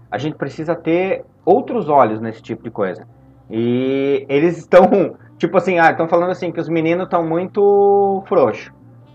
a 0.10 0.17
gente 0.17 0.36
precisa 0.38 0.76
ter 0.76 1.26
outros 1.46 1.89
olhos 1.89 2.22
nesse 2.22 2.41
tipo 2.41 2.63
de 2.63 2.72
coisa. 2.72 3.06
E 3.50 4.26
eles 4.30 4.58
estão, 4.58 5.15
tipo 5.38 5.58
assim, 5.58 5.80
ah, 5.80 5.91
estão 5.91 6.08
falando 6.08 6.32
assim 6.32 6.52
que 6.52 6.60
os 6.60 6.70
meninos 6.70 7.06
estão 7.06 7.26
muito 7.26 8.24
frouxos, 8.28 8.72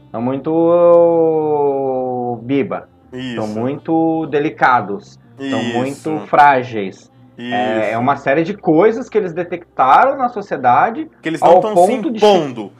estão 0.06 0.20
muito 0.22 2.38
biba, 2.42 2.88
estão 3.12 3.46
muito 3.46 4.26
delicados, 4.26 5.18
estão 5.38 5.62
muito 5.62 6.18
frágeis. 6.26 7.10
Isso. 7.38 7.54
É, 7.54 7.92
é 7.92 7.98
uma 7.98 8.16
série 8.16 8.42
de 8.44 8.54
coisas 8.56 9.08
que 9.08 9.16
eles 9.16 9.32
detectaram 9.32 10.16
na 10.18 10.28
sociedade 10.28 11.10
Que 11.22 11.30
eles 11.30 11.40
não 11.40 11.48
ao 11.48 11.54
estão 11.56 11.70
se 11.70 11.74
ponto 11.92 12.10
de- 12.10 12.18
impondo. 12.18 12.72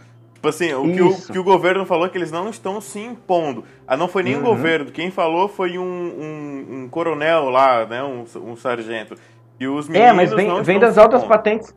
Tipo 0.43 0.49
assim, 0.49 0.75
o 0.75 0.93
que 0.93 1.01
o, 1.01 1.17
que 1.33 1.39
o 1.39 1.45
governo 1.45 1.87
falou 1.87 2.05
é 2.05 2.09
que 2.09 2.19
eles 2.19 2.33
não 2.33 2.49
estão 2.51 2.81
se 2.81 2.99
impondo. 2.99 3.63
Ah, 3.87 3.97
não 3.97 4.09
foi 4.09 4.25
nem 4.25 4.35
o 4.35 4.39
Uhum. 4.39 4.45
governo. 4.45 4.91
Quem 4.91 5.09
falou 5.09 5.47
foi 5.47 5.79
um, 5.79 5.85
um, 5.85 6.67
um 6.83 6.89
coronel 6.89 7.49
lá, 7.49 7.87
né? 7.87 8.03
Um, 8.03 8.25
um 8.51 8.57
sargento. 8.57 9.15
E 9.61 9.69
os 9.69 9.89
meninos 9.89 10.11
É, 10.11 10.13
mas 10.13 10.33
vem, 10.33 10.61
vem 10.65 10.81
das 10.81 10.99
altas 10.99 11.23
patentes. 11.23 11.73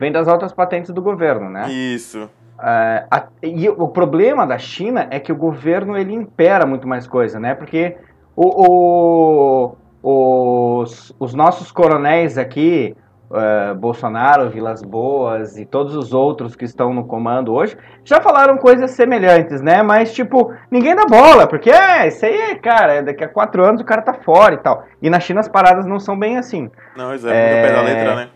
Vem 0.00 0.10
das 0.10 0.28
altas 0.28 0.50
patentes 0.54 0.90
do 0.92 1.02
governo, 1.02 1.50
né? 1.50 1.70
Isso. 1.70 2.30
É, 2.58 3.04
a- 3.10 3.26
e 3.42 3.68
o 3.68 3.86
problema 3.88 4.46
da 4.46 4.56
China 4.56 5.06
é 5.10 5.20
que 5.20 5.30
o 5.30 5.36
governo 5.36 5.94
ele 5.94 6.14
impera 6.14 6.64
muito 6.64 6.88
mais 6.88 7.06
coisa, 7.06 7.38
né? 7.38 7.54
Porque 7.54 7.98
o, 8.34 9.76
o- 10.02 10.80
os, 10.80 11.14
os 11.18 11.34
nossos 11.34 11.70
coronéis 11.70 12.38
aqui, 12.38 12.96
é, 13.32 13.74
Bolsonaro, 13.74 14.48
Vilas 14.50 14.82
Boas 14.82 15.56
e 15.58 15.64
todos 15.64 15.96
os 15.96 16.12
outros 16.12 16.54
que 16.54 16.64
estão 16.64 16.92
no 16.94 17.04
comando 17.06 17.52
hoje, 17.52 17.76
já 18.04 18.20
falaram 18.20 18.56
coisas 18.56 18.90
semelhantes, 18.92 19.60
né? 19.60 19.82
Mas, 19.82 20.12
tipo, 20.14 20.52
ninguém 20.70 20.94
dá 20.94 21.04
bola, 21.06 21.46
porque 21.46 21.70
é, 21.70 22.06
isso 22.08 22.24
aí, 22.24 22.56
cara, 22.60 23.02
daqui 23.02 23.24
a 23.24 23.28
quatro 23.28 23.64
anos 23.64 23.80
o 23.80 23.84
cara 23.84 24.02
tá 24.02 24.14
fora 24.14 24.54
e 24.54 24.58
tal. 24.58 24.84
E 25.02 25.10
na 25.10 25.18
China 25.20 25.40
as 25.40 25.48
paradas 25.48 25.86
não 25.86 25.98
são 25.98 26.18
bem 26.18 26.38
assim. 26.38 26.70
Não, 26.96 27.14
isso 27.14 27.28
é 27.28 27.32
muito 27.32 27.56
ao 27.56 27.62
pé 27.62 27.72
da 27.72 27.82
letra, 27.82 28.14
né? 28.16 28.28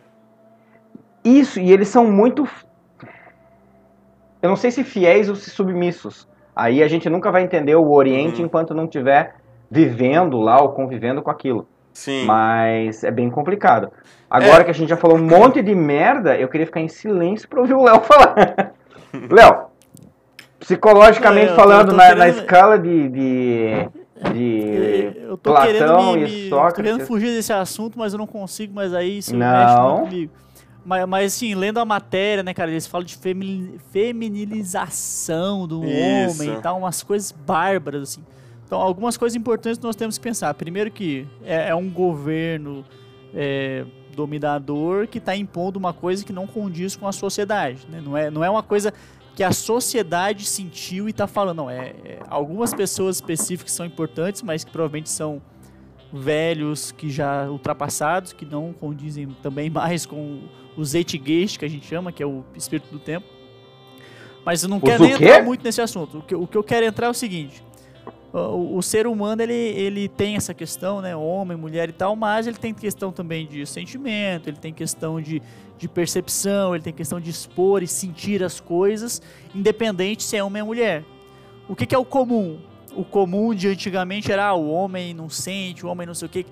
Isso, 1.24 1.60
e 1.60 1.70
eles 1.70 1.88
são 1.88 2.06
muito. 2.10 2.48
Eu 4.42 4.48
não 4.48 4.56
sei 4.56 4.70
se 4.70 4.82
fiéis 4.82 5.28
ou 5.28 5.34
se 5.34 5.50
submissos. 5.50 6.26
Aí 6.56 6.82
a 6.82 6.88
gente 6.88 7.08
nunca 7.10 7.30
vai 7.30 7.42
entender 7.42 7.74
o 7.74 7.90
Oriente 7.90 8.40
Uhum. 8.40 8.46
enquanto 8.46 8.74
não 8.74 8.84
estiver 8.84 9.34
vivendo 9.70 10.38
lá 10.40 10.60
ou 10.60 10.70
convivendo 10.70 11.22
com 11.22 11.30
aquilo. 11.30 11.68
Sim. 11.92 12.24
Mas 12.24 13.02
é 13.04 13.10
bem 13.10 13.28
complicado. 13.30 13.90
Agora 14.30 14.62
É. 14.62 14.64
que 14.64 14.70
a 14.70 14.74
gente 14.74 14.88
já 14.88 14.96
falou 14.96 15.16
um 15.18 15.22
monte 15.24 15.60
de 15.62 15.74
merda, 15.74 16.36
eu 16.36 16.48
queria 16.48 16.66
ficar 16.66 16.80
em 16.80 16.88
silêncio 16.88 17.48
pra 17.48 17.60
ouvir 17.60 17.74
o 17.74 17.82
Léo 17.82 18.00
falar. 18.06 18.72
Léo, 19.28 19.64
psicologicamente 20.58 21.48
tô- 21.48 21.54
falando, 21.56 21.92
na, 21.92 22.14
na 22.14 22.24
querendo- 22.26 22.38
escala 22.38 22.78
de, 22.78 23.08
de, 23.08 23.88
de 24.32 25.12
Eu 25.24 25.36
tô 25.36 25.54
querendo, 25.54 25.78
Platão 25.86 26.12
me, 26.12 26.18
e 26.18 26.44
me- 26.44 26.50
tô 26.50 26.56
querendo 26.72 26.90
Sócrates. 26.92 27.08
fugir 27.08 27.26
desse 27.34 27.52
assunto, 27.52 27.98
mas 27.98 28.12
eu 28.12 28.18
não 28.18 28.26
consigo, 28.26 28.72
mas 28.74 28.94
aí 28.94 29.18
isso 29.18 29.34
Não. 29.36 29.46
mexe 29.48 29.80
muito 29.80 30.00
comigo. 30.10 30.32
Mas, 30.84 31.06
mas 31.06 31.34
assim, 31.34 31.54
lendo 31.54 31.78
a 31.78 31.84
matéria, 31.84 32.42
né, 32.42 32.54
cara, 32.54 32.70
eles 32.70 32.86
falam 32.86 33.04
de 33.04 33.16
femi- 33.16 33.78
feminilização 33.92 35.66
do 35.66 35.84
Isso. 35.84 36.42
homem 36.42 36.56
e 36.58 36.60
tal, 36.62 36.78
umas 36.78 37.02
coisas 37.02 37.32
bárbaras, 37.32 38.02
assim. 38.02 38.22
Então, 38.70 38.80
algumas 38.80 39.16
coisas 39.16 39.34
importantes 39.34 39.78
que 39.78 39.84
nós 39.84 39.96
temos 39.96 40.16
que 40.16 40.22
pensar. 40.22 40.54
Primeiro 40.54 40.92
que 40.92 41.26
é, 41.42 41.70
é 41.70 41.74
um 41.74 41.90
governo 41.90 42.84
é, 43.34 43.84
dominador 44.14 45.08
que 45.08 45.18
está 45.18 45.34
impondo 45.34 45.76
uma 45.76 45.92
coisa 45.92 46.24
que 46.24 46.32
não 46.32 46.46
condiz 46.46 46.94
com 46.94 47.08
a 47.08 47.10
sociedade, 47.10 47.84
né? 47.90 48.00
Não 48.00 48.16
é, 48.16 48.30
não 48.30 48.44
é 48.44 48.48
uma 48.48 48.62
coisa 48.62 48.94
que 49.34 49.42
a 49.42 49.50
sociedade 49.50 50.44
sentiu 50.44 51.08
e 51.08 51.10
está 51.10 51.26
falando. 51.26 51.56
Não, 51.56 51.68
é, 51.68 51.96
é- 52.04 52.20
algumas 52.28 52.72
pessoas 52.72 53.16
específicas 53.16 53.72
são 53.72 53.84
importantes, 53.84 54.40
mas 54.40 54.62
que 54.62 54.70
provavelmente 54.70 55.10
são 55.10 55.42
velhos 56.12 56.92
que 56.92 57.10
já 57.10 57.50
ultrapassados, 57.50 58.32
que 58.32 58.46
não 58.46 58.72
condizem 58.72 59.26
também 59.42 59.68
mais 59.68 60.06
com 60.06 60.42
o 60.76 60.84
Zeitgeist, 60.84 61.58
que 61.58 61.64
a 61.64 61.68
gente 61.68 61.88
chama, 61.88 62.12
que 62.12 62.22
é 62.22 62.26
o 62.26 62.44
espírito 62.54 62.88
do 62.92 63.00
tempo. 63.00 63.26
Mas 64.46 64.62
eu 64.62 64.68
não 64.68 64.76
Os 64.76 64.84
quero 64.84 65.02
nem 65.02 65.12
entrar 65.14 65.42
muito 65.42 65.64
nesse 65.64 65.80
assunto. 65.80 66.18
O 66.18 66.22
que, 66.22 66.36
o 66.36 66.46
que 66.46 66.56
eu 66.56 66.62
quero 66.62 66.86
entrar 66.86 67.08
é 67.08 67.10
o 67.10 67.14
seguinte. 67.14 67.68
O, 68.32 68.76
o 68.76 68.82
ser 68.82 69.08
humano, 69.08 69.42
ele, 69.42 69.52
ele 69.52 70.08
tem 70.08 70.36
essa 70.36 70.54
questão, 70.54 71.00
né? 71.00 71.16
Homem, 71.16 71.56
mulher 71.56 71.88
e 71.88 71.92
tal, 71.92 72.14
mas 72.14 72.46
ele 72.46 72.56
tem 72.56 72.72
questão 72.72 73.10
também 73.10 73.46
de 73.46 73.66
sentimento, 73.66 74.48
ele 74.48 74.56
tem 74.56 74.72
questão 74.72 75.20
de, 75.20 75.42
de 75.76 75.88
percepção, 75.88 76.74
ele 76.74 76.84
tem 76.84 76.92
questão 76.92 77.20
de 77.20 77.28
expor 77.28 77.82
e 77.82 77.88
sentir 77.88 78.44
as 78.44 78.60
coisas, 78.60 79.20
independente 79.52 80.22
se 80.22 80.36
é 80.36 80.44
homem 80.44 80.62
ou 80.62 80.68
mulher. 80.68 81.04
O 81.68 81.74
que, 81.74 81.86
que 81.86 81.94
é 81.94 81.98
o 81.98 82.04
comum? 82.04 82.58
O 82.94 83.04
comum 83.04 83.52
de 83.52 83.66
antigamente 83.66 84.30
era 84.30 84.46
ah, 84.46 84.54
o 84.54 84.70
homem 84.70 85.12
não 85.12 85.28
sente, 85.28 85.84
o 85.84 85.88
homem 85.88 86.06
não 86.06 86.14
sei 86.14 86.26
o 86.26 86.28
que. 86.30 86.46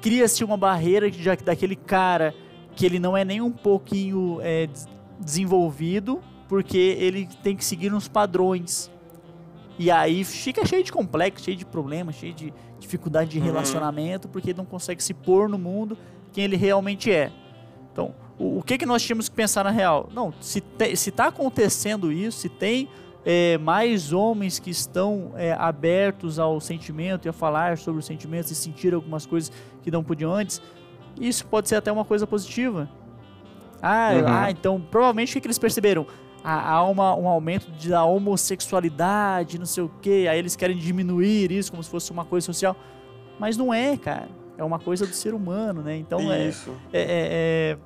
Cria-se 0.00 0.44
uma 0.44 0.56
barreira 0.56 1.10
de, 1.10 1.24
daquele 1.44 1.76
cara 1.76 2.34
que 2.76 2.86
ele 2.86 3.00
não 3.00 3.16
é 3.16 3.24
nem 3.24 3.40
um 3.40 3.50
pouquinho 3.50 4.38
é, 4.42 4.66
des- 4.66 4.88
desenvolvido, 5.18 6.20
porque 6.48 6.78
ele 6.78 7.28
tem 7.42 7.56
que 7.56 7.64
seguir 7.64 7.92
uns 7.92 8.08
padrões. 8.08 8.90
E 9.82 9.90
aí 9.90 10.24
fica 10.24 10.62
cheio 10.66 10.84
de 10.84 10.92
complexo, 10.92 11.42
cheio 11.46 11.56
de 11.56 11.64
problemas, 11.64 12.14
cheio 12.16 12.34
de 12.34 12.52
dificuldade 12.78 13.30
de 13.30 13.38
Uhum. 13.38 13.44
relacionamento, 13.46 14.28
porque 14.28 14.50
ele 14.50 14.58
não 14.58 14.66
consegue 14.66 15.02
se 15.02 15.14
pôr 15.14 15.48
no 15.48 15.58
mundo 15.58 15.96
quem 16.34 16.44
ele 16.44 16.54
realmente 16.54 17.10
é. 17.10 17.32
Então, 17.90 18.14
o, 18.38 18.58
o 18.58 18.62
que, 18.62 18.76
que 18.76 18.84
nós 18.84 19.02
tínhamos 19.02 19.30
que 19.30 19.34
pensar 19.34 19.64
na 19.64 19.70
real? 19.70 20.06
Não, 20.12 20.34
se, 20.38 20.60
te, 20.60 20.94
se 20.96 21.10
tá 21.10 21.28
acontecendo 21.28 22.12
isso, 22.12 22.40
se 22.40 22.50
tem 22.50 22.90
é, 23.24 23.56
mais 23.56 24.12
homens 24.12 24.58
que 24.58 24.68
estão 24.68 25.32
é, 25.34 25.52
abertos 25.52 26.38
ao 26.38 26.60
sentimento 26.60 27.24
e 27.24 27.30
a 27.30 27.32
falar 27.32 27.78
sobre 27.78 28.00
os 28.00 28.04
sentimentos 28.04 28.50
e 28.50 28.54
sentir 28.54 28.92
algumas 28.92 29.24
coisas 29.24 29.50
que 29.82 29.90
não 29.90 30.04
podiam 30.04 30.30
antes, 30.30 30.60
isso 31.18 31.46
pode 31.46 31.70
ser 31.70 31.76
até 31.76 31.90
uma 31.90 32.04
coisa 32.04 32.26
positiva. 32.26 32.86
Ah, 33.80 34.10
Uhum. 34.12 34.24
ah 34.26 34.50
então 34.50 34.78
provavelmente 34.78 35.30
o 35.30 35.32
que, 35.32 35.40
que 35.40 35.46
eles 35.46 35.58
perceberam? 35.58 36.06
Há, 36.42 36.82
uma, 36.84 37.14
um 37.14 37.28
aumento 37.28 37.70
da 37.86 38.04
homossexualidade, 38.04 39.58
não 39.58 39.66
sei 39.66 39.84
o 39.84 39.90
que, 40.00 40.26
aí 40.26 40.38
eles 40.38 40.56
querem 40.56 40.76
diminuir 40.76 41.50
isso 41.52 41.70
como 41.70 41.82
se 41.82 41.90
fosse 41.90 42.10
uma 42.10 42.24
coisa 42.24 42.46
social. 42.46 42.74
Mas 43.38 43.56
não 43.56 43.72
é, 43.72 43.96
cara. 43.96 44.28
É 44.56 44.64
uma 44.64 44.78
coisa 44.78 45.06
do 45.06 45.14
ser 45.14 45.32
humano, 45.34 45.82
né? 45.82 45.96
Então 45.96 46.30
é, 46.30 46.48
é, 46.48 46.48
é, 46.92 47.76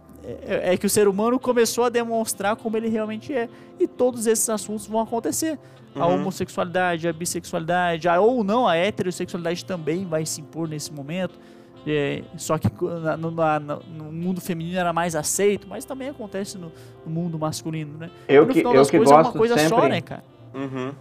é, 0.46 0.74
é 0.74 0.76
que 0.76 0.86
o 0.86 0.90
ser 0.90 1.06
humano 1.06 1.38
começou 1.38 1.84
a 1.84 1.88
demonstrar 1.88 2.56
como 2.56 2.76
ele 2.76 2.88
realmente 2.88 3.32
é. 3.32 3.48
E 3.78 3.86
todos 3.86 4.26
esses 4.26 4.48
assuntos 4.48 4.86
vão 4.86 5.00
acontecer. 5.00 5.58
A 5.94 6.06
Uhum. 6.06 6.14
homossexualidade, 6.14 7.06
a 7.06 7.12
bissexualidade, 7.12 8.08
a, 8.08 8.20
ou 8.20 8.42
não, 8.42 8.66
a 8.66 8.74
heterossexualidade 8.74 9.64
também 9.64 10.04
vai 10.04 10.26
se 10.26 10.40
impor 10.40 10.68
nesse 10.68 10.92
momento. 10.92 11.38
É, 11.86 12.22
só 12.36 12.56
que 12.56 12.68
na- 13.02 13.16
no, 13.16 13.30
na- 13.30 13.60
no 13.60 14.04
mundo 14.10 14.40
feminino 14.40 14.78
era 14.78 14.92
mais 14.92 15.14
aceito, 15.14 15.66
mas 15.68 15.84
também 15.84 16.08
acontece 16.08 16.56
no, 16.56 16.72
no 17.04 17.12
mundo 17.12 17.38
masculino, 17.38 17.98
né? 17.98 18.10
Eu 18.26 18.42
no 18.46 18.48
que, 18.52 18.58
final 18.60 18.72
eu 18.72 18.78
das 18.80 18.90
que 18.90 18.96
coisas 18.96 19.12
é 19.12 19.16
uma 19.16 19.22
gosto 19.24 19.38
coisa 19.38 19.54
sempre, 19.58 19.68
só, 19.76 19.88
né, 19.88 20.00
cara? 20.00 20.24
Uhum. 20.54 20.92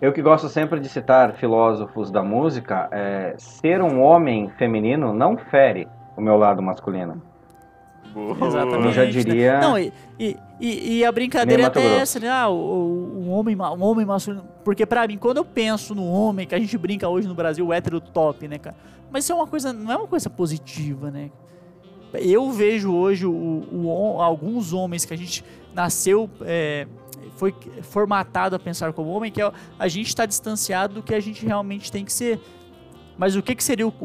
eu 0.00 0.12
que 0.12 0.22
gosto 0.22 0.48
sempre 0.48 0.80
de 0.80 0.88
citar 0.88 1.34
filósofos 1.34 2.10
da 2.10 2.22
música, 2.22 2.88
é, 2.90 3.34
ser 3.36 3.82
um 3.82 4.00
homem 4.00 4.48
feminino 4.56 5.12
não 5.12 5.36
fere 5.36 5.86
o 6.16 6.20
meu 6.22 6.36
lado 6.38 6.62
masculino. 6.62 7.20
Boa. 8.14 8.46
Exatamente. 8.46 8.86
Eu 8.86 8.92
já 8.92 9.04
né? 9.04 9.10
diria- 9.10 9.60
Não, 9.60 9.78
e, 9.78 9.92
e, 10.18 10.36
e- 10.60 10.98
e 10.98 11.04
a 11.04 11.12
brincadeira 11.12 11.62
é 11.62 11.66
até 11.66 11.80
Grosso. 11.80 11.96
essa, 11.96 12.20
né? 12.20 12.28
Ah, 12.30 12.48
o, 12.48 12.54
o- 12.54 13.28
homem, 13.30 13.56
um 13.56 13.82
homem 13.82 14.04
masculino. 14.06 14.44
Porque 14.64 14.84
pra 14.86 15.06
mim, 15.06 15.16
quando 15.18 15.36
eu 15.38 15.44
penso 15.44 15.94
no 15.94 16.04
homem, 16.10 16.46
que 16.46 16.54
a 16.54 16.58
gente 16.58 16.76
brinca 16.76 17.08
hoje 17.08 17.28
no 17.28 17.34
Brasil, 17.34 17.66
o 17.66 17.72
hétero 17.72 18.00
top, 18.00 18.46
né, 18.48 18.58
cara? 18.58 18.76
Mas 19.10 19.24
isso 19.24 19.32
é 19.32 19.36
uma 19.36 19.46
coisa, 19.46 19.72
não 19.72 19.90
é 19.92 19.96
uma 19.96 20.06
coisa 20.08 20.28
positiva, 20.28 21.10
né? 21.10 21.30
Eu 22.14 22.50
vejo 22.50 22.92
hoje 22.92 23.26
o, 23.26 23.32
o 23.70 24.20
alguns 24.20 24.72
homens 24.72 25.04
que 25.04 25.12
a 25.12 25.16
gente 25.16 25.44
nasceu, 25.74 26.28
é, 26.42 26.86
foi 27.36 27.54
formatado 27.82 28.56
a 28.56 28.58
pensar 28.58 28.92
como 28.92 29.10
homem, 29.10 29.30
que 29.30 29.40
é, 29.42 29.52
a 29.78 29.88
gente 29.88 30.08
está 30.08 30.24
distanciado 30.26 30.94
do 30.94 31.02
que 31.02 31.14
a 31.14 31.20
gente 31.20 31.44
realmente 31.44 31.92
tem 31.92 32.04
que 32.04 32.12
ser. 32.12 32.40
Mas 33.16 33.36
o 33.36 33.42
que, 33.42 33.54
que 33.54 33.62
seria 33.62 33.86
o, 33.86 33.92
o- 34.00 34.04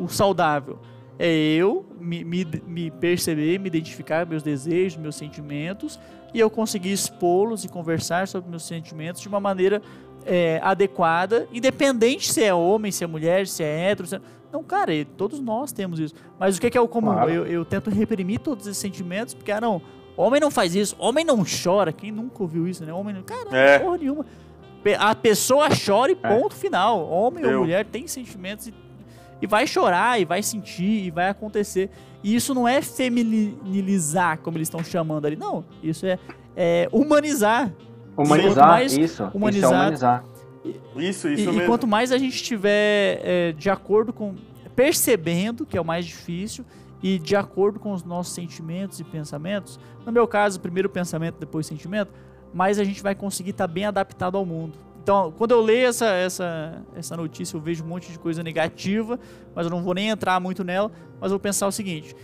o- 0.00 0.04
o 0.04 0.08
saudável? 0.08 0.78
É 1.22 1.30
eu 1.30 1.84
me, 2.00 2.24
me, 2.24 2.46
me 2.66 2.90
perceber, 2.90 3.58
me 3.60 3.66
identificar 3.66 4.24
meus 4.24 4.42
desejos, 4.42 4.96
meus 4.96 5.16
sentimentos 5.16 6.00
e 6.32 6.40
eu 6.40 6.48
conseguir 6.48 6.92
expô-los 6.92 7.62
e 7.62 7.68
conversar 7.68 8.26
sobre 8.26 8.48
meus 8.48 8.62
sentimentos 8.62 9.20
de 9.20 9.28
uma 9.28 9.38
maneira 9.38 9.82
é, 10.24 10.58
adequada, 10.62 11.46
independente 11.52 12.32
se 12.32 12.42
é 12.42 12.54
homem, 12.54 12.90
se 12.90 13.04
é 13.04 13.06
mulher, 13.06 13.46
se 13.46 13.62
é 13.62 13.90
hétero. 13.90 14.08
Se 14.08 14.16
é... 14.16 14.20
Não, 14.50 14.64
cara, 14.64 14.92
todos 15.16 15.40
nós 15.40 15.72
temos 15.72 16.00
isso. 16.00 16.14
Mas 16.38 16.56
o 16.56 16.60
que, 16.60 16.70
que 16.70 16.78
é 16.78 16.80
o 16.80 16.88
comum? 16.88 17.12
Claro. 17.12 17.30
Eu, 17.30 17.46
eu 17.46 17.64
tento 17.66 17.90
reprimir 17.90 18.40
todos 18.40 18.66
esses 18.66 18.78
sentimentos, 18.78 19.34
porque, 19.34 19.52
ah, 19.52 19.60
não, 19.60 19.82
homem 20.16 20.40
não 20.40 20.50
faz 20.50 20.74
isso, 20.74 20.96
homem 20.98 21.24
não 21.24 21.44
chora. 21.44 21.92
Quem 21.92 22.10
nunca 22.10 22.42
ouviu 22.42 22.66
isso, 22.66 22.82
né? 22.84 22.92
Homem 22.94 23.14
não. 23.14 23.22
Cara, 23.22 23.44
não 23.44 23.56
É. 23.56 23.78
porra 23.78 23.98
nenhuma. 23.98 24.24
A 24.98 25.14
pessoa 25.14 25.68
chora 25.68 26.12
e 26.12 26.18
É. 26.22 26.28
ponto 26.28 26.54
final. 26.54 27.06
Homem 27.10 27.44
ou 27.44 27.60
mulher 27.60 27.84
tem 27.84 28.06
sentimentos 28.06 28.68
e, 28.68 28.74
e 29.40 29.46
vai 29.46 29.66
chorar, 29.66 30.20
e 30.20 30.24
vai 30.24 30.42
sentir, 30.42 31.06
e 31.06 31.10
vai 31.10 31.28
acontecer. 31.28 31.90
E 32.22 32.34
isso 32.34 32.54
não 32.54 32.68
é 32.68 32.82
feminilizar, 32.82 34.38
como 34.38 34.58
eles 34.58 34.66
estão 34.66 34.84
chamando 34.84 35.26
ali. 35.26 35.36
Não, 35.36 35.64
isso 35.82 36.06
é, 36.06 36.18
é 36.56 36.88
humanizar. 36.92 37.72
Humanizar, 38.16 38.68
mais 38.68 38.92
isso. 38.92 39.00
Isso 39.00 39.22
é 39.22 39.30
humanizar. 39.32 40.24
Isso, 40.96 41.28
E, 41.28 41.34
isso 41.34 41.48
e 41.50 41.52
mesmo. 41.52 41.66
quanto 41.66 41.86
mais 41.86 42.12
a 42.12 42.18
gente 42.18 42.34
estiver 42.34 43.20
é, 43.22 43.52
de 43.52 43.70
acordo 43.70 44.12
com. 44.12 44.34
percebendo, 44.76 45.64
que 45.64 45.76
é 45.76 45.80
o 45.80 45.84
mais 45.84 46.04
difícil, 46.04 46.64
e 47.02 47.18
de 47.18 47.34
acordo 47.34 47.80
com 47.80 47.92
os 47.92 48.04
nossos 48.04 48.34
sentimentos 48.34 49.00
e 49.00 49.04
pensamentos, 49.04 49.80
no 50.04 50.12
meu 50.12 50.28
caso, 50.28 50.60
primeiro 50.60 50.88
pensamento, 50.90 51.36
depois 51.38 51.66
sentimento, 51.66 52.12
mais 52.52 52.78
a 52.78 52.84
gente 52.84 53.02
vai 53.02 53.14
conseguir 53.14 53.50
estar 53.50 53.66
bem 53.66 53.86
adaptado 53.86 54.36
ao 54.36 54.44
mundo. 54.44 54.78
Então, 55.02 55.32
quando 55.36 55.52
eu 55.52 55.62
leio 55.62 55.88
essa, 55.88 56.06
essa, 56.06 56.82
essa 56.94 57.16
notícia, 57.16 57.56
eu 57.56 57.60
vejo 57.60 57.82
um 57.82 57.86
monte 57.86 58.12
de 58.12 58.18
coisa 58.18 58.42
negativa, 58.42 59.18
mas 59.54 59.64
eu 59.64 59.70
não 59.70 59.82
vou 59.82 59.94
nem 59.94 60.10
entrar 60.10 60.38
muito 60.38 60.62
nela, 60.62 60.90
mas 61.18 61.30
vou 61.30 61.40
pensar 61.40 61.66
o 61.66 61.72
seguinte: 61.72 62.14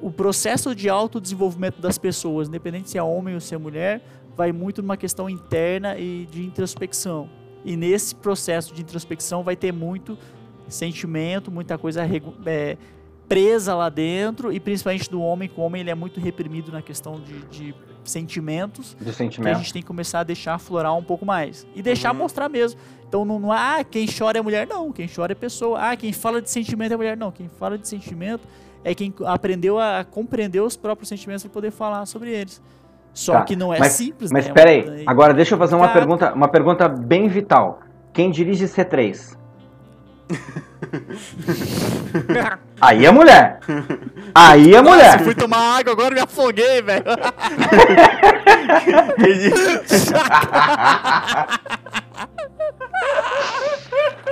o 0.00 0.10
processo 0.10 0.74
de 0.74 0.88
autodesenvolvimento 0.88 1.80
das 1.80 1.98
pessoas, 1.98 2.48
independente 2.48 2.88
se 2.88 2.96
é 2.96 3.02
homem 3.02 3.34
ou 3.34 3.40
se 3.40 3.54
é 3.54 3.58
mulher, 3.58 4.02
vai 4.34 4.50
muito 4.50 4.80
numa 4.80 4.96
questão 4.96 5.28
interna 5.28 5.98
e 5.98 6.26
de 6.30 6.42
introspecção. 6.42 7.28
E 7.64 7.76
nesse 7.76 8.14
processo 8.14 8.72
de 8.72 8.80
introspecção 8.80 9.42
vai 9.42 9.54
ter 9.54 9.70
muito 9.70 10.16
sentimento, 10.68 11.50
muita 11.50 11.76
coisa 11.76 12.02
é, 12.46 12.78
presa 13.28 13.74
lá 13.74 13.90
dentro, 13.90 14.50
e 14.50 14.58
principalmente 14.58 15.10
do 15.10 15.20
homem, 15.20 15.50
que 15.50 15.60
o 15.60 15.62
homem 15.62 15.82
ele 15.82 15.90
é 15.90 15.94
muito 15.94 16.18
reprimido 16.18 16.72
na 16.72 16.80
questão 16.80 17.20
de, 17.20 17.42
de 17.48 17.74
sentimentos, 18.04 18.96
De 19.00 19.12
que 19.12 19.48
a 19.48 19.54
gente 19.54 19.72
tem 19.72 19.82
que 19.82 19.88
começar 19.88 20.20
a 20.20 20.24
deixar 20.24 20.54
aflorar 20.54 20.96
um 20.96 21.02
pouco 21.02 21.24
mais. 21.26 21.66
E 21.74 21.82
deixar 21.82 22.12
Uhum. 22.12 22.18
mostrar 22.18 22.48
mesmo. 22.48 22.78
Então 23.08 23.24
não, 23.24 23.38
não 23.38 23.52
é, 23.52 23.80
ah, 23.80 23.84
quem 23.84 24.06
chora 24.06 24.38
é 24.38 24.42
mulher, 24.42 24.66
não. 24.66 24.92
Quem 24.92 25.08
chora 25.08 25.32
é 25.32 25.34
pessoa. 25.34 25.78
Ah, 25.80 25.96
quem 25.96 26.12
fala 26.12 26.40
de 26.40 26.48
sentimento 26.50 26.92
é 26.94 26.96
mulher, 26.96 27.16
não. 27.16 27.32
Quem 27.32 27.48
fala 27.48 27.76
de 27.76 27.88
sentimento 27.88 28.46
é 28.84 28.94
quem 28.94 29.12
aprendeu 29.26 29.78
a 29.78 30.04
compreender 30.08 30.60
os 30.60 30.76
próprios 30.76 31.08
sentimentos 31.08 31.42
para 31.42 31.52
poder 31.52 31.70
falar 31.70 32.06
sobre 32.06 32.30
eles. 32.30 32.62
Só 33.12 33.32
Tá, 33.34 33.42
que 33.42 33.56
não 33.56 33.74
é 33.74 33.78
mas- 33.80 33.92
simples, 33.94 34.30
Mas 34.30 34.44
né? 34.44 34.50
espera 34.50 34.70
aí, 34.70 35.02
É- 35.02 35.04
agora 35.06 35.34
deixa 35.34 35.54
eu 35.54 35.58
fazer 35.58 35.74
uma 35.74 35.88
pergunta, 35.88 36.32
uma 36.32 36.48
pergunta 36.48 36.88
bem 36.88 37.28
vital. 37.28 37.80
Quem 38.12 38.30
dirige 38.30 38.66
C3? 38.66 39.36
Aí 42.80 43.04
é 43.04 43.10
mulher. 43.10 43.60
Aí 44.34 44.74
é 44.74 44.80
Nossa, 44.80 44.90
mulher. 44.96 45.20
fui 45.22 45.34
tomar 45.34 45.78
água, 45.78 45.92
agora 45.92 46.14
me 46.14 46.20
afoguei, 46.20 46.80
velho. 46.82 47.04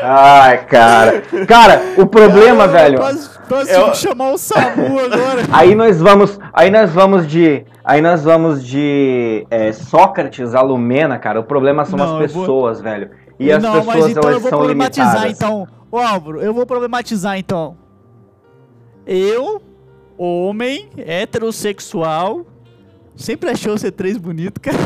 Ai, 0.01 0.65
cara. 0.67 1.23
Cara, 1.47 1.83
o 1.97 2.07
problema, 2.07 2.65
Eu 2.65 2.69
velho. 2.71 2.99
Quase, 2.99 3.31
quase 3.49 3.71
Eu- 3.73 3.95
chamar 3.95 4.33
o 4.33 4.39
SAMU 4.39 4.99
agora. 5.01 5.43
Aí 5.53 5.75
nós 5.75 6.01
vamos, 6.01 6.39
aí 6.53 6.71
nós 6.71 6.91
vamos 6.93 7.27
de, 7.27 7.65
aí 7.85 8.01
nós 8.01 8.23
vamos 8.23 8.65
de 8.65 9.47
é, 9.51 9.73
Sócrates 9.73 10.55
a 10.55 10.61
Lumena, 10.61 11.19
cara. 11.19 11.41
O 11.41 11.45
problema 11.45 11.85
são 11.85 11.99
Não, 11.99 12.19
eu 12.21 12.25
as 12.25 12.33
vou- 12.33 12.43
pessoas, 12.43 12.81
velho. 12.81 13.11
E 13.41 13.51
as 13.53 13.63
não, 13.63 13.73
pessoas 13.73 13.97
mas 13.97 14.11
então 14.11 14.23
eu 14.25 14.29
elas 14.31 14.43
vou 14.43 14.51
são 14.51 14.59
problematizar 14.59 15.23
limitadas. 15.23 15.37
então. 15.37 15.69
Ô 15.91 15.99
Álvaro, 15.99 16.41
eu 16.41 16.53
vou 16.55 16.67
problematizar 16.67 17.39
então. 17.39 17.77
Eu, 19.11 19.63
homem, 20.19 20.91
heterossexual, 20.99 22.45
sempre 23.17 23.49
achei 23.49 23.73
o 23.73 23.77
C3 23.77 24.19
bonito, 24.19 24.61
cara. 24.61 24.77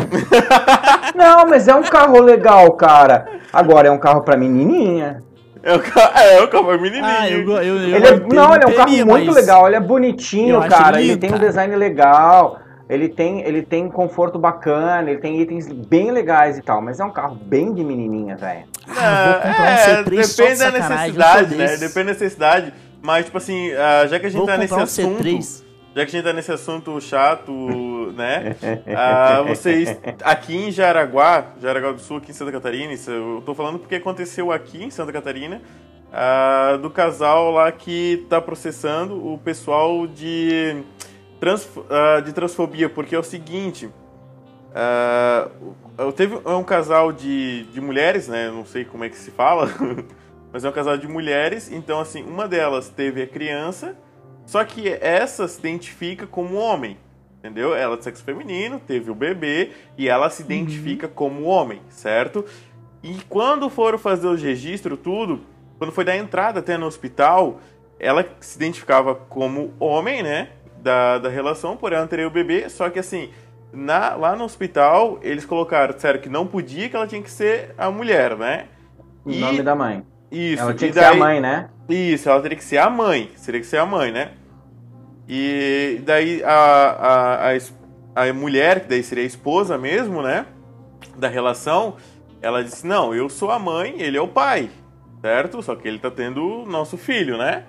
Não, 1.16 1.48
mas 1.48 1.66
é 1.66 1.74
um 1.74 1.82
carro 1.82 2.20
legal, 2.20 2.70
cara. 2.72 3.26
Agora 3.52 3.88
é 3.88 3.90
um 3.90 3.98
carro 3.98 4.22
pra 4.22 4.36
menininha. 4.36 5.20
É 5.60 5.74
o 5.74 5.80
carro, 5.80 6.12
é 6.18 6.42
o 6.42 6.48
carro 6.48 6.78
menininho. 6.80 7.04
Ah, 7.04 7.28
eu, 7.28 7.44
go- 7.44 7.58
eu, 7.58 7.78
eu 7.78 7.96
Ele 7.96 8.06
é, 8.06 8.20
não, 8.20 8.54
ele 8.54 8.64
é 8.64 8.66
um 8.68 8.74
carro 8.74 9.06
muito 9.06 9.32
legal. 9.32 9.66
Ele 9.66 9.76
é 9.76 9.80
bonitinho, 9.80 10.56
eu 10.62 10.68
cara. 10.68 10.98
ele 10.98 11.06
Ele 11.06 11.08
lindo, 11.14 11.20
tem 11.20 11.30
um 11.30 11.32
cara. 11.34 11.46
design 11.46 11.76
legal. 11.76 12.58
Ele 12.88 13.08
tem, 13.08 13.40
ele 13.42 13.62
tem 13.62 13.88
conforto 13.88 14.38
bacana. 14.38 15.10
Ele 15.10 15.20
tem 15.20 15.40
itens 15.40 15.68
bem 15.68 16.10
legais 16.12 16.58
e 16.58 16.62
tal. 16.62 16.80
Mas 16.80 17.00
é 17.00 17.04
um 17.04 17.10
carro 17.10 17.34
bem 17.36 17.72
de 17.74 17.82
menininha, 17.84 18.36
velho. 18.36 18.64
Ah, 18.88 19.40
eu 19.44 19.50
um 19.50 19.66
é, 19.66 20.02
C3 20.04 20.24
só 20.24 20.42
de 20.42 20.48
depende 20.48 20.58
da 20.58 20.66
eu 20.66 20.72
necessidade, 20.72 21.54
né? 21.54 21.66
Depende 21.76 21.94
da 21.94 22.04
necessidade. 22.04 22.74
Mas, 23.02 23.24
tipo 23.24 23.36
assim, 23.36 23.72
ah, 23.72 24.06
já 24.06 24.20
que 24.20 24.26
a 24.26 24.28
gente 24.28 24.38
Vou 24.38 24.46
tá 24.46 24.56
nesse 24.56 24.72
um 24.72 24.78
assunto. 24.78 25.22
C3. 25.22 25.64
Já 25.94 26.06
que 26.06 26.08
a 26.08 26.12
gente 26.12 26.24
tá 26.24 26.32
nesse 26.32 26.52
assunto 26.52 26.98
chato, 27.00 27.52
né? 28.16 28.56
ah, 28.96 29.42
vocês 29.46 29.98
aqui 30.22 30.56
em 30.56 30.70
Jaraguá, 30.70 31.52
Jaraguá 31.60 31.92
do 31.92 32.00
Sul, 32.00 32.18
aqui 32.18 32.30
em 32.30 32.34
Santa 32.34 32.52
Catarina, 32.52 32.92
isso 32.92 33.10
eu 33.10 33.42
tô 33.44 33.54
falando 33.54 33.78
porque 33.78 33.96
aconteceu 33.96 34.52
aqui 34.52 34.82
em 34.82 34.90
Santa 34.90 35.12
Catarina, 35.12 35.60
ah, 36.12 36.78
do 36.80 36.88
casal 36.88 37.50
lá 37.50 37.70
que 37.72 38.24
tá 38.30 38.40
processando 38.40 39.14
o 39.32 39.36
pessoal 39.36 40.06
de, 40.06 40.82
trans, 41.40 41.68
ah, 41.90 42.20
de 42.20 42.32
transfobia, 42.32 42.88
porque 42.88 43.14
é 43.14 43.18
o 43.18 43.24
seguinte. 43.24 43.90
eu 45.98 46.12
teve 46.12 46.38
é 46.42 46.54
um 46.54 46.64
casal 46.64 47.12
de, 47.12 47.64
de 47.64 47.80
mulheres, 47.80 48.28
né? 48.28 48.48
Não 48.48 48.64
sei 48.64 48.84
como 48.84 49.04
é 49.04 49.10
que 49.10 49.18
se 49.18 49.30
fala, 49.30 49.68
mas 50.52 50.64
é 50.64 50.68
um 50.68 50.72
casal 50.72 50.96
de 50.96 51.08
mulheres. 51.08 51.70
Então, 51.70 52.00
assim, 52.00 52.22
uma 52.22 52.46
delas 52.46 52.88
teve 52.88 53.22
a 53.22 53.26
criança, 53.26 53.96
só 54.46 54.64
que 54.64 54.88
essa 55.00 55.48
se 55.48 55.58
identifica 55.58 56.26
como 56.26 56.56
homem, 56.56 56.96
entendeu? 57.38 57.74
Ela 57.74 57.94
é 57.94 57.96
de 57.96 58.04
sexo 58.04 58.22
feminino, 58.22 58.80
teve 58.80 59.10
o 59.10 59.14
bebê 59.14 59.70
e 59.96 60.08
ela 60.08 60.28
se 60.30 60.42
identifica 60.42 61.08
como 61.08 61.44
homem, 61.44 61.80
certo? 61.88 62.44
E 63.02 63.16
quando 63.28 63.68
foram 63.70 63.98
fazer 63.98 64.26
os 64.28 64.42
registros, 64.42 64.98
tudo, 65.02 65.40
quando 65.78 65.92
foi 65.92 66.04
dar 66.04 66.16
entrada 66.16 66.60
até 66.60 66.76
no 66.76 66.86
hospital, 66.86 67.60
ela 67.98 68.24
se 68.40 68.56
identificava 68.56 69.14
como 69.14 69.72
homem, 69.80 70.22
né? 70.22 70.50
Da, 70.78 71.18
da 71.18 71.28
relação, 71.28 71.76
por 71.76 71.92
ela 71.92 72.06
ter 72.08 72.26
o 72.26 72.30
bebê, 72.30 72.68
só 72.68 72.90
que 72.90 72.98
assim, 72.98 73.30
na, 73.72 74.16
lá 74.16 74.34
no 74.34 74.42
hospital, 74.42 75.18
eles 75.22 75.44
colocaram, 75.44 75.94
disseram 75.94 76.20
que 76.20 76.28
não 76.28 76.44
podia, 76.44 76.88
que 76.88 76.96
ela 76.96 77.06
tinha 77.06 77.22
que 77.22 77.30
ser 77.30 77.72
a 77.78 77.88
mulher, 77.88 78.36
né? 78.36 78.66
O 79.24 79.30
E- 79.30 79.38
nome 79.38 79.62
da 79.62 79.76
mãe. 79.76 80.04
Isso, 80.32 80.62
Ela 80.62 80.74
tinha 80.74 80.88
e 80.88 80.92
que 80.92 80.98
ser 80.98 81.04
a 81.04 81.10
daí- 81.10 81.18
mãe, 81.18 81.40
né? 81.40 81.68
isso, 81.88 82.28
ela 82.30 82.40
teria 82.40 82.56
que 82.56 82.64
ser 82.64 82.78
a 82.78 82.88
mãe. 82.88 83.30
Teria 83.44 83.60
que 83.60 83.66
ser 83.66 83.76
a 83.76 83.84
mãe, 83.86 84.10
né? 84.10 84.30
E 85.28 86.00
daí 86.04 86.42
a, 86.42 86.50
a, 86.50 87.52
a, 87.52 88.28
a 88.28 88.32
mulher, 88.32 88.80
que 88.80 88.88
daí 88.88 89.02
seria 89.02 89.22
a 89.24 89.26
esposa 89.26 89.76
mesmo, 89.78 90.22
né? 90.22 90.46
Da 91.16 91.28
relação, 91.28 91.96
ela 92.40 92.64
disse: 92.64 92.86
Não, 92.86 93.14
eu 93.14 93.28
sou 93.28 93.50
a 93.50 93.58
mãe, 93.58 93.94
ele 93.98 94.16
é 94.16 94.20
o 94.22 94.26
pai, 94.28 94.70
certo? 95.20 95.62
Só 95.62 95.76
que 95.76 95.86
ele 95.86 95.98
tá 95.98 96.10
tendo 96.10 96.62
o 96.62 96.66
nosso 96.66 96.96
filho, 96.96 97.36
né? 97.36 97.64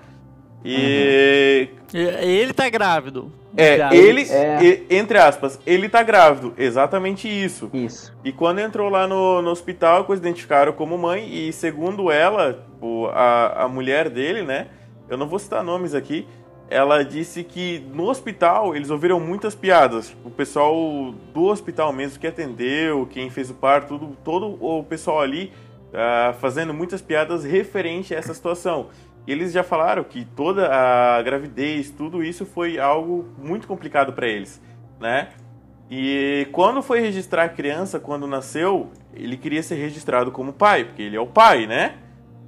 E. 0.64 1.68
E- 1.93 1.97
Ele 1.97 2.53
tá 2.53 2.70
grávido. 2.70 3.32
É, 3.55 3.95
ele, 3.95 4.21
É. 4.29 4.63
e- 4.63 4.85
entre 4.89 5.17
aspas, 5.17 5.59
ele 5.65 5.87
tá 5.87 6.01
grávido, 6.01 6.53
exatamente 6.57 7.27
isso. 7.27 7.69
Isso. 7.73 8.11
E 8.23 8.31
quando 8.31 8.59
entrou 8.59 8.89
lá 8.89 9.07
no, 9.07 9.41
no 9.41 9.49
hospital, 9.51 10.05
coisa 10.05 10.21
identificaram 10.21 10.73
como 10.73 10.97
mãe, 10.97 11.27
e 11.31 11.53
segundo 11.53 12.09
ela, 12.11 12.65
o- 12.81 13.07
a, 13.07 13.63
a 13.65 13.67
mulher 13.67 14.09
dele, 14.09 14.41
né? 14.41 14.67
Eu 15.09 15.17
não 15.17 15.27
vou 15.27 15.37
citar 15.37 15.63
nomes 15.63 15.93
aqui. 15.93 16.25
Ela 16.69 17.03
disse 17.03 17.43
que 17.43 17.83
no 17.93 18.09
hospital 18.09 18.75
eles 18.75 18.89
ouviram 18.89 19.19
muitas 19.19 19.53
piadas. 19.53 20.15
O 20.25 20.31
pessoal 20.31 21.13
do 21.33 21.43
hospital 21.43 21.93
mesmo 21.93 22.19
que 22.19 22.25
atendeu, 22.25 23.05
quem 23.11 23.29
fez 23.29 23.51
o 23.51 23.53
parto, 23.53 23.99
tudo, 23.99 24.17
todo 24.23 24.57
o 24.59 24.83
pessoal 24.83 25.21
ali 25.21 25.51
ah, 25.93 26.33
fazendo 26.39 26.73
muitas 26.73 27.01
piadas 27.01 27.43
referente 27.43 28.15
a 28.15 28.17
essa 28.17 28.33
situação. 28.33 28.87
E 29.26 29.32
eles 29.32 29.51
já 29.53 29.63
falaram 29.63 30.03
que 30.03 30.26
toda 30.26 30.67
a 30.69 31.21
gravidez, 31.21 31.89
tudo 31.89 32.24
isso 32.24 32.45
foi 32.45 32.78
algo 32.80 33.26
muito 33.38 33.67
complicado 33.67 34.11
para 34.13 34.28
eles, 34.28 34.61
né? 34.99 35.30
E 35.89 36.47
quando 36.51 36.82
foi 36.82 36.99
registrar 36.99 37.43
a 37.43 37.49
criança, 37.49 37.99
quando 37.99 38.26
nasceu, 38.28 38.89
ele 39.13 39.38
queria 39.38 39.61
ser 39.63 39.76
registrado 39.76 40.32
como 40.32 40.51
pai, 40.51 40.86
porque 40.86 41.01
ele 41.03 41.15
é 41.15 41.19
o 41.21 41.28
pai, 41.28 41.67
né? 41.67 41.93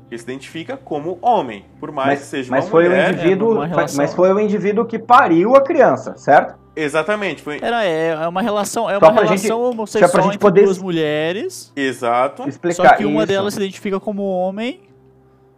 Ele 0.10 0.18
se 0.18 0.24
identifica 0.24 0.78
como 0.78 1.18
homem, 1.22 1.66
por 1.80 1.92
mais 1.92 2.10
Mas, 2.10 2.20
que 2.20 2.26
seja 2.26 2.52
mas 2.52 2.66
uma 2.66 2.72
foi 2.72 2.84
mulher. 2.86 3.10
o 3.10 3.14
indivíduo, 3.14 3.52
É, 3.52 3.56
uma 3.56 3.66
relação. 3.68 3.98
mas 3.98 4.14
foi 4.14 4.34
o 4.34 4.40
indivíduo 4.40 4.86
que 4.86 5.00
pariu 5.00 5.56
a 5.56 5.62
criança, 5.62 6.16
certo? 6.18 6.56
Exatamente, 6.76 7.42
foi 7.42 7.60
Era, 7.62 7.86
é, 7.86 8.10
é 8.10 8.28
uma 8.28 8.42
relação, 8.42 8.90
é 8.90 9.00
Só 9.00 9.06
uma 9.06 9.14
relação 9.14 9.38
gente- 9.38 9.48
só 9.48 9.62
homossexual 9.70 10.12
pra 10.12 10.22
gente 10.24 10.30
entre 10.36 10.40
poder- 10.40 10.66
duas 10.66 10.78
mulheres. 10.78 11.72
exato. 11.76 12.48
Explicar 12.50 12.90
Só 12.90 12.96
que 12.96 13.06
uma 13.06 13.20
isso. 13.24 13.28
delas 13.28 13.54
se 13.54 13.60
identifica 13.60 14.00
como 14.00 14.24
homem, 14.24 14.82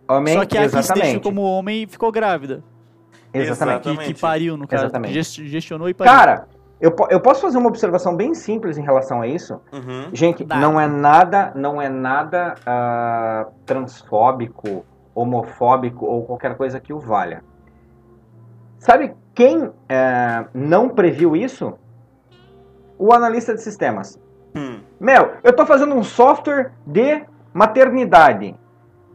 Homem, 0.10 0.34
só 0.36 0.46
que 0.46 0.58
a 0.58 0.64
que 0.64 0.70
se 0.70 0.78
exatamente. 0.78 1.20
como 1.22 1.42
homem 1.42 1.88
ficou 1.88 2.12
grávida. 2.12 2.64
Exatamente. 3.34 3.82
Que, 3.84 3.90
Exatamente. 3.90 4.14
que 4.14 4.22
pariu, 4.22 4.58
no 4.58 4.68
caso. 4.68 4.84
Exatamente. 4.86 5.14
Gest- 5.14 5.44
gestionou 5.44 5.90
e 5.90 5.94
pariu. 5.94 6.14
Cara, 6.14 6.48
eu, 6.80 6.96
eu 7.10 7.20
posso 7.20 7.42
fazer 7.42 7.58
uma 7.58 7.68
observação 7.68 8.16
bem 8.16 8.34
simples 8.34 8.78
em 8.78 8.84
relação 8.84 9.22
a 9.22 9.28
isso? 9.28 9.60
Uhum. 9.74 10.10
Gente, 10.14 10.44
Dá. 10.44 10.58
não 10.58 10.80
é 10.80 10.88
nada, 10.88 11.52
não 11.56 11.82
é 11.82 11.90
nada 11.90 12.56
ah, 12.66 13.48
transfóbico, 13.66 14.86
homofóbico 15.14 16.06
ou 16.06 16.24
qualquer 16.26 16.56
coisa 16.56 16.80
que 16.80 16.94
o 16.94 17.00
valha. 17.00 17.44
Sabe 18.80 19.14
quem 19.34 19.72
eh, 19.90 20.46
não 20.54 20.88
previu 20.90 21.36
isso? 21.36 21.74
O 22.98 23.12
analista 23.12 23.54
de 23.54 23.62
sistemas. 23.62 24.20
Hum. 24.56 24.80
Meu, 25.00 25.34
eu 25.44 25.54
tô 25.54 25.66
fazendo 25.66 25.94
um 25.96 26.04
software 26.04 26.72
de 26.86 27.24
maternidade. 27.54 28.56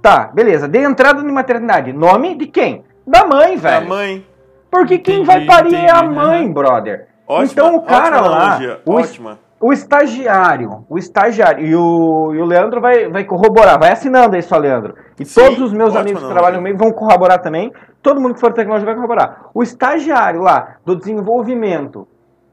Tá, 0.02 0.30
beleza. 0.34 0.66
De 0.66 0.78
entrada 0.80 1.22
em 1.22 1.32
maternidade. 1.32 1.92
Nome 1.92 2.34
de 2.34 2.46
quem? 2.48 2.84
Da 3.06 3.24
mãe, 3.24 3.56
velho. 3.56 3.88
mãe. 3.88 4.26
Porque 4.70 4.98
quem 4.98 5.22
Entendi, 5.22 5.26
vai 5.26 5.44
parir 5.44 5.74
é 5.74 5.90
a 5.90 5.98
entendi, 5.98 6.14
mãe, 6.14 6.52
brother. 6.52 7.06
Ótima, 7.26 7.52
então 7.52 7.76
o 7.76 7.82
cara 7.82 8.20
lá, 8.20 8.58
o, 8.84 8.94
ótima. 8.94 9.38
o 9.60 9.72
estagiário, 9.72 10.84
o 10.88 10.98
estagiário, 10.98 11.64
e 11.64 11.76
o, 11.76 12.34
e 12.34 12.40
o 12.40 12.44
Leandro 12.44 12.80
vai, 12.80 13.08
vai 13.08 13.24
corroborar, 13.24 13.78
vai 13.78 13.92
assinando 13.92 14.34
aí 14.34 14.42
só, 14.42 14.56
Leandro. 14.56 14.94
E 15.20 15.24
Sim, 15.24 15.40
todos 15.40 15.60
os 15.60 15.72
meus 15.72 15.94
amigos 15.94 16.22
que 16.22 16.28
trabalham 16.28 16.58
comigo 16.58 16.78
vão 16.78 16.90
corroborar 16.90 17.40
também. 17.40 17.72
Todo 18.02 18.20
mundo 18.20 18.34
que 18.34 18.40
for 18.40 18.52
tecnológico 18.52 18.86
vai 18.86 18.94
corroborar. 18.94 19.50
O 19.54 19.62
estagiário 19.62 20.40
lá 20.40 20.76
do 20.84 20.96
desenvolvimento 20.96 22.08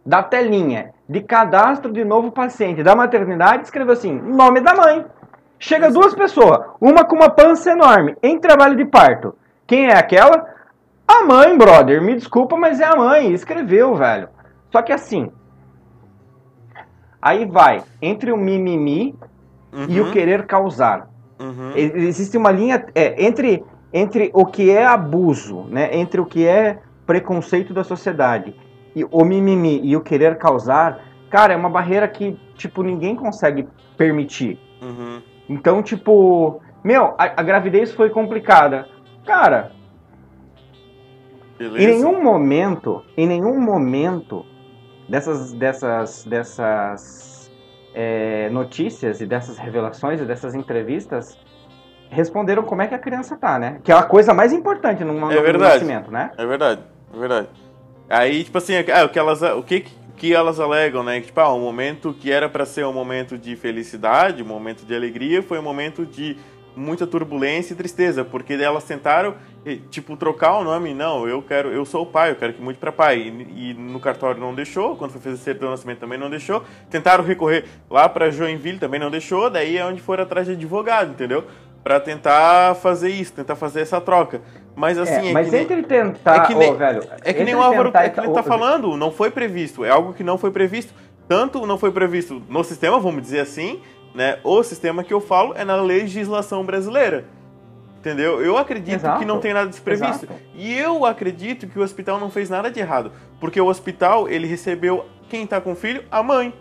da 0.06 0.22
telinha 0.22 0.91
de 1.08 1.22
cadastro 1.22 1.91
de 1.91 2.04
novo 2.06 2.32
paciente 2.32 2.84
da 2.84 2.95
maternidade 2.95 3.64
escreveu 3.64 3.93
assim: 3.93 4.14
nome 4.14 4.62
da 4.62 4.76
mãe. 4.76 5.06
Chega 5.60 5.91
duas 5.91 6.16
pessoas, 6.16 6.60
uma 6.80 7.03
com 7.03 7.16
uma 7.18 7.30
pança 7.30 7.72
enorme, 7.72 8.16
em 8.24 8.39
trabalho 8.39 8.78
de 8.78 8.86
parto. 8.86 9.36
Quem 9.68 9.88
é 9.88 9.93
aquela? 9.95 10.47
A 11.05 11.26
mãe, 11.26 11.57
brother. 11.57 12.01
Me 12.01 12.16
desculpa, 12.16 12.55
mas 12.55 12.80
é 12.80 12.86
a 12.86 12.95
mãe. 12.95 13.34
Escreveu, 13.34 13.93
velho. 13.95 14.30
Só 14.72 14.82
que 14.82 14.93
assim. 14.93 15.32
Aí 17.22 17.45
vai 17.45 17.84
entre 18.01 18.32
o 18.32 18.38
mimimi 18.38 19.14
e 19.89 19.99
o 19.99 20.05
Uhum, 20.05 20.12
querer 20.12 20.45
causar. 20.47 21.10
uhum. 21.39 21.72
Existe 21.76 22.38
uma 22.38 22.51
linha 22.51 22.86
é, 22.95 23.24
entre, 23.26 23.64
entre 23.93 24.32
o 24.34 24.45
que 24.45 24.72
é 24.72 24.86
abuso, 24.86 25.66
né? 25.70 25.89
entre 25.95 26.22
o 26.22 26.26
que 26.26 26.47
é 26.47 26.80
preconceito 27.05 27.74
da 27.74 27.84
sociedade 27.84 28.55
e 28.95 29.03
o 29.03 29.24
mimimi 29.24 29.82
e 29.84 29.95
o 29.95 30.01
querer 30.01 30.38
causar, 30.38 30.99
cara, 31.30 31.53
é 31.53 31.57
uma 31.57 31.70
barreira 31.70 32.07
que 32.07 32.39
tipo 32.55 32.82
ninguém 32.84 33.16
consegue 33.16 33.68
permitir. 33.97 34.60
Uhum. 34.82 35.22
Então, 35.50 35.82
tipo, 35.82 36.62
meu, 36.84 37.16
a, 37.18 37.41
a 37.41 37.43
gravidez 37.43 37.91
foi 37.91 38.10
complicada. 38.12 38.88
Cara, 39.26 39.72
Beleza. 41.58 41.84
em 41.84 41.88
nenhum 41.95 42.24
momento, 42.24 43.04
em 43.18 43.28
nenhum 43.28 43.60
momento 43.60 44.45
dessas, 45.10 45.52
dessas, 45.52 46.24
dessas 46.24 47.52
é, 47.93 48.50
notícias 48.52 49.20
e 49.20 49.26
dessas 49.26 49.58
revelações 49.58 50.22
e 50.22 50.26
dessas 50.26 50.54
entrevistas 50.54 51.38
responderam 52.10 52.64
como 52.64 52.82
é 52.82 52.88
que 52.88 52.95
a 52.95 53.00
criança 53.00 53.36
tá, 53.38 53.60
né? 53.60 53.80
Que 53.84 53.91
é 53.91 53.95
a 53.95 54.04
coisa 54.04 54.34
mais 54.34 54.54
importante 54.54 55.04
no, 55.04 55.14
no 55.14 55.32
É 55.32 55.41
verdade. 55.41 55.74
nascimento, 55.74 56.12
né? 56.12 56.32
É 56.38 56.45
verdade, 56.45 56.82
é 57.14 57.20
verdade. 57.20 57.47
Aí, 58.10 58.43
tipo 58.43 58.58
assim, 58.58 58.74
é, 58.74 59.04
o 59.04 59.10
que 59.10 59.20
elas, 59.20 59.41
o 59.41 59.62
que, 59.62 59.86
que 60.20 60.34
elas 60.34 60.59
alegam, 60.59 61.01
né? 61.01 61.22
Que, 61.22 61.28
tipo, 61.28 61.39
ah, 61.39 61.53
um 61.53 61.61
momento 61.61 62.13
que 62.13 62.30
era 62.30 62.49
pra 62.49 62.65
ser 62.65 62.86
um 62.86 62.91
momento 62.91 63.38
de 63.38 63.55
felicidade, 63.55 64.43
um 64.43 64.45
momento 64.45 64.86
de 64.86 64.93
alegria, 64.93 65.41
foi 65.41 65.57
um 65.57 65.63
momento 65.63 66.05
de 66.05 66.36
muita 66.76 67.07
turbulência 67.07 67.74
e 67.74 67.76
tristeza, 67.76 68.24
porque 68.24 68.53
elas 68.53 68.84
tentaram, 68.84 69.36
tipo, 69.89 70.15
trocar 70.17 70.57
o 70.57 70.63
nome. 70.63 70.93
Não, 70.93 71.28
eu 71.28 71.41
quero, 71.41 71.70
eu 71.70 71.86
sou 71.86 72.03
o 72.03 72.05
pai, 72.05 72.32
eu 72.32 72.36
quero 72.36 72.53
que 72.53 72.61
mude 72.61 72.78
para 72.78 72.91
pai. 72.91 73.17
E, 73.17 73.72
e, 73.72 73.74
no 73.74 73.99
cartório 73.99 74.39
não 74.39 74.53
deixou, 74.53 74.97
quando 74.97 75.11
foi 75.11 75.22
fazer 75.22 75.38
certidão 75.38 75.70
de 75.70 75.76
nascimento 75.76 75.99
também 75.99 76.20
não 76.20 76.30
deixou. 76.30 76.63
Tentaram 76.89 77.24
recorrer 77.24 77.65
lá 77.89 78.07
para 78.09 78.30
Joinville, 78.30 78.78
também 78.78 78.99
não 78.99 79.09
deixou. 79.09 79.49
Daí 79.49 79.78
é 79.78 79.86
onde 79.86 80.01
foram 80.01 80.24
atrás 80.24 80.45
de 80.45 80.53
advogado, 80.53 81.11
entendeu? 81.11 81.45
Para 81.90 82.00
tentar 82.00 82.76
fazer 82.76 83.10
isso, 83.10 83.34
tentar 83.34 83.56
fazer 83.56 83.82
essa 83.82 84.00
troca. 84.00 84.42
Mas 84.76 84.96
assim, 84.96 85.30
é, 85.30 85.30
é 85.32 85.34
mas 85.34 85.50
que 85.50 85.56
entre 85.56 85.76
nem, 85.78 85.84
tentar, 85.84 86.36
é 86.36 86.46
que 86.46 86.54
nem, 86.54 86.72
oh, 86.72 86.76
velho, 86.76 87.04
é 87.26 87.34
que 87.34 87.44
nem 87.44 87.56
o 87.56 87.62
Álvaro 87.64 87.92
é 87.96 88.10
que 88.10 88.20
ele 88.20 88.30
tá 88.30 88.44
falando, 88.44 88.96
não 88.96 89.12
foi 89.12 89.32
previsto, 89.32 89.84
é 89.84 89.90
algo 89.90 90.14
que 90.14 90.24
não 90.24 90.38
foi 90.38 90.52
previsto. 90.52 90.94
Tanto 91.28 91.66
não 91.66 91.80
foi 91.80 91.92
previsto 91.92 92.44
no 92.48 92.64
sistema, 92.64 93.00
vamos 93.00 93.24
dizer 93.24 93.40
assim, 93.40 93.82
né? 94.14 94.38
O 94.44 94.62
sistema 94.62 95.04
que 95.04 95.12
eu 95.12 95.20
falo 95.20 95.56
é 95.58 95.66
na 95.66 95.78
legislação 95.78 96.64
brasileira. 96.64 97.26
Entendeu? 97.98 98.40
Eu 98.40 98.56
acredito 98.56 98.94
Exato. 98.94 99.18
que 99.18 99.26
não 99.26 99.40
tem 99.40 99.52
nada 99.52 99.68
desprevisto. 99.68 100.26
Exato. 100.26 100.40
E 100.54 100.72
eu 100.78 101.04
acredito 101.06 101.66
que 101.66 101.80
o 101.80 101.82
hospital 101.82 102.20
não 102.20 102.30
fez 102.30 102.52
nada 102.52 102.70
de 102.70 102.80
errado. 102.80 103.12
Porque 103.40 103.60
o 103.60 103.66
hospital, 103.66 104.30
ele 104.30 104.46
recebeu 104.46 105.08
quem 105.28 105.48
tá 105.48 105.60
com 105.60 105.72
o 105.72 105.76
filho? 105.76 106.04
A 106.12 106.22
mãe. 106.22 106.54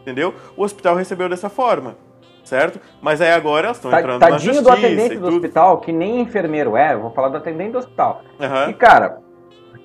Entendeu? 0.00 0.34
O 0.56 0.64
hospital 0.64 0.96
recebeu 0.96 1.28
dessa 1.28 1.48
forma 1.48 1.96
certo? 2.44 2.80
Mas 3.00 3.20
aí 3.20 3.30
agora 3.30 3.66
elas 3.66 3.76
estão 3.76 3.90
tá, 3.90 4.00
entrando 4.00 4.20
na 4.20 4.30
justiça 4.32 4.62
do 4.62 4.70
atendente 4.70 5.16
do 5.16 5.28
hospital, 5.28 5.78
que 5.78 5.92
nem 5.92 6.20
enfermeiro 6.20 6.76
é, 6.76 6.94
eu 6.94 7.00
vou 7.00 7.10
falar 7.10 7.28
do 7.28 7.36
atendente 7.36 7.72
do 7.72 7.78
hospital. 7.78 8.22
Uhum. 8.40 8.70
E, 8.70 8.74
cara, 8.74 9.18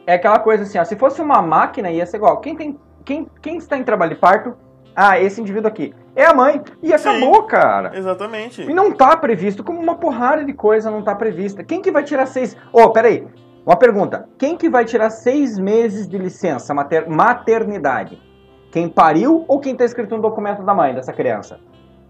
é 0.06 0.16
aquela 0.16 0.40
coisa 0.40 0.64
assim, 0.64 0.78
ó, 0.78 0.84
se 0.84 0.96
fosse 0.96 1.22
uma 1.22 1.42
máquina, 1.42 1.92
ia 1.92 2.06
ser 2.06 2.18
igual. 2.18 2.38
Quem, 2.40 2.56
tem, 2.56 2.80
quem, 3.04 3.28
quem 3.42 3.58
está 3.58 3.78
em 3.78 3.84
trabalho 3.84 4.16
de 4.16 4.20
parto, 4.20 4.56
ah, 4.96 5.20
esse 5.20 5.40
indivíduo 5.40 5.68
aqui, 5.68 5.94
é 6.16 6.26
a 6.26 6.34
mãe. 6.34 6.62
E 6.82 6.94
acabou, 6.94 7.42
Sim, 7.42 7.48
cara. 7.48 7.92
Exatamente. 7.96 8.64
E 8.64 8.74
não 8.74 8.92
tá 8.92 9.16
previsto, 9.16 9.64
como 9.64 9.80
uma 9.80 9.96
porrada 9.96 10.44
de 10.44 10.54
coisa 10.54 10.90
não 10.90 11.04
tá 11.04 11.14
prevista. 11.14 11.64
Quem 11.64 11.82
que 11.82 11.92
vai 11.92 12.04
tirar 12.04 12.26
seis... 12.26 12.58
Ô, 12.74 12.82
oh, 12.82 12.90
peraí, 12.90 13.28
uma 13.66 13.76
pergunta. 13.76 14.28
Quem 14.38 14.58
que 14.58 14.70
vai 14.70 14.86
tirar 14.86 15.10
seis 15.10 15.60
meses 15.60 16.08
de 16.08 16.18
licença 16.18 16.74
mater... 16.74 17.08
maternidade? 17.08 18.20
Quem 18.72 18.90
pariu 18.90 19.46
ou 19.48 19.60
quem 19.60 19.76
tá 19.76 19.86
escrito 19.86 20.16
no 20.16 20.22
documento 20.22 20.64
da 20.64 20.74
mãe 20.74 20.96
dessa 20.96 21.14
criança? 21.14 21.60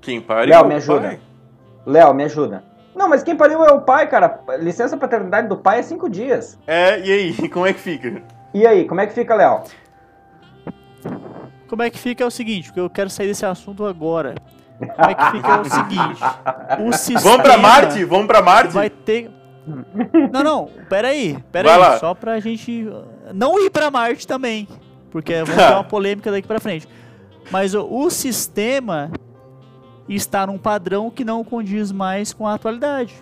Quem 0.01 0.21
pariu 0.21 0.53
Léo, 0.53 0.67
me 0.67 0.75
ajuda. 0.75 1.19
Léo, 1.85 2.13
me 2.13 2.23
ajuda. 2.23 2.63
Não, 2.95 3.07
mas 3.07 3.21
quem 3.21 3.35
pariu 3.35 3.63
é 3.63 3.71
o 3.71 3.81
pai, 3.81 4.07
cara. 4.07 4.39
Licença 4.59 4.97
paternidade 4.97 5.47
do 5.47 5.57
pai 5.57 5.79
é 5.79 5.83
cinco 5.83 6.09
dias. 6.09 6.57
É, 6.65 6.99
e 6.99 7.11
aí? 7.11 7.49
Como 7.49 7.65
é 7.65 7.73
que 7.73 7.79
fica? 7.79 8.23
E 8.53 8.65
aí, 8.65 8.85
como 8.85 8.99
é 8.99 9.05
que 9.05 9.13
fica, 9.13 9.35
Léo? 9.35 9.61
Como 11.67 11.83
é 11.83 11.89
que 11.89 11.99
fica 11.99 12.23
é 12.23 12.27
o 12.27 12.31
seguinte, 12.31 12.69
porque 12.69 12.79
eu 12.79 12.89
quero 12.89 13.09
sair 13.09 13.27
desse 13.27 13.45
assunto 13.45 13.85
agora. 13.85 14.33
Como 14.79 15.09
é 15.09 15.13
que 15.13 15.31
fica 15.31 15.47
é 15.47 15.59
o 15.59 15.65
seguinte. 15.65 16.21
O 16.87 16.93
sistema 16.93 17.21
Vamos 17.21 17.41
pra 17.43 17.57
Marte? 17.57 18.05
Vamos 18.05 18.27
pra 18.27 18.41
Marte? 18.41 18.73
Vai 18.73 18.89
ter. 18.89 19.29
Não, 20.31 20.43
não, 20.43 20.69
peraí, 20.89 21.37
peraí. 21.51 21.77
Lá. 21.77 21.99
Só 21.99 22.13
pra 22.15 22.39
gente 22.39 22.87
não 23.33 23.59
ir 23.59 23.69
pra 23.69 23.91
Marte 23.91 24.25
também. 24.25 24.67
Porque 25.11 25.35
vamos 25.43 25.55
ter 25.55 25.73
uma 25.73 25.83
polêmica 25.83 26.31
daqui 26.31 26.47
pra 26.47 26.59
frente. 26.59 26.87
Mas 27.51 27.75
o, 27.75 27.85
o 27.85 28.09
sistema 28.09 29.11
e 30.07 30.15
está 30.15 30.47
num 30.47 30.57
padrão 30.57 31.09
que 31.09 31.25
não 31.25 31.43
condiz 31.43 31.91
mais 31.91 32.33
com 32.33 32.47
a 32.47 32.53
atualidade. 32.53 33.15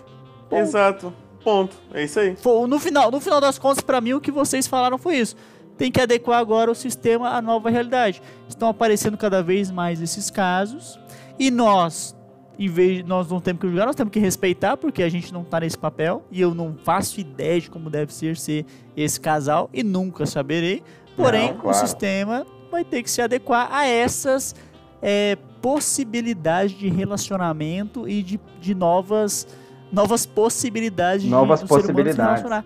Ponto. 0.48 0.60
Exato. 0.60 1.12
Ponto. 1.42 1.76
É 1.92 2.04
isso 2.04 2.18
aí. 2.18 2.36
No 2.68 2.78
final, 2.78 3.10
no 3.10 3.20
final 3.20 3.40
das 3.40 3.58
contas, 3.58 3.82
para 3.82 4.00
mim, 4.00 4.14
o 4.14 4.20
que 4.20 4.32
vocês 4.32 4.66
falaram 4.66 4.98
foi 4.98 5.16
isso. 5.16 5.36
Tem 5.76 5.92
que 5.92 6.00
adequar 6.00 6.38
agora 6.38 6.70
o 6.70 6.74
sistema 6.74 7.30
à 7.30 7.42
nova 7.42 7.70
realidade. 7.70 8.22
Estão 8.48 8.68
aparecendo 8.68 9.16
cada 9.16 9.42
vez 9.42 9.70
mais 9.70 10.00
esses 10.00 10.30
casos 10.30 10.98
e 11.38 11.50
nós, 11.50 12.16
em 12.58 12.68
vez 12.68 13.04
nós 13.04 13.28
não 13.28 13.40
temos 13.40 13.60
que 13.60 13.68
julgar, 13.68 13.86
nós 13.86 13.94
temos 13.94 14.10
que 14.10 14.18
respeitar 14.18 14.76
porque 14.76 15.02
a 15.02 15.08
gente 15.08 15.32
não 15.32 15.42
está 15.42 15.60
nesse 15.60 15.76
papel 15.76 16.24
e 16.30 16.40
eu 16.40 16.54
não 16.54 16.76
faço 16.82 17.20
ideia 17.20 17.60
de 17.60 17.70
como 17.70 17.90
deve 17.90 18.12
ser 18.12 18.36
ser 18.36 18.64
esse 18.96 19.20
casal 19.20 19.68
e 19.72 19.82
nunca 19.82 20.24
saberei. 20.24 20.82
Porém, 21.14 21.52
não, 21.52 21.60
claro. 21.60 21.76
o 21.76 21.80
sistema 21.80 22.46
vai 22.70 22.84
ter 22.84 23.02
que 23.02 23.10
se 23.10 23.20
adequar 23.20 23.68
a 23.70 23.86
essas 23.86 24.54
é, 25.02 25.36
possibilidade 25.66 26.74
de 26.74 26.88
relacionamento 26.88 28.08
e 28.08 28.22
de, 28.22 28.40
de 28.60 28.72
novas, 28.72 29.48
novas 29.92 30.24
possibilidades 30.24 31.28
novas 31.28 31.58
de, 31.58 31.66
possibilidades. 31.66 32.14
ser 32.14 32.22
humano 32.22 32.36
se 32.36 32.42
relacionar. 32.44 32.64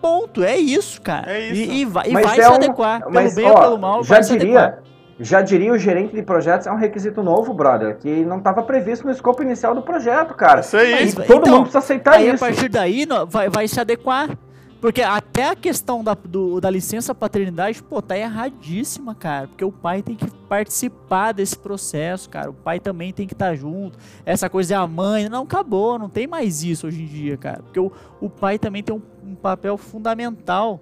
Ponto, 0.00 0.44
é 0.44 0.56
isso, 0.56 1.02
cara. 1.02 1.32
É 1.32 1.48
isso. 1.50 1.72
E, 1.72 1.80
e 1.80 1.84
vai, 1.84 2.08
e 2.08 2.12
vai 2.12 2.38
é 2.38 2.42
se 2.44 2.48
um, 2.48 2.54
adequar. 2.54 3.02
Pelo 3.02 3.34
bem 3.34 3.46
ó, 3.46 3.50
ou 3.50 3.60
pelo 3.60 3.78
mal, 3.78 4.04
já 4.04 4.20
diria, 4.20 4.78
já 5.18 5.42
diria 5.42 5.72
o 5.72 5.78
gerente 5.78 6.14
de 6.14 6.22
projetos, 6.22 6.68
é 6.68 6.70
um 6.70 6.76
requisito 6.76 7.20
novo, 7.20 7.52
brother, 7.52 7.98
que 7.98 8.24
não 8.24 8.38
estava 8.38 8.62
previsto 8.62 9.04
no 9.06 9.10
escopo 9.10 9.42
inicial 9.42 9.74
do 9.74 9.82
projeto, 9.82 10.34
cara. 10.34 10.60
Isso 10.60 10.76
aí. 10.76 10.92
Mas, 10.92 11.14
todo 11.14 11.24
então, 11.24 11.38
mundo 11.40 11.62
precisa 11.62 11.78
aceitar 11.80 12.14
aí, 12.14 12.28
isso. 12.28 12.44
a 12.44 12.46
partir 12.46 12.68
daí 12.68 13.08
vai, 13.26 13.48
vai 13.48 13.66
se 13.66 13.80
adequar. 13.80 14.28
Porque 14.84 15.00
até 15.00 15.48
a 15.48 15.56
questão 15.56 16.04
da, 16.04 16.12
do, 16.12 16.60
da 16.60 16.68
licença 16.68 17.14
paternidade, 17.14 17.82
pô, 17.82 18.02
tá 18.02 18.18
erradíssima, 18.18 19.14
cara. 19.14 19.48
Porque 19.48 19.64
o 19.64 19.72
pai 19.72 20.02
tem 20.02 20.14
que 20.14 20.30
participar 20.46 21.32
desse 21.32 21.56
processo, 21.58 22.28
cara. 22.28 22.50
O 22.50 22.52
pai 22.52 22.78
também 22.78 23.10
tem 23.10 23.26
que 23.26 23.32
estar 23.32 23.48
tá 23.48 23.54
junto. 23.54 23.98
Essa 24.26 24.50
coisa 24.50 24.74
é 24.74 24.76
a 24.76 24.86
mãe. 24.86 25.26
Não, 25.26 25.44
acabou. 25.44 25.98
Não 25.98 26.10
tem 26.10 26.26
mais 26.26 26.62
isso 26.62 26.86
hoje 26.86 27.00
em 27.00 27.06
dia, 27.06 27.38
cara. 27.38 27.62
Porque 27.62 27.80
o, 27.80 27.90
o 28.20 28.28
pai 28.28 28.58
também 28.58 28.82
tem 28.82 28.94
um, 28.94 29.00
um 29.26 29.34
papel 29.34 29.78
fundamental 29.78 30.78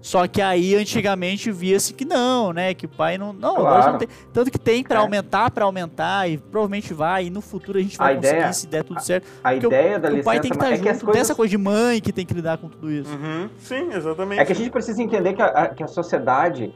só 0.00 0.26
que 0.26 0.40
aí 0.40 0.74
antigamente 0.74 1.50
via-se 1.50 1.92
que 1.92 2.04
não, 2.04 2.52
né? 2.52 2.72
Que 2.74 2.86
o 2.86 2.88
pai 2.88 3.18
não. 3.18 3.32
Não, 3.32 3.56
claro. 3.56 3.92
não 3.92 3.98
tem. 3.98 4.08
Tanto 4.32 4.50
que 4.50 4.58
tem 4.58 4.82
para 4.82 4.96
é. 4.96 5.02
aumentar, 5.02 5.50
para 5.50 5.64
aumentar, 5.64 6.28
e 6.28 6.38
provavelmente 6.38 6.94
vai, 6.94 7.26
e 7.26 7.30
no 7.30 7.40
futuro 7.40 7.78
a 7.78 7.82
gente 7.82 7.98
vai 7.98 8.12
a 8.12 8.16
conseguir 8.16 8.36
ideia, 8.36 8.52
se 8.52 8.66
der 8.66 8.84
tudo 8.84 9.00
certo. 9.00 9.26
A, 9.44 9.50
a 9.50 9.54
ideia 9.54 9.98
o, 9.98 10.00
da 10.00 10.08
licença. 10.08 10.22
O 10.22 10.24
pai 10.24 10.40
tem 10.40 10.50
que 10.50 10.56
estar 10.56 10.66
tá 10.66 10.72
é 10.72 10.76
junto, 10.76 10.98
que 10.98 11.04
coisas... 11.04 11.22
essa 11.22 11.34
coisa 11.34 11.50
de 11.50 11.58
mãe 11.58 12.00
que 12.00 12.12
tem 12.12 12.24
que 12.24 12.34
lidar 12.34 12.58
com 12.58 12.68
tudo 12.68 12.90
isso. 12.90 13.12
Uhum. 13.12 13.48
Sim, 13.58 13.92
exatamente. 13.92 14.40
É 14.40 14.44
que 14.44 14.52
a 14.52 14.56
gente 14.56 14.70
precisa 14.70 15.02
entender 15.02 15.34
que 15.34 15.42
a, 15.42 15.68
que 15.68 15.82
a 15.82 15.88
sociedade, 15.88 16.72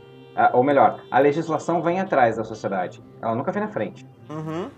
ou 0.53 0.63
melhor, 0.63 1.01
a 1.11 1.19
legislação 1.19 1.83
vem 1.83 2.01
atrás 2.01 2.37
da 2.37 2.45
sociedade. 2.45 3.03
Ela 3.23 3.35
nunca 3.35 3.51
vem 3.51 3.63
na 3.63 3.69
frente. 3.69 4.07
Uhum. 4.29 4.69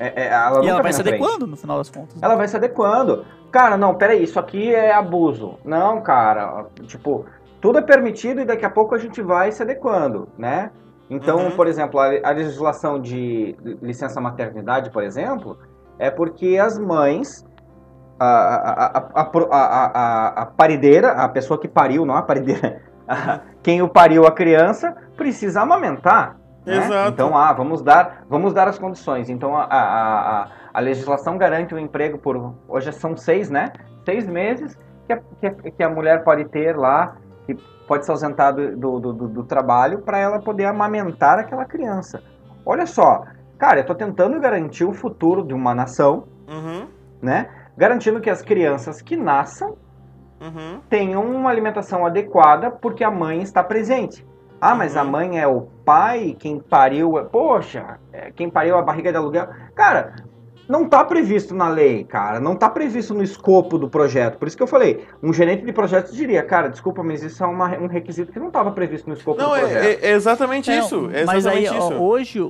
É, 0.00 0.22
é, 0.22 0.26
ela 0.28 0.64
e 0.64 0.68
ela 0.68 0.82
vai 0.82 0.94
se 0.94 1.02
adequando 1.02 1.40
frente. 1.40 1.50
no 1.50 1.56
final 1.58 1.76
das 1.76 1.90
contas. 1.90 2.22
Ela 2.22 2.34
vai 2.34 2.48
se 2.48 2.56
adequando. 2.56 3.26
Cara, 3.52 3.76
não, 3.76 3.94
peraí, 3.94 4.22
isso 4.22 4.40
aqui 4.40 4.74
é 4.74 4.94
abuso. 4.94 5.58
Não, 5.62 6.00
cara, 6.00 6.64
tipo, 6.84 7.26
tudo 7.60 7.78
é 7.78 7.82
permitido 7.82 8.40
e 8.40 8.46
daqui 8.46 8.64
a 8.64 8.70
pouco 8.70 8.94
a 8.94 8.98
gente 8.98 9.20
vai 9.20 9.52
se 9.52 9.62
adequando, 9.62 10.26
né? 10.38 10.70
Então, 11.10 11.44
uhum. 11.44 11.50
por 11.50 11.66
exemplo, 11.66 12.00
a, 12.00 12.06
a, 12.22 12.30
legislação 12.30 12.98
de 12.98 13.54
licença 13.82 14.20
maternidade, 14.22 14.88
por 14.90 15.02
exemplo, 15.02 15.58
é 15.98 16.10
porque 16.10 16.56
as 16.56 16.78
mães, 16.78 17.44
a, 18.18 18.26
a, 18.26 19.30
a, 19.50 20.42
a, 20.42 20.46
parideira, 20.46 21.10
a 21.10 21.28
pessoa 21.28 21.60
que 21.60 21.68
pariu, 21.68 22.06
não 22.06 22.14
a 22.14 22.22
parideira, 22.22 22.80
quem 23.62 23.82
o 23.82 23.88
pariu 23.88 24.24
a 24.24 24.32
criança, 24.32 24.96
precisa 25.14 25.60
amamentar. 25.60 26.39
Né? 26.70 27.08
Então, 27.08 27.36
ah, 27.36 27.52
vamos 27.52 27.82
dar, 27.82 28.24
vamos 28.28 28.52
dar 28.52 28.68
as 28.68 28.78
condições. 28.78 29.28
Então, 29.28 29.56
a, 29.56 29.64
a, 29.64 30.42
a, 30.42 30.48
a 30.72 30.80
legislação 30.80 31.36
garante 31.36 31.74
o 31.74 31.76
um 31.76 31.80
emprego 31.80 32.18
por, 32.18 32.54
hoje 32.68 32.92
são 32.92 33.16
seis, 33.16 33.50
né? 33.50 33.72
Seis 34.04 34.26
meses 34.26 34.78
que 35.06 35.12
a, 35.12 35.20
que, 35.40 35.70
que 35.72 35.82
a 35.82 35.88
mulher 35.88 36.22
pode 36.24 36.44
ter 36.46 36.76
lá 36.76 37.16
que 37.46 37.54
pode 37.86 38.04
se 38.04 38.10
ausentar 38.10 38.54
do, 38.54 38.76
do, 38.76 39.12
do, 39.12 39.28
do 39.28 39.44
trabalho 39.44 40.00
para 40.00 40.18
ela 40.18 40.38
poder 40.38 40.66
amamentar 40.66 41.38
aquela 41.38 41.64
criança. 41.64 42.22
Olha 42.64 42.86
só, 42.86 43.24
cara, 43.58 43.78
eu 43.78 43.82
estou 43.82 43.96
tentando 43.96 44.38
garantir 44.38 44.84
o 44.84 44.92
futuro 44.92 45.44
de 45.44 45.52
uma 45.52 45.74
nação, 45.74 46.24
uhum. 46.48 46.86
né? 47.20 47.48
Garantindo 47.76 48.20
que 48.20 48.30
as 48.30 48.42
crianças 48.42 49.00
que 49.02 49.16
nasçam 49.16 49.76
uhum. 50.40 50.80
tenham 50.88 51.24
uma 51.24 51.50
alimentação 51.50 52.06
adequada 52.06 52.70
porque 52.70 53.02
a 53.02 53.10
mãe 53.10 53.42
está 53.42 53.64
presente. 53.64 54.24
Ah, 54.60 54.74
mas 54.74 54.94
uhum. 54.94 55.00
a 55.00 55.04
mãe 55.04 55.40
é 55.40 55.46
o 55.46 55.62
pai, 55.84 56.36
quem 56.38 56.58
pariu, 56.58 57.12
poxa, 57.32 57.98
é, 58.12 58.30
quem 58.30 58.50
pariu 58.50 58.76
a 58.76 58.82
barriga 58.82 59.10
de 59.10 59.16
aluguel. 59.16 59.48
Cara, 59.74 60.14
não 60.70 60.84
está 60.84 61.02
previsto 61.02 61.52
na 61.52 61.68
lei, 61.68 62.04
cara. 62.04 62.38
Não 62.38 62.52
está 62.52 62.68
previsto 62.68 63.12
no 63.12 63.24
escopo 63.24 63.76
do 63.76 63.88
projeto. 63.88 64.38
Por 64.38 64.46
isso 64.46 64.56
que 64.56 64.62
eu 64.62 64.68
falei, 64.68 65.04
um 65.20 65.32
gerente 65.32 65.64
de 65.64 65.72
projetos 65.72 66.14
diria, 66.14 66.44
cara, 66.44 66.68
desculpa, 66.68 67.02
mas 67.02 67.24
isso 67.24 67.42
é 67.42 67.46
uma, 67.46 67.76
um 67.76 67.88
requisito 67.88 68.30
que 68.30 68.38
não 68.38 68.46
estava 68.46 68.70
previsto 68.70 69.08
no 69.08 69.14
escopo 69.14 69.40
não, 69.40 69.48
do 69.48 69.56
é, 69.56 69.60
projeto. 69.60 70.04
É, 70.04 70.10
é 70.10 70.12
exatamente 70.12 70.70
isso. 70.70 71.10
É 71.12 71.24
mas 71.24 71.38
exatamente 71.38 71.68
aí, 71.70 71.76
isso. 71.76 71.92
Ó, 71.92 71.98
hoje, 71.98 72.40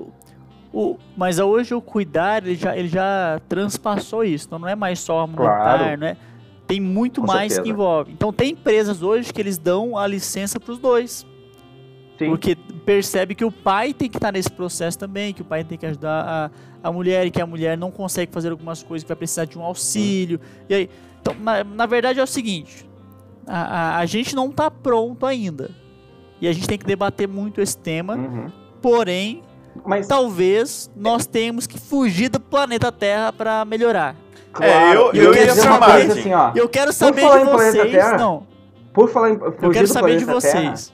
o, 0.70 0.96
mas 1.16 1.38
hoje 1.38 1.74
o 1.74 1.80
cuidar, 1.80 2.44
ele 2.44 2.56
já, 2.56 2.76
ele 2.76 2.88
já 2.88 3.40
transpassou 3.48 4.22
isso. 4.22 4.46
Então 4.46 4.58
não 4.58 4.68
é 4.68 4.76
mais 4.76 5.00
só 5.00 5.26
montar, 5.26 5.78
claro. 5.78 5.96
né? 5.96 6.18
Tem 6.66 6.78
muito 6.78 7.22
Com 7.22 7.26
mais 7.26 7.54
certeza. 7.54 7.62
que 7.62 7.70
envolve. 7.70 8.12
Então 8.12 8.32
tem 8.34 8.50
empresas 8.50 9.02
hoje 9.02 9.32
que 9.32 9.40
eles 9.40 9.56
dão 9.56 9.96
a 9.96 10.06
licença 10.06 10.61
para 10.61 10.72
os 10.72 10.78
dois. 10.78 11.26
Sim. 12.20 12.28
Porque 12.28 12.54
percebe 12.84 13.34
que 13.34 13.44
o 13.44 13.50
pai 13.50 13.94
tem 13.94 14.08
que 14.10 14.18
estar 14.18 14.30
nesse 14.30 14.50
processo 14.50 14.98
também, 14.98 15.32
que 15.32 15.40
o 15.40 15.44
pai 15.44 15.64
tem 15.64 15.78
que 15.78 15.86
ajudar 15.86 16.50
a, 16.82 16.88
a 16.88 16.92
mulher 16.92 17.26
e 17.26 17.30
que 17.30 17.40
a 17.40 17.46
mulher 17.46 17.78
não 17.78 17.90
consegue 17.90 18.30
fazer 18.30 18.50
algumas 18.50 18.82
coisas 18.82 19.02
que 19.04 19.08
vai 19.08 19.16
precisar 19.16 19.46
de 19.46 19.58
um 19.58 19.62
auxílio. 19.62 20.38
E 20.68 20.74
aí, 20.74 20.90
então, 21.20 21.34
na, 21.40 21.64
na 21.64 21.86
verdade 21.86 22.20
é 22.20 22.22
o 22.22 22.26
seguinte, 22.26 22.86
a, 23.46 23.60
a, 23.60 23.98
a 24.00 24.06
gente 24.06 24.36
não 24.36 24.50
está 24.50 24.70
pronto 24.70 25.24
ainda. 25.24 25.70
E 26.42 26.46
a 26.46 26.52
gente 26.52 26.66
tem 26.66 26.76
que 26.78 26.84
debater 26.86 27.26
muito 27.26 27.60
esse 27.60 27.76
tema. 27.76 28.16
Uhum. 28.16 28.46
Porém, 28.82 29.42
Mas, 29.86 30.06
talvez 30.06 30.90
nós 30.94 31.24
tenhamos 31.26 31.66
que 31.66 31.78
fugir 31.78 32.28
do 32.28 32.38
planeta 32.40 32.92
Terra 32.92 33.32
pra 33.32 33.64
melhorar. 33.64 34.14
É, 34.60 34.94
eu- 34.94 35.10
E 35.14 35.18
eu 35.18 35.32
quero 35.32 35.80
Marte. 35.80 36.06
assim, 36.12 36.34
ó. 36.34 36.52
Eu 36.54 36.68
quero 36.68 36.92
saber 36.92 37.22
falar 37.22 37.36
de 37.38 37.42
em 37.42 37.46
planeta 37.46 37.78
vocês. 37.78 37.92
Terra, 37.92 38.18
Não, 38.18 38.46
Por 38.92 39.08
falar 39.08 39.30
em 39.30 39.38
fugir 39.38 39.54
eu 39.62 39.70
quero 39.70 39.86
do 39.86 39.92
saber 39.92 40.18
de 40.18 40.24
planeta 40.24 40.46
Terra, 40.50 40.70
vocês. 40.74 40.92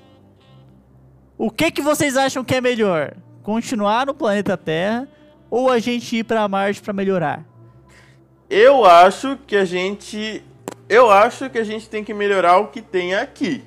O 1.39 1.51
que 1.51 1.71
que 1.71 1.83
vocês 1.83 2.17
acham 2.17 2.43
que 2.43 2.55
é 2.55 2.63
melhor? 2.63 3.13
Continuar 3.43 4.07
no 4.07 4.15
planeta 4.15 4.57
Terra 4.57 5.07
ou 5.51 5.71
a 5.71 5.79
gente 5.79 6.17
ir 6.17 6.25
pra 6.25 6.49
Marte 6.49 6.81
pra 6.81 6.95
melhorar? 6.95 7.45
Eu 8.49 8.87
acho 8.87 9.39
que 9.47 9.55
a 9.55 9.65
gente. 9.65 10.43
Eu 10.89 11.11
acho 11.11 11.51
que 11.51 11.59
a 11.59 11.65
gente 11.65 11.91
tem 11.91 12.03
que 12.03 12.15
melhorar 12.15 12.57
o 12.59 12.69
que 12.69 12.81
tem 12.81 13.15
aqui. 13.15 13.63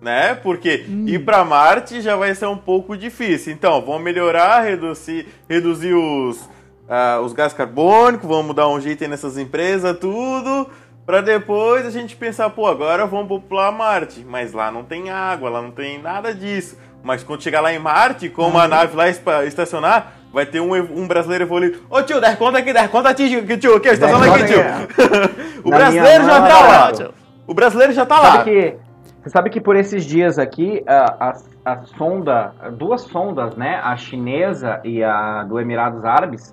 Né? 0.00 0.34
Porque 0.34 0.84
ir 1.06 1.24
pra 1.24 1.44
Marte 1.44 2.00
já 2.00 2.16
vai 2.16 2.34
ser 2.34 2.46
um 2.46 2.56
pouco 2.56 2.96
difícil. 2.96 3.52
Então, 3.52 3.80
vamos 3.82 4.02
melhorar, 4.02 4.62
reduzir, 4.62 5.26
reduzir 5.48 5.94
os, 5.94 6.48
ah, 6.88 7.20
os 7.22 7.32
gases 7.32 7.56
carbônicos, 7.56 8.28
vamos 8.28 8.54
dar 8.54 8.68
um 8.68 8.80
jeito 8.80 9.04
aí 9.04 9.08
nessas 9.08 9.38
empresas, 9.38 9.96
tudo. 9.98 10.68
Pra 11.06 11.20
depois 11.20 11.86
a 11.86 11.90
gente 11.90 12.16
pensar, 12.16 12.50
pô, 12.50 12.66
agora 12.66 13.06
vamos 13.06 13.28
popular 13.28 13.70
Marte. 13.70 14.24
Mas 14.28 14.52
lá 14.52 14.72
não 14.72 14.82
tem 14.82 15.08
água, 15.08 15.48
lá 15.48 15.62
não 15.62 15.70
tem 15.70 16.02
nada 16.02 16.34
disso. 16.34 16.76
Mas 17.06 17.22
quando 17.22 17.40
chegar 17.40 17.60
lá 17.60 17.72
em 17.72 17.78
Marte, 17.78 18.28
com 18.28 18.48
uma 18.48 18.66
nave 18.66 18.96
lá 18.96 19.08
estacionar, 19.44 20.14
vai 20.32 20.44
ter 20.44 20.58
um, 20.58 20.74
um 20.74 21.06
brasileiro 21.06 21.44
evoluído. 21.44 21.78
Ô 21.88 22.02
tio, 22.02 22.20
10 22.20 22.36
conta 22.36 22.58
aqui, 22.58 22.72
10 22.72 22.90
conta 22.90 23.10
aqui, 23.10 23.28
tio, 23.28 23.58
tio, 23.58 23.76
aqui, 23.76 23.88
estaciona 23.90 24.26
aqui, 24.26 24.40
conta 24.40 24.46
tio. 24.48 25.62
o 25.62 25.70
Na 25.70 25.76
brasileiro 25.76 26.24
já 26.24 26.40
mão, 26.40 26.48
tá 26.48 26.60
lá. 26.66 26.92
tio. 26.92 27.14
O 27.46 27.54
brasileiro 27.54 27.92
já 27.92 28.04
tá 28.04 28.16
Sabe 28.16 28.36
lá. 28.38 28.42
que, 28.42 28.76
você 29.22 29.30
sabe 29.30 29.50
que 29.50 29.60
por 29.60 29.76
esses 29.76 30.04
dias 30.04 30.36
aqui, 30.36 30.82
a, 30.84 31.28
a, 31.64 31.72
a 31.72 31.84
sonda, 31.96 32.52
duas 32.76 33.02
sondas, 33.02 33.54
né, 33.54 33.80
a 33.84 33.96
chinesa 33.96 34.80
e 34.82 35.04
a 35.04 35.44
do 35.44 35.60
Emirados 35.60 36.04
Árabes, 36.04 36.52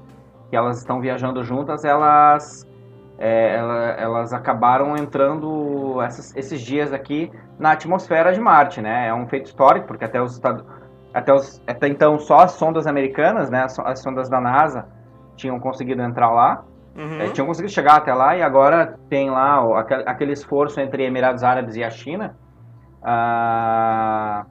que 0.51 0.55
elas 0.55 0.77
estão 0.77 1.01
viajando 1.01 1.43
juntas, 1.43 1.83
elas, 1.83 2.63
é, 3.26 3.55
ela- 3.55 3.89
elas 3.91 4.34
acabaram 4.34 4.97
entrando 4.97 6.01
essas- 6.01 6.36
esses 6.36 6.59
dias 6.59 6.91
aqui 6.91 7.32
na 7.57 7.71
atmosfera 7.71 8.34
de 8.34 8.41
Marte, 8.41 8.82
né? 8.82 9.07
É 9.07 9.13
um 9.13 9.26
feito 9.28 9.45
histórico, 9.45 9.88
porque 9.88 10.03
até 10.03 10.21
os 10.21 10.34
Estados 10.34 10.65
até, 11.13 11.32
os, 11.32 11.61
até 11.67 11.88
então 11.88 12.17
só 12.19 12.39
as 12.39 12.53
sondas 12.53 12.88
americanas, 12.88 13.49
né, 13.49 13.63
as, 13.63 13.74
so- 13.74 13.84
as 13.84 13.99
sondas 13.99 14.28
da 14.30 14.41
NASA 14.41 14.88
tinham 15.36 15.59
conseguido 15.59 16.01
entrar 16.01 16.32
lá. 16.32 16.63
Uhum. 16.97 17.21
É, 17.21 17.30
tinham 17.30 17.45
conseguido 17.47 17.71
chegar 17.71 17.95
até 17.97 18.13
lá 18.13 18.36
e 18.36 18.41
agora 18.41 18.97
tem 19.09 19.30
lá 19.30 19.63
o- 19.63 19.76
aquele, 19.76 20.03
aquele 20.07 20.32
esforço 20.34 20.82
entre 20.82 21.03
Emirados 21.05 21.43
Árabes 21.43 21.76
e 21.76 21.84
a 21.84 21.89
China 21.89 22.36
ah, 23.03 24.45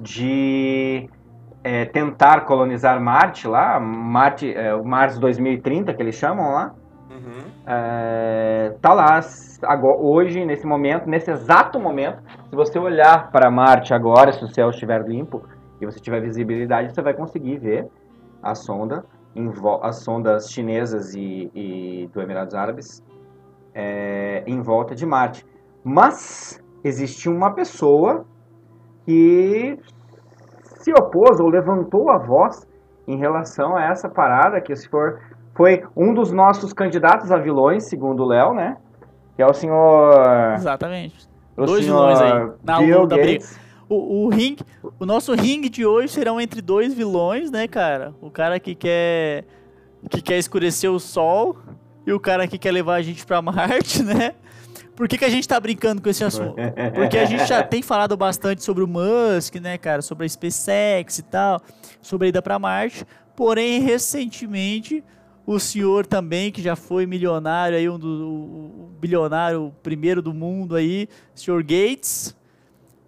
de 0.00 1.08
é, 1.62 1.84
tentar 1.84 2.42
colonizar 2.42 3.00
Marte 3.00 3.46
lá, 3.46 3.78
Marte, 3.80 4.52
é, 4.54 4.74
o 4.74 4.84
Mars 4.84 5.18
2030 5.18 5.92
que 5.92 6.02
eles 6.02 6.14
chamam 6.14 6.52
lá. 6.52 6.72
É, 7.70 8.74
tá 8.80 8.94
lá 8.94 9.20
agora, 9.64 9.98
hoje, 9.98 10.42
nesse 10.46 10.66
momento, 10.66 11.06
nesse 11.06 11.30
exato 11.30 11.78
momento. 11.78 12.22
Se 12.48 12.56
você 12.56 12.78
olhar 12.78 13.30
para 13.30 13.50
Marte 13.50 13.92
agora, 13.92 14.32
se 14.32 14.42
o 14.42 14.48
céu 14.48 14.70
estiver 14.70 15.06
limpo 15.06 15.42
e 15.78 15.84
você 15.84 16.00
tiver 16.00 16.22
visibilidade, 16.22 16.94
você 16.94 17.02
vai 17.02 17.12
conseguir 17.12 17.58
ver 17.58 17.86
a 18.42 18.54
sonda, 18.54 19.04
as 19.82 19.96
sondas 19.96 20.50
chinesas 20.50 21.14
e, 21.14 21.50
e 21.54 22.10
do 22.10 22.22
Emirados 22.22 22.54
Árabes 22.54 23.04
é, 23.74 24.42
em 24.46 24.62
volta 24.62 24.94
de 24.94 25.04
Marte. 25.04 25.44
Mas 25.84 26.64
existe 26.82 27.28
uma 27.28 27.52
pessoa 27.52 28.24
que 29.04 29.78
se 30.62 30.90
opôs 30.92 31.38
ou 31.38 31.50
levantou 31.50 32.08
a 32.08 32.16
voz 32.16 32.66
em 33.06 33.18
relação 33.18 33.76
a 33.76 33.84
essa 33.84 34.08
parada 34.08 34.58
que 34.58 34.74
se 34.74 34.88
for 34.88 35.20
foi 35.58 35.82
um 35.96 36.14
dos 36.14 36.30
nossos 36.30 36.72
candidatos 36.72 37.32
a 37.32 37.36
vilões, 37.36 37.82
segundo 37.82 38.22
o 38.22 38.26
Léo, 38.26 38.54
né? 38.54 38.76
Que 39.34 39.42
é 39.42 39.46
o 39.46 39.52
senhor. 39.52 40.54
Exatamente. 40.54 41.28
o 41.56 41.66
Dois 41.66 41.84
senhor 41.84 42.14
vilões 42.14 42.20
aí, 42.20 42.50
na 42.62 42.78
Bill 42.78 43.00
luta, 43.00 43.16
briga. 43.16 43.32
Gates. 43.32 43.58
O, 43.88 44.26
o 44.26 44.28
ringue, 44.28 44.62
o 45.00 45.04
nosso 45.04 45.34
ringue 45.34 45.68
de 45.68 45.84
hoje 45.84 46.12
serão 46.12 46.40
entre 46.40 46.62
dois 46.62 46.94
vilões, 46.94 47.50
né, 47.50 47.66
cara? 47.66 48.14
O 48.20 48.30
cara 48.30 48.60
que 48.60 48.72
quer 48.72 49.46
que 50.08 50.22
quer 50.22 50.38
escurecer 50.38 50.88
o 50.92 51.00
sol 51.00 51.56
e 52.06 52.12
o 52.12 52.20
cara 52.20 52.46
que 52.46 52.56
quer 52.56 52.70
levar 52.70 52.94
a 52.94 53.02
gente 53.02 53.26
pra 53.26 53.42
Marte, 53.42 54.00
né? 54.04 54.34
Por 54.94 55.08
que, 55.08 55.18
que 55.18 55.24
a 55.24 55.30
gente 55.30 55.48
tá 55.48 55.58
brincando 55.58 56.00
com 56.00 56.08
esse 56.08 56.22
assunto? 56.22 56.54
Porque 56.94 57.18
a 57.18 57.24
gente 57.24 57.46
já 57.46 57.64
tem 57.64 57.82
falado 57.82 58.16
bastante 58.16 58.62
sobre 58.62 58.84
o 58.84 58.86
Musk, 58.86 59.56
né, 59.56 59.76
cara? 59.76 60.02
Sobre 60.02 60.24
a 60.24 60.28
SpaceX 60.28 61.18
e 61.18 61.22
tal, 61.22 61.60
sobre 62.00 62.26
a 62.26 62.28
ida 62.28 62.42
pra 62.42 62.60
Marte. 62.60 63.04
Porém, 63.34 63.80
recentemente, 63.80 65.02
o 65.50 65.58
senhor 65.58 66.04
também, 66.06 66.52
que 66.52 66.60
já 66.60 66.76
foi 66.76 67.06
milionário 67.06 67.78
aí, 67.78 67.88
um 67.88 67.98
do 67.98 68.08
o- 68.08 68.90
bilionário 69.00 69.74
primeiro 69.82 70.20
do 70.20 70.34
mundo 70.34 70.76
aí, 70.76 71.08
o 71.34 71.38
senhor 71.40 71.62
Gates, 71.62 72.36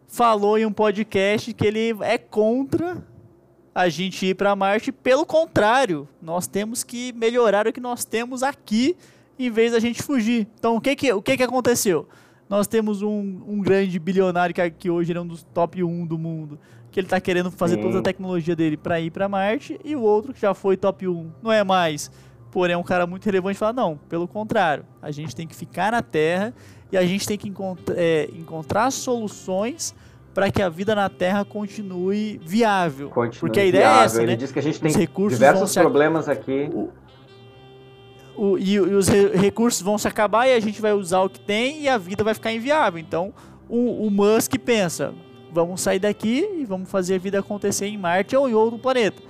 falou 0.06 0.56
em 0.56 0.64
um 0.64 0.72
podcast 0.72 1.52
que 1.52 1.66
ele 1.66 1.94
é 2.00 2.16
contra 2.16 3.04
a 3.74 3.90
gente 3.90 4.24
ir 4.24 4.34
para 4.34 4.56
Marte. 4.56 4.90
Pelo 4.90 5.26
contrário, 5.26 6.08
nós 6.22 6.46
temos 6.46 6.82
que 6.82 7.12
melhorar 7.12 7.66
o 7.68 7.72
que 7.74 7.80
nós 7.80 8.06
temos 8.06 8.42
aqui 8.42 8.96
em 9.38 9.50
vez 9.50 9.72
da 9.72 9.78
gente 9.78 10.02
fugir. 10.02 10.48
Então, 10.58 10.76
o 10.76 10.80
que 10.80 10.96
que, 10.96 11.12
o 11.12 11.20
que, 11.20 11.36
que 11.36 11.42
aconteceu? 11.42 12.08
Nós 12.48 12.66
temos 12.66 13.02
um, 13.02 13.42
um 13.46 13.60
grande 13.60 13.98
bilionário 13.98 14.54
que, 14.54 14.70
que 14.70 14.88
hoje 14.90 15.12
é 15.12 15.20
um 15.20 15.26
dos 15.26 15.42
top 15.42 15.84
1 15.84 16.06
do 16.06 16.16
mundo, 16.18 16.58
que 16.90 16.98
ele 16.98 17.06
está 17.06 17.20
querendo 17.20 17.50
fazer 17.50 17.76
Sim. 17.76 17.82
toda 17.82 17.98
a 17.98 18.02
tecnologia 18.02 18.56
dele 18.56 18.76
para 18.78 18.98
ir 18.98 19.10
para 19.10 19.28
Marte, 19.28 19.78
e 19.84 19.94
o 19.94 20.00
outro 20.00 20.32
que 20.32 20.40
já 20.40 20.54
foi 20.54 20.76
top 20.76 21.06
1, 21.06 21.30
não 21.42 21.52
é 21.52 21.62
mais. 21.62 22.10
Porém, 22.50 22.74
é 22.74 22.76
um 22.78 22.82
cara 22.82 23.06
muito 23.06 23.24
relevante 23.24 23.58
fala, 23.58 23.72
não, 23.72 23.96
pelo 24.08 24.26
contrário, 24.26 24.84
a 25.00 25.10
gente 25.10 25.34
tem 25.36 25.46
que 25.46 25.54
ficar 25.54 25.92
na 25.92 26.02
Terra 26.02 26.52
e 26.90 26.96
a 26.96 27.04
gente 27.06 27.26
tem 27.26 27.38
que 27.38 27.48
encont- 27.48 27.90
é, 27.94 28.28
encontrar 28.34 28.90
soluções 28.90 29.94
para 30.34 30.50
que 30.50 30.60
a 30.60 30.68
vida 30.68 30.94
na 30.94 31.08
Terra 31.08 31.44
continue 31.44 32.40
viável. 32.44 33.08
Continua 33.10 33.40
Porque 33.40 33.60
a 33.60 33.64
ideia 33.64 33.82
é 33.82 33.86
viável. 33.86 34.04
essa, 34.04 34.22
Ele 34.22 34.32
né? 34.32 34.36
diz 34.36 34.50
que 34.52 34.58
a 34.58 34.62
gente 34.62 34.80
tem 34.80 34.90
diversos 35.28 35.70
se 35.70 35.78
ac- 35.78 35.84
problemas 35.84 36.28
aqui. 36.28 36.68
O- 38.36 38.56
e, 38.58 38.72
e 38.74 38.80
os 38.80 39.06
re- 39.08 39.36
recursos 39.36 39.82
vão 39.82 39.98
se 39.98 40.08
acabar 40.08 40.46
e 40.46 40.54
a 40.54 40.60
gente 40.60 40.80
vai 40.80 40.92
usar 40.92 41.20
o 41.22 41.28
que 41.28 41.40
tem 41.40 41.82
e 41.82 41.88
a 41.88 41.98
vida 41.98 42.24
vai 42.24 42.32
ficar 42.34 42.52
inviável. 42.52 42.98
Então, 42.98 43.34
o, 43.68 44.06
o 44.06 44.10
Musk 44.10 44.54
pensa: 44.64 45.12
vamos 45.52 45.80
sair 45.80 45.98
daqui 45.98 46.48
e 46.58 46.64
vamos 46.64 46.90
fazer 46.90 47.16
a 47.16 47.18
vida 47.18 47.38
acontecer 47.40 47.86
em 47.86 47.98
Marte 47.98 48.34
ou 48.34 48.48
em 48.48 48.54
outro 48.54 48.78
planeta. 48.78 49.22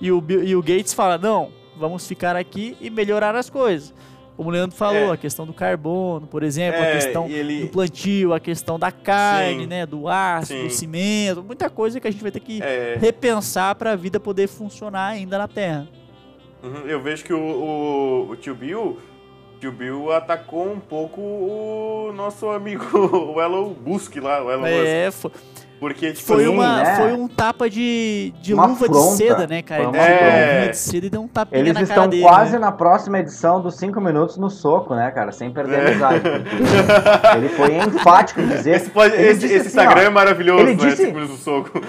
E 0.00 0.10
o, 0.12 0.22
e 0.44 0.54
o 0.54 0.60
Gates 0.60 0.92
fala: 0.92 1.16
não, 1.16 1.50
vamos 1.76 2.06
ficar 2.06 2.36
aqui 2.36 2.76
e 2.80 2.90
melhorar 2.90 3.34
as 3.34 3.48
coisas. 3.50 3.92
Como 4.36 4.48
o 4.48 4.52
Leandro 4.52 4.74
falou, 4.76 5.10
É. 5.10 5.12
a 5.12 5.16
questão 5.16 5.44
do 5.46 5.52
carbono, 5.52 6.26
por 6.26 6.42
exemplo, 6.42 6.80
a 6.80 6.84
É, 6.86 6.92
questão 6.94 7.28
e 7.28 7.34
ele- 7.34 7.60
do 7.60 7.68
plantio, 7.68 8.32
a 8.32 8.40
questão 8.40 8.78
da 8.78 8.90
carne, 8.90 9.60
Sim. 9.60 9.66
né, 9.66 9.84
do 9.84 10.08
aço, 10.08 10.46
Sim. 10.54 10.64
do 10.64 10.70
cimento, 10.70 11.42
muita 11.42 11.68
coisa 11.68 12.00
que 12.00 12.08
a 12.08 12.10
gente 12.10 12.22
vai 12.22 12.30
ter 12.32 12.40
que 12.40 12.62
É, 12.62 12.96
repensar 12.98 13.74
para 13.74 13.92
a 13.92 13.96
vida 13.96 14.18
poder 14.18 14.48
funcionar 14.48 15.08
ainda 15.08 15.36
na 15.36 15.46
Terra. 15.46 15.86
uhum, 16.62 16.86
eu 16.86 17.00
vejo 17.02 17.24
que 17.24 17.32
o, 17.34 17.38
o, 17.38 18.30
o 18.30 18.36
tio 18.36 18.54
Bill. 18.54 18.98
o 19.56 19.58
Tio 19.60 19.70
Bill 19.70 20.10
atacou 20.10 20.72
um 20.72 20.80
pouco 20.80 21.20
o 21.20 22.12
nosso 22.16 22.48
amigo, 22.48 22.84
o 23.34 23.40
Elon 23.40 23.74
Musk 23.84 24.16
lá, 24.16 24.42
o 24.42 24.50
Elon 24.50 24.62
Musk. 24.62 24.86
É, 24.86 25.10
foi, 25.12 25.30
Porque, 25.82 26.12
tipo, 26.12 26.28
Foi, 26.34 26.46
uma, 26.46 26.76
né? 26.84 26.94
foi 26.94 27.12
um 27.12 27.26
tapa 27.26 27.68
de, 27.68 28.32
de 28.40 28.54
Uma 28.54 28.66
luva 28.66 28.84
afronta. 28.84 29.00
de 29.10 29.16
seda, 29.16 29.46
né, 29.48 29.62
cara? 29.62 29.82
Ele 29.82 29.88
uma 29.90 29.98
a 29.98 30.54
luva 30.60 30.70
de 30.70 30.76
seda 30.78 31.06
e 31.06 31.10
deu 31.10 31.22
um 31.22 31.26
tapinha 31.26 31.60
Eles 31.60 31.74
na 31.74 31.82
estão 31.82 32.08
dele. 32.08 32.22
quase 32.22 32.52
né? 32.52 32.58
na 32.60 32.70
próxima 32.70 33.18
edição 33.18 33.60
dos 33.60 33.74
5 33.78 34.00
minutos 34.00 34.36
no 34.36 34.48
soco, 34.48 34.94
né, 34.94 35.10
cara? 35.10 35.32
Sem 35.32 35.50
perder 35.50 35.74
a 35.74 35.82
É. 35.82 35.86
amizade. 35.88 36.22
Ele 37.36 37.48
foi 37.48 37.74
enfático 37.78 38.40
em 38.40 38.46
dizer. 38.46 38.76
esse, 38.76 38.90
pode- 38.90 39.16
esse, 39.16 39.44
esse 39.46 39.56
assim, 39.56 39.78
ó, 39.78 39.82
Instagram 39.82 40.02
é 40.02 40.10
maravilhoso, 40.10 40.62
ele 40.62 40.76
né? 40.76 40.88
disse- 40.88 41.06
minutos 41.06 41.30
do 41.30 41.36
soco. 41.38 41.80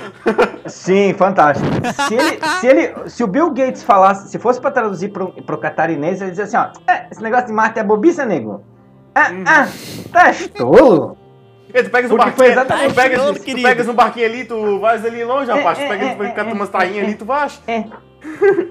Sim, 0.66 1.14
fantástico. 1.14 1.68
Se, 2.08 2.16
ele, 2.16 2.40
se, 2.62 2.68
ele, 2.68 3.10
se 3.10 3.24
o 3.24 3.28
Bill 3.28 3.52
Gates 3.52 3.84
falasse, 3.84 4.28
se 4.28 4.40
fosse 4.40 4.60
pra 4.60 4.72
traduzir 4.72 5.10
pro, 5.10 5.32
pro 5.44 5.60
catarinense, 5.60 6.24
ele 6.24 6.32
dizia 6.32 6.46
assim, 6.46 6.58
ó, 6.58 6.70
"É, 6.92 7.06
esse 7.12 7.22
negócio 7.22 7.46
de 7.46 7.54
Marte 7.54 7.78
é 7.78 7.84
bobiça, 7.84 8.26
nego. 8.26 8.64
Ah, 9.14 9.30
ah, 9.46 9.68
tá 10.12 10.32
tolo? 10.58 11.16
E 11.74 11.84
tu 11.84 11.90
pegas 11.90 12.12
um 12.12 12.18
barquinho, 12.18 12.52
exatamente 12.52 12.90
tu 12.90 12.96
pegas, 12.96 13.26
tu 13.26 13.62
pegas 13.62 13.88
um 13.88 13.94
barquinho 13.94 14.26
ali, 14.28 14.46
tu 14.46 14.80
vais 14.80 15.04
ali 15.06 15.24
longe, 15.24 15.52
rapaz. 15.52 15.80
É, 15.80 15.86
Tu 15.86 15.90
pega, 15.90 16.06
é, 16.06 16.16
tu 16.16 16.24
é, 16.24 16.32
cata 16.32 16.50
é, 16.50 16.54
umas 16.54 16.70
é, 16.70 16.72
tainhas 16.72 17.04
ali, 17.06 17.16
tu 17.16 17.26
vais. 17.26 17.62
É. 17.68 17.84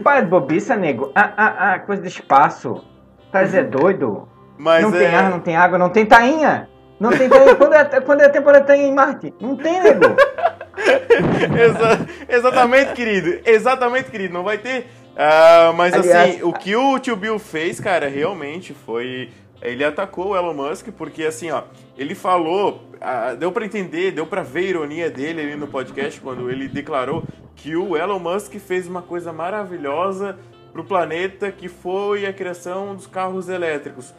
Para 0.03 0.21
de 0.21 0.29
bobiça, 0.29 0.77
nego. 0.77 1.11
Ah, 1.15 1.33
ah, 1.37 1.73
ah, 1.73 1.79
coisa 1.81 2.01
de 2.01 2.09
espaço. 2.09 2.85
Tá 3.33 3.43
é 3.43 3.63
doido? 3.65 4.29
Mas 4.57 4.83
não 4.83 4.95
é... 4.95 4.99
tem 4.99 5.15
ar, 5.15 5.31
não 5.31 5.41
tem 5.41 5.57
água, 5.57 5.79
não 5.79 5.89
tem 5.89 6.07
tainha. 6.07 6.69
Não 7.01 7.11
tem 7.11 7.29
tainha. 7.29 7.55
quando, 7.57 7.75
é, 7.75 7.85
quando 8.01 8.21
é 8.21 8.27
a 8.27 8.31
temporada 8.31 8.65
tainha 8.65 8.87
em 8.87 8.95
Marte? 8.95 9.35
Não 9.41 9.57
tem, 9.57 9.83
nego. 9.83 10.05
Exa- 11.59 12.07
exatamente, 12.29 12.93
querido. 12.93 13.41
Exatamente, 13.45 14.11
querido. 14.11 14.33
Não 14.33 14.45
vai 14.45 14.59
ter. 14.59 14.87
Ah, 15.17 15.73
mas 15.77 15.93
Aliás, 15.93 16.31
assim, 16.31 16.43
o 16.43 16.53
que 16.53 16.75
o 16.75 16.99
tio 16.99 17.17
Bill 17.17 17.39
fez, 17.39 17.79
cara, 17.79 18.09
realmente 18.09 18.73
foi, 18.73 19.31
ele 19.63 19.85
atacou 19.85 20.29
o 20.29 20.37
Elon 20.37 20.55
Musk 20.55 20.89
porque, 20.97 21.25
assim, 21.25 21.51
ó, 21.51 21.63
ele 21.97 22.15
falou, 22.15 22.83
ah, 23.01 23.35
deu 23.35 23.53
para 23.53 23.65
entender, 23.65 24.11
deu 24.11 24.27
para 24.27 24.43
ver 24.43 24.61
a 24.61 24.69
ironia 24.71 25.11
dele 25.11 25.41
ali 25.41 25.57
no 25.57 25.67
podcast 25.67 26.21
quando 26.21 26.51
ele 26.51 26.69
declarou 26.69 27.25
que 27.55 27.77
o 27.77 27.97
Elon 27.97 28.19
Musk 28.19 28.55
fez 28.57 28.89
uma 28.89 29.03
coisa 29.03 29.33
maravilhosa 29.33 30.39
pro 30.73 30.85
planeta 30.85 31.53
que 31.53 31.69
foi 31.69 32.27
a 32.27 32.33
criação 32.33 32.95
dos 32.95 33.07
carros 33.07 33.49
elétricos. 33.49 34.13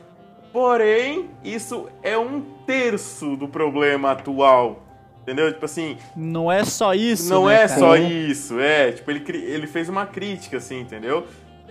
Porém, 0.52 1.30
isso 1.44 1.90
é 2.04 2.18
um 2.18 2.42
terço 2.66 3.36
do 3.36 3.48
problema 3.48 4.12
atual. 4.12 4.84
Entendeu? 5.24 5.52
Tipo 5.52 5.66
assim. 5.66 5.98
Não 6.16 6.52
é 6.52 6.66
só 6.66 6.94
isso. 6.94 7.30
Não 7.30 7.48
né, 7.48 7.56
é 7.56 7.68
cara? 7.68 7.80
só 7.80 7.96
isso, 7.96 8.60
é. 8.60 8.92
Tipo, 8.92 9.10
ele, 9.10 9.24
ele 9.30 9.68
fez 9.68 9.88
uma 9.88 10.06
crítica, 10.06 10.58
assim, 10.58 10.82
entendeu? 10.82 11.26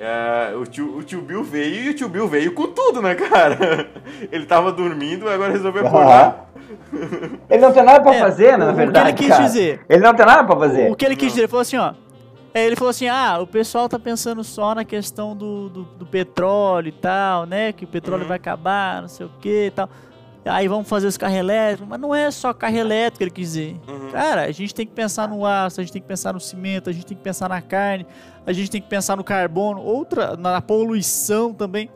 É, 0.04 0.56
o, 0.56 0.66
tio, 0.66 0.96
o 0.98 1.02
tio 1.04 1.22
Bill 1.22 1.44
veio 1.44 1.84
e 1.84 1.88
o 1.90 1.94
tio 1.94 2.08
Bill 2.08 2.26
veio 2.26 2.52
com 2.54 2.66
tudo, 2.66 3.00
né, 3.00 3.14
cara? 3.14 3.88
Ele 4.32 4.44
tava 4.46 4.72
dormindo, 4.72 5.28
agora 5.28 5.52
resolveu 5.52 5.86
acordar. 5.86 6.50
Ele 7.48 7.62
não 7.62 7.72
tem 7.72 7.84
nada 7.84 8.00
pra 8.00 8.12
É, 8.14 8.18
fazer, 8.20 8.56
na 8.58 8.66
o 8.66 8.68
que 8.70 8.74
verdade. 8.74 9.08
ele 9.10 9.16
quis 9.16 9.28
cara. 9.28 9.42
dizer. 9.44 9.80
Ele 9.88 10.02
não 10.02 10.12
tem 10.14 10.26
nada 10.26 10.42
pra 10.42 10.56
fazer. 10.56 10.90
O 10.90 10.96
que 10.96 11.04
ele 11.04 11.14
quis 11.14 11.28
dizer, 11.28 11.42
ele 11.42 11.48
falou 11.48 11.62
assim, 11.62 11.76
ó. 11.76 11.92
é, 12.52 12.66
Ele 12.66 12.74
falou 12.74 12.90
assim, 12.90 13.08
ah, 13.08 13.38
o 13.40 13.46
pessoal 13.46 13.88
tá 13.88 13.98
pensando 13.98 14.42
só 14.42 14.74
na 14.74 14.84
questão 14.84 15.36
do, 15.36 15.68
do, 15.68 15.82
do 15.84 16.06
petróleo 16.06 16.88
e 16.88 16.92
tal, 16.92 17.46
né? 17.46 17.72
Que 17.72 17.84
o 17.84 17.88
petróleo 17.88 18.22
Uhum. 18.22 18.28
vai 18.28 18.36
acabar, 18.38 19.02
não 19.02 19.08
sei 19.08 19.26
o 19.26 19.30
que 19.40 19.66
e 19.66 19.70
tal. 19.70 19.88
Aí 20.44 20.66
vamos 20.66 20.88
fazer 20.88 21.06
os 21.06 21.16
carros 21.16 21.36
elétricos. 21.36 21.86
Mas 21.88 22.00
não 22.00 22.14
é 22.14 22.30
só 22.30 22.52
carro 22.52 22.76
elétrico, 22.76 23.22
ele 23.22 23.30
quis 23.30 23.48
dizer. 23.52 23.76
Uhum. 23.88 24.10
Cara, 24.10 24.42
a 24.42 24.50
gente 24.52 24.74
tem 24.74 24.84
que 24.86 24.92
pensar 24.92 25.28
no 25.28 25.46
aço, 25.46 25.80
a 25.80 25.84
gente 25.84 25.92
tem 25.92 26.02
que 26.02 26.08
pensar 26.08 26.32
no 26.32 26.40
cimento, 26.40 26.90
a 26.90 26.92
gente 26.92 27.06
tem 27.06 27.16
que 27.16 27.22
pensar 27.22 27.48
na 27.48 27.60
carne, 27.60 28.06
a 28.46 28.52
gente 28.52 28.70
tem 28.70 28.80
que 28.80 28.88
pensar 28.88 29.16
no 29.16 29.22
carbono, 29.24 29.80
outra, 29.82 30.36
na 30.36 30.60
poluição 30.60 31.52
também. 31.52 31.88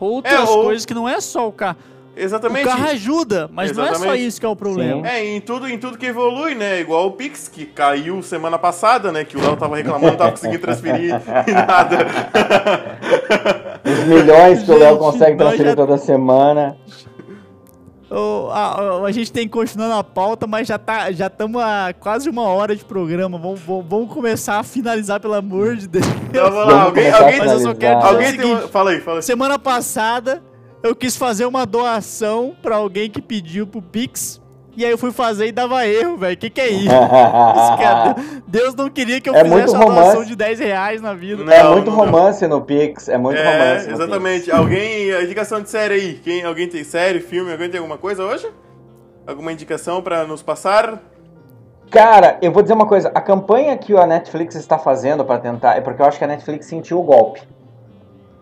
Outras 0.00 0.34
É, 0.34 0.40
ou- 0.52 0.64
coisas 0.64 0.84
que 0.84 0.94
não 0.94 1.08
é 1.08 1.20
só 1.20 1.46
o 1.48 1.52
carro. 1.52 1.76
Exatamente. 2.20 2.66
O 2.66 2.68
carro 2.68 2.88
ajuda, 2.88 3.48
mas 3.52 3.70
não 3.76 3.84
é 3.84 3.88
só 3.90 3.94
Exatamente. 3.94 4.26
isso 4.26 4.40
que 4.40 4.46
é 4.46 4.48
o 4.48 4.56
problema. 4.56 5.08
É, 5.08 5.24
em 5.24 5.40
tudo, 5.40 5.68
em 5.68 5.78
tudo 5.78 5.96
que 5.96 6.06
evolui, 6.06 6.56
né? 6.56 6.80
Igual 6.80 7.06
o 7.06 7.12
Pix, 7.12 7.46
que 7.46 7.64
caiu 7.64 8.20
semana 8.24 8.58
passada, 8.58 9.12
né? 9.12 9.22
Que 9.24 9.36
o 9.36 9.40
Léo 9.40 9.56
tava 9.56 9.76
reclamando, 9.76 10.06
não 10.08 10.16
tava 10.16 10.32
conseguindo 10.32 10.60
transferir 10.60 11.10
e 11.46 11.52
nada. 11.54 11.98
Os 13.84 14.04
milhões 14.06 14.64
que 14.64 14.70
o 14.72 14.78
Léo 14.78 14.98
consegue 14.98 15.36
transferir 15.36 15.66
já- 15.70 15.76
toda 15.76 15.96
semana. 15.96 16.76
Ô, 18.10 18.48
a, 18.50 19.04
a 19.04 19.12
gente 19.12 19.30
tem 19.30 19.44
que 19.46 19.52
continuar 19.52 19.88
na 19.88 20.02
pauta, 20.02 20.46
mas 20.46 20.66
já 20.66 20.78
tá, 20.78 21.12
já 21.12 21.26
estamos 21.26 21.60
a 21.62 21.92
quase 21.98 22.30
uma 22.30 22.42
hora 22.42 22.74
de 22.74 22.84
programa. 22.84 23.38
Vamos, 23.38 23.60
vamos, 23.60 23.84
vamos 23.86 24.12
começar 24.12 24.58
a 24.58 24.62
finalizar, 24.62 25.20
pelo 25.20 25.34
amor 25.34 25.76
de 25.76 25.86
Deus. 25.86 26.06
Vamos 26.32 26.66
lá, 26.72 26.82
alguém, 26.84 27.10
alguém, 27.10 27.38
Mas 27.38 27.52
eu 27.52 27.58
só 27.60 27.74
quero 27.74 27.98
dizer 28.00 28.08
alguém 28.10 28.26
o 28.26 28.30
uma... 28.30 28.56
seguinte, 28.56 28.72
Fala 28.72 28.90
aí, 28.90 29.00
fala 29.00 29.18
aí. 29.18 29.22
semana 29.22 29.58
passada 29.58 30.42
eu 30.82 30.94
quis 30.96 31.16
fazer 31.16 31.44
uma 31.44 31.66
doação 31.66 32.56
pra 32.62 32.76
alguém 32.76 33.10
que 33.10 33.20
pediu 33.20 33.66
pro 33.66 33.82
Pix. 33.82 34.40
E 34.76 34.84
aí 34.84 34.90
eu 34.92 34.98
fui 34.98 35.10
fazer 35.10 35.46
e 35.48 35.52
dava 35.52 35.84
erro, 35.86 36.16
velho. 36.16 36.36
Que 36.36 36.48
que 36.48 36.60
é 36.60 36.68
isso? 36.68 36.88
Cara, 37.80 38.14
Deus 38.46 38.74
não 38.76 38.88
queria 38.88 39.20
que 39.20 39.28
eu 39.28 39.34
É 39.34 39.42
fizesse 39.42 39.74
uma 39.74 39.86
doação 39.86 40.24
de 40.24 40.36
10 40.36 40.60
reais 40.60 41.00
na 41.02 41.14
vida. 41.14 41.42
Não, 41.42 41.52
é 41.52 41.64
muito 41.64 41.90
não. 41.90 41.96
romance 41.96 42.46
no 42.46 42.60
Pix. 42.60 43.08
É 43.08 43.18
muito 43.18 43.38
É, 43.38 43.44
romance. 43.44 43.88
no 43.88 43.94
exatamente. 43.94 44.50
Alguém, 44.52 45.12
a 45.12 45.22
indicação 45.22 45.60
de 45.60 45.68
série 45.68 45.94
aí. 45.94 46.14
Quem, 46.22 46.44
alguém 46.44 46.68
tem 46.68 46.84
série, 46.84 47.18
filme, 47.20 47.50
alguém 47.50 47.68
tem 47.68 47.78
alguma 47.78 47.98
coisa 47.98 48.22
hoje? 48.22 48.48
Alguma 49.26 49.52
indicação 49.52 50.00
pra 50.00 50.24
nos 50.24 50.42
passar? 50.42 51.02
Cara, 51.90 52.38
eu 52.40 52.52
vou 52.52 52.62
dizer 52.62 52.74
uma 52.74 52.86
coisa. 52.86 53.10
A 53.14 53.20
campanha 53.20 53.76
que 53.76 53.96
a 53.96 54.06
Netflix 54.06 54.54
está 54.54 54.78
fazendo 54.78 55.24
pra 55.24 55.38
tentar. 55.38 55.76
É 55.76 55.80
porque 55.80 56.00
eu 56.00 56.06
acho 56.06 56.18
que 56.18 56.24
a 56.24 56.28
Netflix 56.28 56.66
sentiu 56.66 57.00
o 57.00 57.02
golpe. 57.02 57.42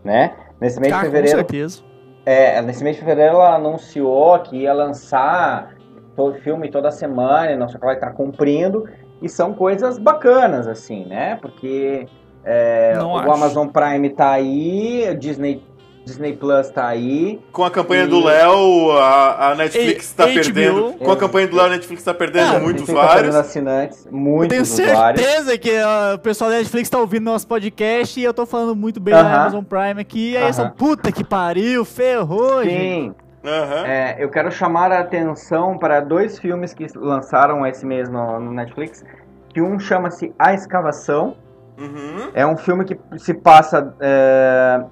Né? 0.05 0.33
Nesse 0.61 0.79
mês 0.81 0.93
Ah, 0.93 0.97
de 0.99 1.05
com 1.05 1.11
fevereiro. 1.12 1.39
certeza. 1.39 1.81
É, 2.27 2.61
nesse 2.61 2.83
mês 2.85 2.97
de 2.97 3.03
fevereiro 3.03 3.37
ela 3.37 3.55
anunciou 3.55 4.39
que 4.41 4.57
ia 4.59 4.72
lançar 4.72 5.76
todo 6.17 6.35
filme 6.41 6.71
toda 6.71 6.91
semana, 6.91 7.53
e 7.53 7.57
não 7.57 7.69
sei 7.69 7.77
o 7.77 7.81
que 7.81 7.87
vai 7.87 7.95
estar 7.97 8.11
cumprindo, 8.12 8.85
e 9.21 9.29
são 9.29 9.53
coisas 9.53 9.99
bacanas, 9.99 10.67
assim, 10.67 11.05
né? 11.05 11.39
Porque 11.41 12.07
é, 12.45 12.97
o 13.01 13.17
acho. 13.19 13.31
Amazon 13.33 13.69
Prime 13.69 14.11
tá 14.11 14.31
aí, 14.31 15.07
o 15.11 15.14
Disney, 15.17 15.62
Disney 16.05 16.35
Plus 16.35 16.71
tá 16.71 16.87
aí. 16.87 17.41
Com 17.51 17.64
a 17.64 17.71
campanha 17.71 18.05
E- 18.05 18.07
do 18.07 18.23
Léo, 18.25 18.93
a, 18.93 19.51
a 19.51 19.55
Netflix 19.57 20.12
E- 20.12 20.14
tá 20.17 20.27
HBO. 20.27 20.35
perdendo. 20.35 20.93
Com 21.01 21.11
a 21.11 21.17
campanha 21.17 21.49
do 21.49 21.57
Léo, 21.57 21.67
a 21.67 21.71
Netflix 21.71 22.05
tá 22.05 22.14
perdendo 22.14 22.57
Ah, 22.57 22.61
muitos 22.61 22.87
tá 22.87 22.93
perdendo 22.93 23.09
usuários. 23.09 23.35
assinantes, 23.35 24.07
Eu 24.07 24.12
muitos 24.12 24.49
tenho 24.77 24.89
usuários. 24.93 25.21
certeza 25.21 25.59
que 25.59 25.71
ó, 25.83 26.14
o 26.14 26.19
pessoal 26.21 26.51
da 26.51 26.59
Netflix 26.59 26.89
tá 26.89 26.99
ouvindo 26.99 27.25
nosso 27.25 27.47
podcast 27.49 28.21
e 28.21 28.23
eu 28.23 28.33
tô 28.33 28.47
falando 28.47 28.77
muito 28.77 29.01
bem 29.01 29.12
da 29.14 29.21
Aham. 29.23 29.41
Amazon 29.41 29.64
Prime 29.64 30.01
aqui. 30.01 30.31
E 30.33 30.37
aí, 30.37 30.45
Aham. 30.45 30.53
são 30.53 30.71
puta 30.71 31.11
que 31.11 31.25
pariu, 31.25 31.85
ferrou, 31.85 32.62
gente. 32.62 33.12
Aham. 33.47 33.86
É, 33.86 34.16
eu 34.18 34.28
quero 34.28 34.51
chamar 34.51 34.90
a 34.92 35.01
atenção 35.01 35.78
para 35.78 36.01
dois 36.01 36.38
filmes 36.38 36.74
que 36.74 36.86
lançaram 36.97 37.66
esse 37.66 37.86
mês 37.86 38.09
no, 38.09 38.40
no 38.40 38.53
Netflix, 38.53 39.05
que 39.49 39.62
um 39.62 39.78
chama-se 39.78 40.34
A 40.38 40.53
Escavação, 40.53 41.36
Uhum. 41.78 42.30
É 42.34 42.47
um 42.47 42.57
filme 42.57 42.84
que 42.84 42.99
se 43.18 43.34
passa 43.34 43.94
é, 44.01 44.82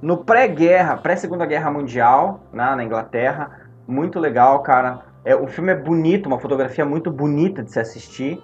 no 0.00 0.18
pré-guerra, 0.18 0.96
pré-segunda 0.96 1.46
guerra 1.46 1.70
mundial, 1.70 2.40
né, 2.52 2.74
na 2.74 2.82
Inglaterra. 2.82 3.60
Muito 3.86 4.18
legal, 4.18 4.60
cara. 4.60 5.00
É, 5.24 5.36
o 5.36 5.46
filme 5.46 5.72
é 5.72 5.76
bonito, 5.76 6.26
uma 6.26 6.40
fotografia 6.40 6.84
muito 6.84 7.10
bonita 7.10 7.62
de 7.62 7.70
se 7.70 7.78
assistir. 7.78 8.42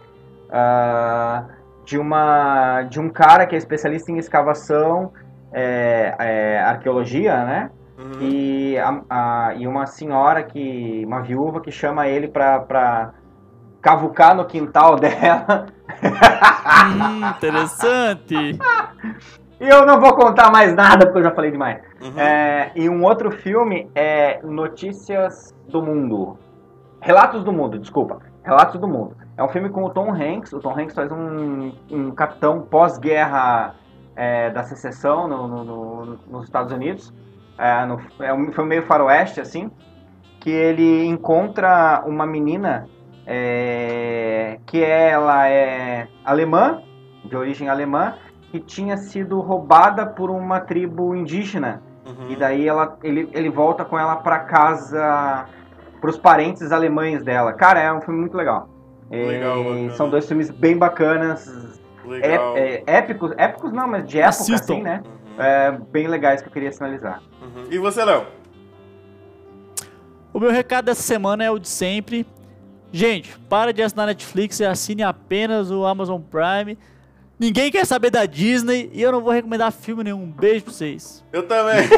ah, 0.50 1.44
de, 1.84 1.98
uma, 1.98 2.82
de 2.82 3.00
um 3.00 3.08
cara 3.08 3.46
que 3.46 3.54
é 3.54 3.58
especialista 3.58 4.12
em 4.12 4.18
escavação, 4.18 5.10
é, 5.52 6.14
é, 6.18 6.60
arqueologia, 6.60 7.44
né? 7.44 7.70
Uhum. 8.14 8.20
E, 8.22 8.78
a, 8.78 9.00
a- 9.10 9.54
e 9.56 9.66
uma 9.66 9.86
senhora 9.86 10.42
que. 10.42 11.04
uma 11.06 11.20
viúva 11.22 11.60
que 11.60 11.70
chama 11.70 12.06
ele 12.08 12.28
pra, 12.28 12.60
pra 12.60 13.12
cavucar 13.82 14.34
no 14.34 14.44
quintal 14.44 14.96
dela. 15.00 15.66
Hum, 16.02 17.28
interessante. 17.36 18.58
E 19.60 19.68
eu 19.68 19.84
não 19.84 20.00
vou 20.00 20.14
contar 20.14 20.50
mais 20.52 20.72
nada 20.74 21.06
porque 21.06 21.18
eu 21.18 21.24
já 21.24 21.32
falei 21.34 21.50
demais. 21.50 21.80
Uhum. 22.00 22.18
É, 22.18 22.70
e 22.76 22.88
um 22.88 23.02
outro 23.04 23.30
filme 23.30 23.90
é 23.94 24.40
Notícias 24.44 25.54
do 25.68 25.82
Mundo. 25.82 26.38
Relatos 27.00 27.42
do 27.44 27.52
Mundo, 27.52 27.78
desculpa. 27.78 28.20
Relatos 28.44 28.80
do 28.80 28.86
Mundo. 28.88 29.16
É 29.36 29.42
um 29.42 29.48
filme 29.48 29.68
com 29.68 29.84
o 29.84 29.90
Tom 29.90 30.12
Hanks. 30.12 30.52
O 30.52 30.60
Tom 30.60 30.70
Hanks 30.78 30.94
faz 30.94 31.10
um, 31.12 31.72
um 31.90 32.10
capitão 32.12 32.60
pós-guerra 32.62 33.74
é, 34.16 34.50
da 34.50 34.62
secessão 34.64 35.28
no- 35.28 35.46
no- 35.48 35.64
no- 35.64 36.18
nos 36.28 36.44
Estados 36.44 36.72
Unidos. 36.72 37.12
É, 37.58 37.84
no, 37.84 38.00
é 38.20 38.32
um 38.32 38.52
filme 38.52 38.70
meio 38.70 38.82
faroeste, 38.84 39.40
assim. 39.40 39.70
Que 40.40 40.50
ele 40.50 41.04
encontra 41.06 42.02
uma 42.06 42.24
menina 42.24 42.86
é, 43.26 44.58
que 44.64 44.82
ela 44.82 45.48
é 45.48 46.08
alemã, 46.24 46.80
de 47.24 47.36
origem 47.36 47.68
alemã, 47.68 48.14
que 48.50 48.60
tinha 48.60 48.96
sido 48.96 49.40
roubada 49.40 50.06
por 50.06 50.30
uma 50.30 50.60
tribo 50.60 51.14
indígena. 51.14 51.82
Uhum. 52.06 52.30
E 52.30 52.36
daí 52.36 52.66
ela, 52.66 52.96
ele, 53.02 53.28
ele 53.32 53.50
volta 53.50 53.84
com 53.84 53.98
ela 53.98 54.16
pra 54.16 54.38
casa, 54.38 55.44
pros 56.00 56.16
parentes 56.16 56.72
alemães 56.72 57.22
dela. 57.22 57.52
Cara, 57.52 57.80
é 57.80 57.92
um 57.92 58.00
filme 58.00 58.20
muito 58.20 58.36
legal. 58.36 58.68
E 59.10 59.16
Legal, 59.26 59.56
são 59.92 60.08
dois 60.08 60.26
filmes 60.26 60.50
bem 60.50 60.76
bacanas, 60.76 61.80
Legal. 62.06 62.56
é- 62.56 62.74
é- 62.74 62.82
épicos, 62.86 63.32
épicos 63.36 63.72
não, 63.72 63.88
mas 63.88 64.06
de 64.06 64.18
época, 64.18 64.28
Assistam. 64.28 64.74
assim, 64.74 64.82
né? 64.82 65.02
Uhum. 65.04 65.17
É, 65.38 65.70
bem 65.70 66.08
legais 66.08 66.42
que 66.42 66.48
eu 66.48 66.52
queria 66.52 66.72
sinalizar. 66.72 67.22
Uhum. 67.40 67.64
E 67.70 67.78
você, 67.78 68.04
Léo? 68.04 68.26
O 70.32 70.40
meu 70.40 70.50
recado 70.50 70.86
dessa 70.86 71.02
semana 71.02 71.44
é 71.44 71.50
o 71.50 71.58
de 71.58 71.68
sempre. 71.68 72.26
Gente, 72.92 73.38
para 73.48 73.72
de 73.72 73.82
assinar 73.82 74.06
Netflix 74.06 74.58
e 74.60 74.64
assine 74.64 75.02
apenas 75.02 75.70
o 75.70 75.84
Amazon 75.84 76.20
Prime. 76.20 76.76
Ninguém 77.38 77.70
quer 77.70 77.86
saber 77.86 78.10
da 78.10 78.26
Disney 78.26 78.90
e 78.92 79.00
eu 79.00 79.12
não 79.12 79.20
vou 79.20 79.32
recomendar 79.32 79.70
filme 79.70 80.02
nenhum. 80.02 80.24
Um 80.24 80.30
beijo 80.30 80.64
pra 80.64 80.72
vocês. 80.72 81.24
Eu 81.32 81.44
também. 81.46 81.88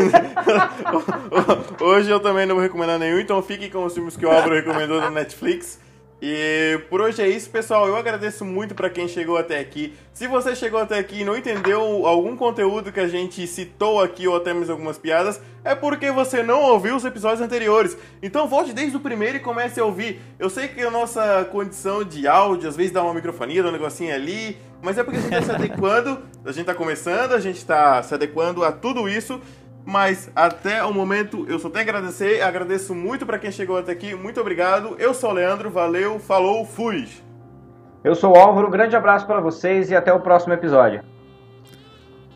hoje 1.80 2.10
eu 2.10 2.20
também 2.20 2.44
não 2.44 2.56
vou 2.56 2.62
recomendar 2.62 2.98
nenhum, 2.98 3.18
então 3.18 3.40
fiquem 3.42 3.70
com 3.70 3.84
os 3.84 3.94
filmes 3.94 4.18
que 4.18 4.26
o 4.26 4.30
Álvaro 4.30 4.54
recomendou 4.54 5.00
na 5.00 5.10
Netflix. 5.10 5.80
E 6.22 6.78
por 6.90 7.00
hoje 7.00 7.22
é 7.22 7.28
isso, 7.28 7.48
pessoal. 7.48 7.86
Eu 7.88 7.96
agradeço 7.96 8.44
muito 8.44 8.74
pra 8.74 8.90
quem 8.90 9.08
chegou 9.08 9.38
até 9.38 9.58
aqui. 9.58 9.94
Se 10.12 10.26
você 10.26 10.54
chegou 10.54 10.78
até 10.78 10.98
aqui 10.98 11.20
e 11.20 11.24
não 11.24 11.34
entendeu 11.34 11.80
algum 12.06 12.36
conteúdo 12.36 12.92
que 12.92 13.00
a 13.00 13.08
gente 13.08 13.46
citou 13.46 14.00
aqui 14.00 14.28
ou 14.28 14.36
até 14.36 14.52
mesmo 14.52 14.72
algumas 14.72 14.98
piadas, 14.98 15.40
é 15.64 15.74
porque 15.74 16.10
você 16.10 16.42
não 16.42 16.62
ouviu 16.62 16.94
os 16.94 17.06
episódios 17.06 17.40
anteriores. 17.40 17.96
Então 18.22 18.46
volte 18.46 18.74
desde 18.74 18.96
o 18.96 19.00
primeiro 19.00 19.38
e 19.38 19.40
comece 19.40 19.80
a 19.80 19.84
ouvir. 19.84 20.20
Eu 20.38 20.50
sei 20.50 20.68
que 20.68 20.82
a 20.82 20.90
nossa 20.90 21.48
condição 21.50 22.04
de 22.04 22.28
áudio 22.28 22.68
às 22.68 22.76
vezes 22.76 22.92
dá 22.92 23.02
uma 23.02 23.14
microfonia, 23.14 23.62
dá 23.62 23.70
um 23.70 23.72
negocinho 23.72 24.14
ali, 24.14 24.58
mas 24.82 24.98
é 24.98 25.02
porque 25.02 25.18
a 25.18 25.22
gente 25.22 25.30
tá 25.30 25.42
se 25.42 25.50
adequando, 25.52 26.18
a 26.44 26.52
gente 26.52 26.66
tá 26.66 26.74
começando, 26.74 27.32
a 27.32 27.40
gente 27.40 27.64
tá 27.64 28.02
se 28.02 28.12
adequando 28.12 28.62
a 28.62 28.72
tudo 28.72 29.08
isso. 29.08 29.40
Mas 29.84 30.30
até 30.36 30.84
o 30.84 30.92
momento 30.92 31.46
eu 31.48 31.58
só 31.58 31.68
tenho 31.68 31.86
a 31.86 31.88
agradecer, 31.88 32.42
agradeço 32.42 32.94
muito 32.94 33.26
pra 33.26 33.38
quem 33.38 33.50
chegou 33.50 33.78
até 33.78 33.92
aqui, 33.92 34.14
muito 34.14 34.40
obrigado. 34.40 34.94
Eu 34.98 35.14
sou 35.14 35.30
o 35.30 35.32
Leandro, 35.32 35.70
valeu, 35.70 36.18
falou, 36.18 36.64
fui! 36.64 37.08
Eu 38.02 38.14
sou 38.14 38.34
o 38.34 38.38
Álvaro, 38.38 38.70
grande 38.70 38.96
abraço 38.96 39.26
pra 39.26 39.40
vocês 39.40 39.90
e 39.90 39.96
até 39.96 40.12
o 40.12 40.20
próximo 40.20 40.54
episódio. 40.54 41.02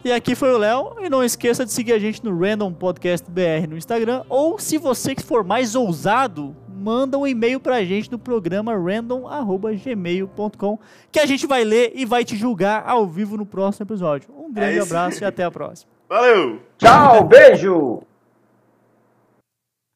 E 0.05 0.13
aqui 0.13 0.35
foi 0.35 0.53
o 0.53 0.59
Léo. 0.59 0.97
E 1.01 1.09
não 1.09 1.25
esqueça 1.25 1.65
de 1.65 1.73
seguir 1.73 1.95
a 1.95 1.99
gente 1.99 2.23
no 2.23 2.39
Random 2.39 2.71
Podcast 2.75 3.31
BR 3.31 3.67
no 3.67 3.79
Instagram. 3.79 4.23
Ou 4.29 4.59
se 4.59 4.77
você 4.77 5.15
que 5.15 5.23
for 5.23 5.43
mais 5.43 5.75
ousado, 5.75 6.55
manda 6.69 7.17
um 7.17 7.27
e-mail 7.27 7.59
pra 7.59 7.83
gente 7.83 8.13
no 8.13 8.19
programa 8.19 8.77
random.gmail.com 8.77 10.79
que 11.11 11.19
a 11.19 11.25
gente 11.25 11.47
vai 11.47 11.65
ler 11.65 11.93
e 11.95 12.05
vai 12.05 12.23
te 12.23 12.37
julgar 12.37 12.85
ao 12.87 13.07
vivo 13.07 13.39
no 13.39 13.47
próximo 13.47 13.87
episódio. 13.87 14.29
Um 14.37 14.53
grande 14.53 14.79
É 14.79 14.83
abraço 14.83 15.23
e 15.23 15.25
até 15.25 15.43
a 15.43 15.51
próxima. 15.51 15.94
Valeu! 16.09 16.61
Tchau, 16.79 17.25
beijo! 17.25 18.03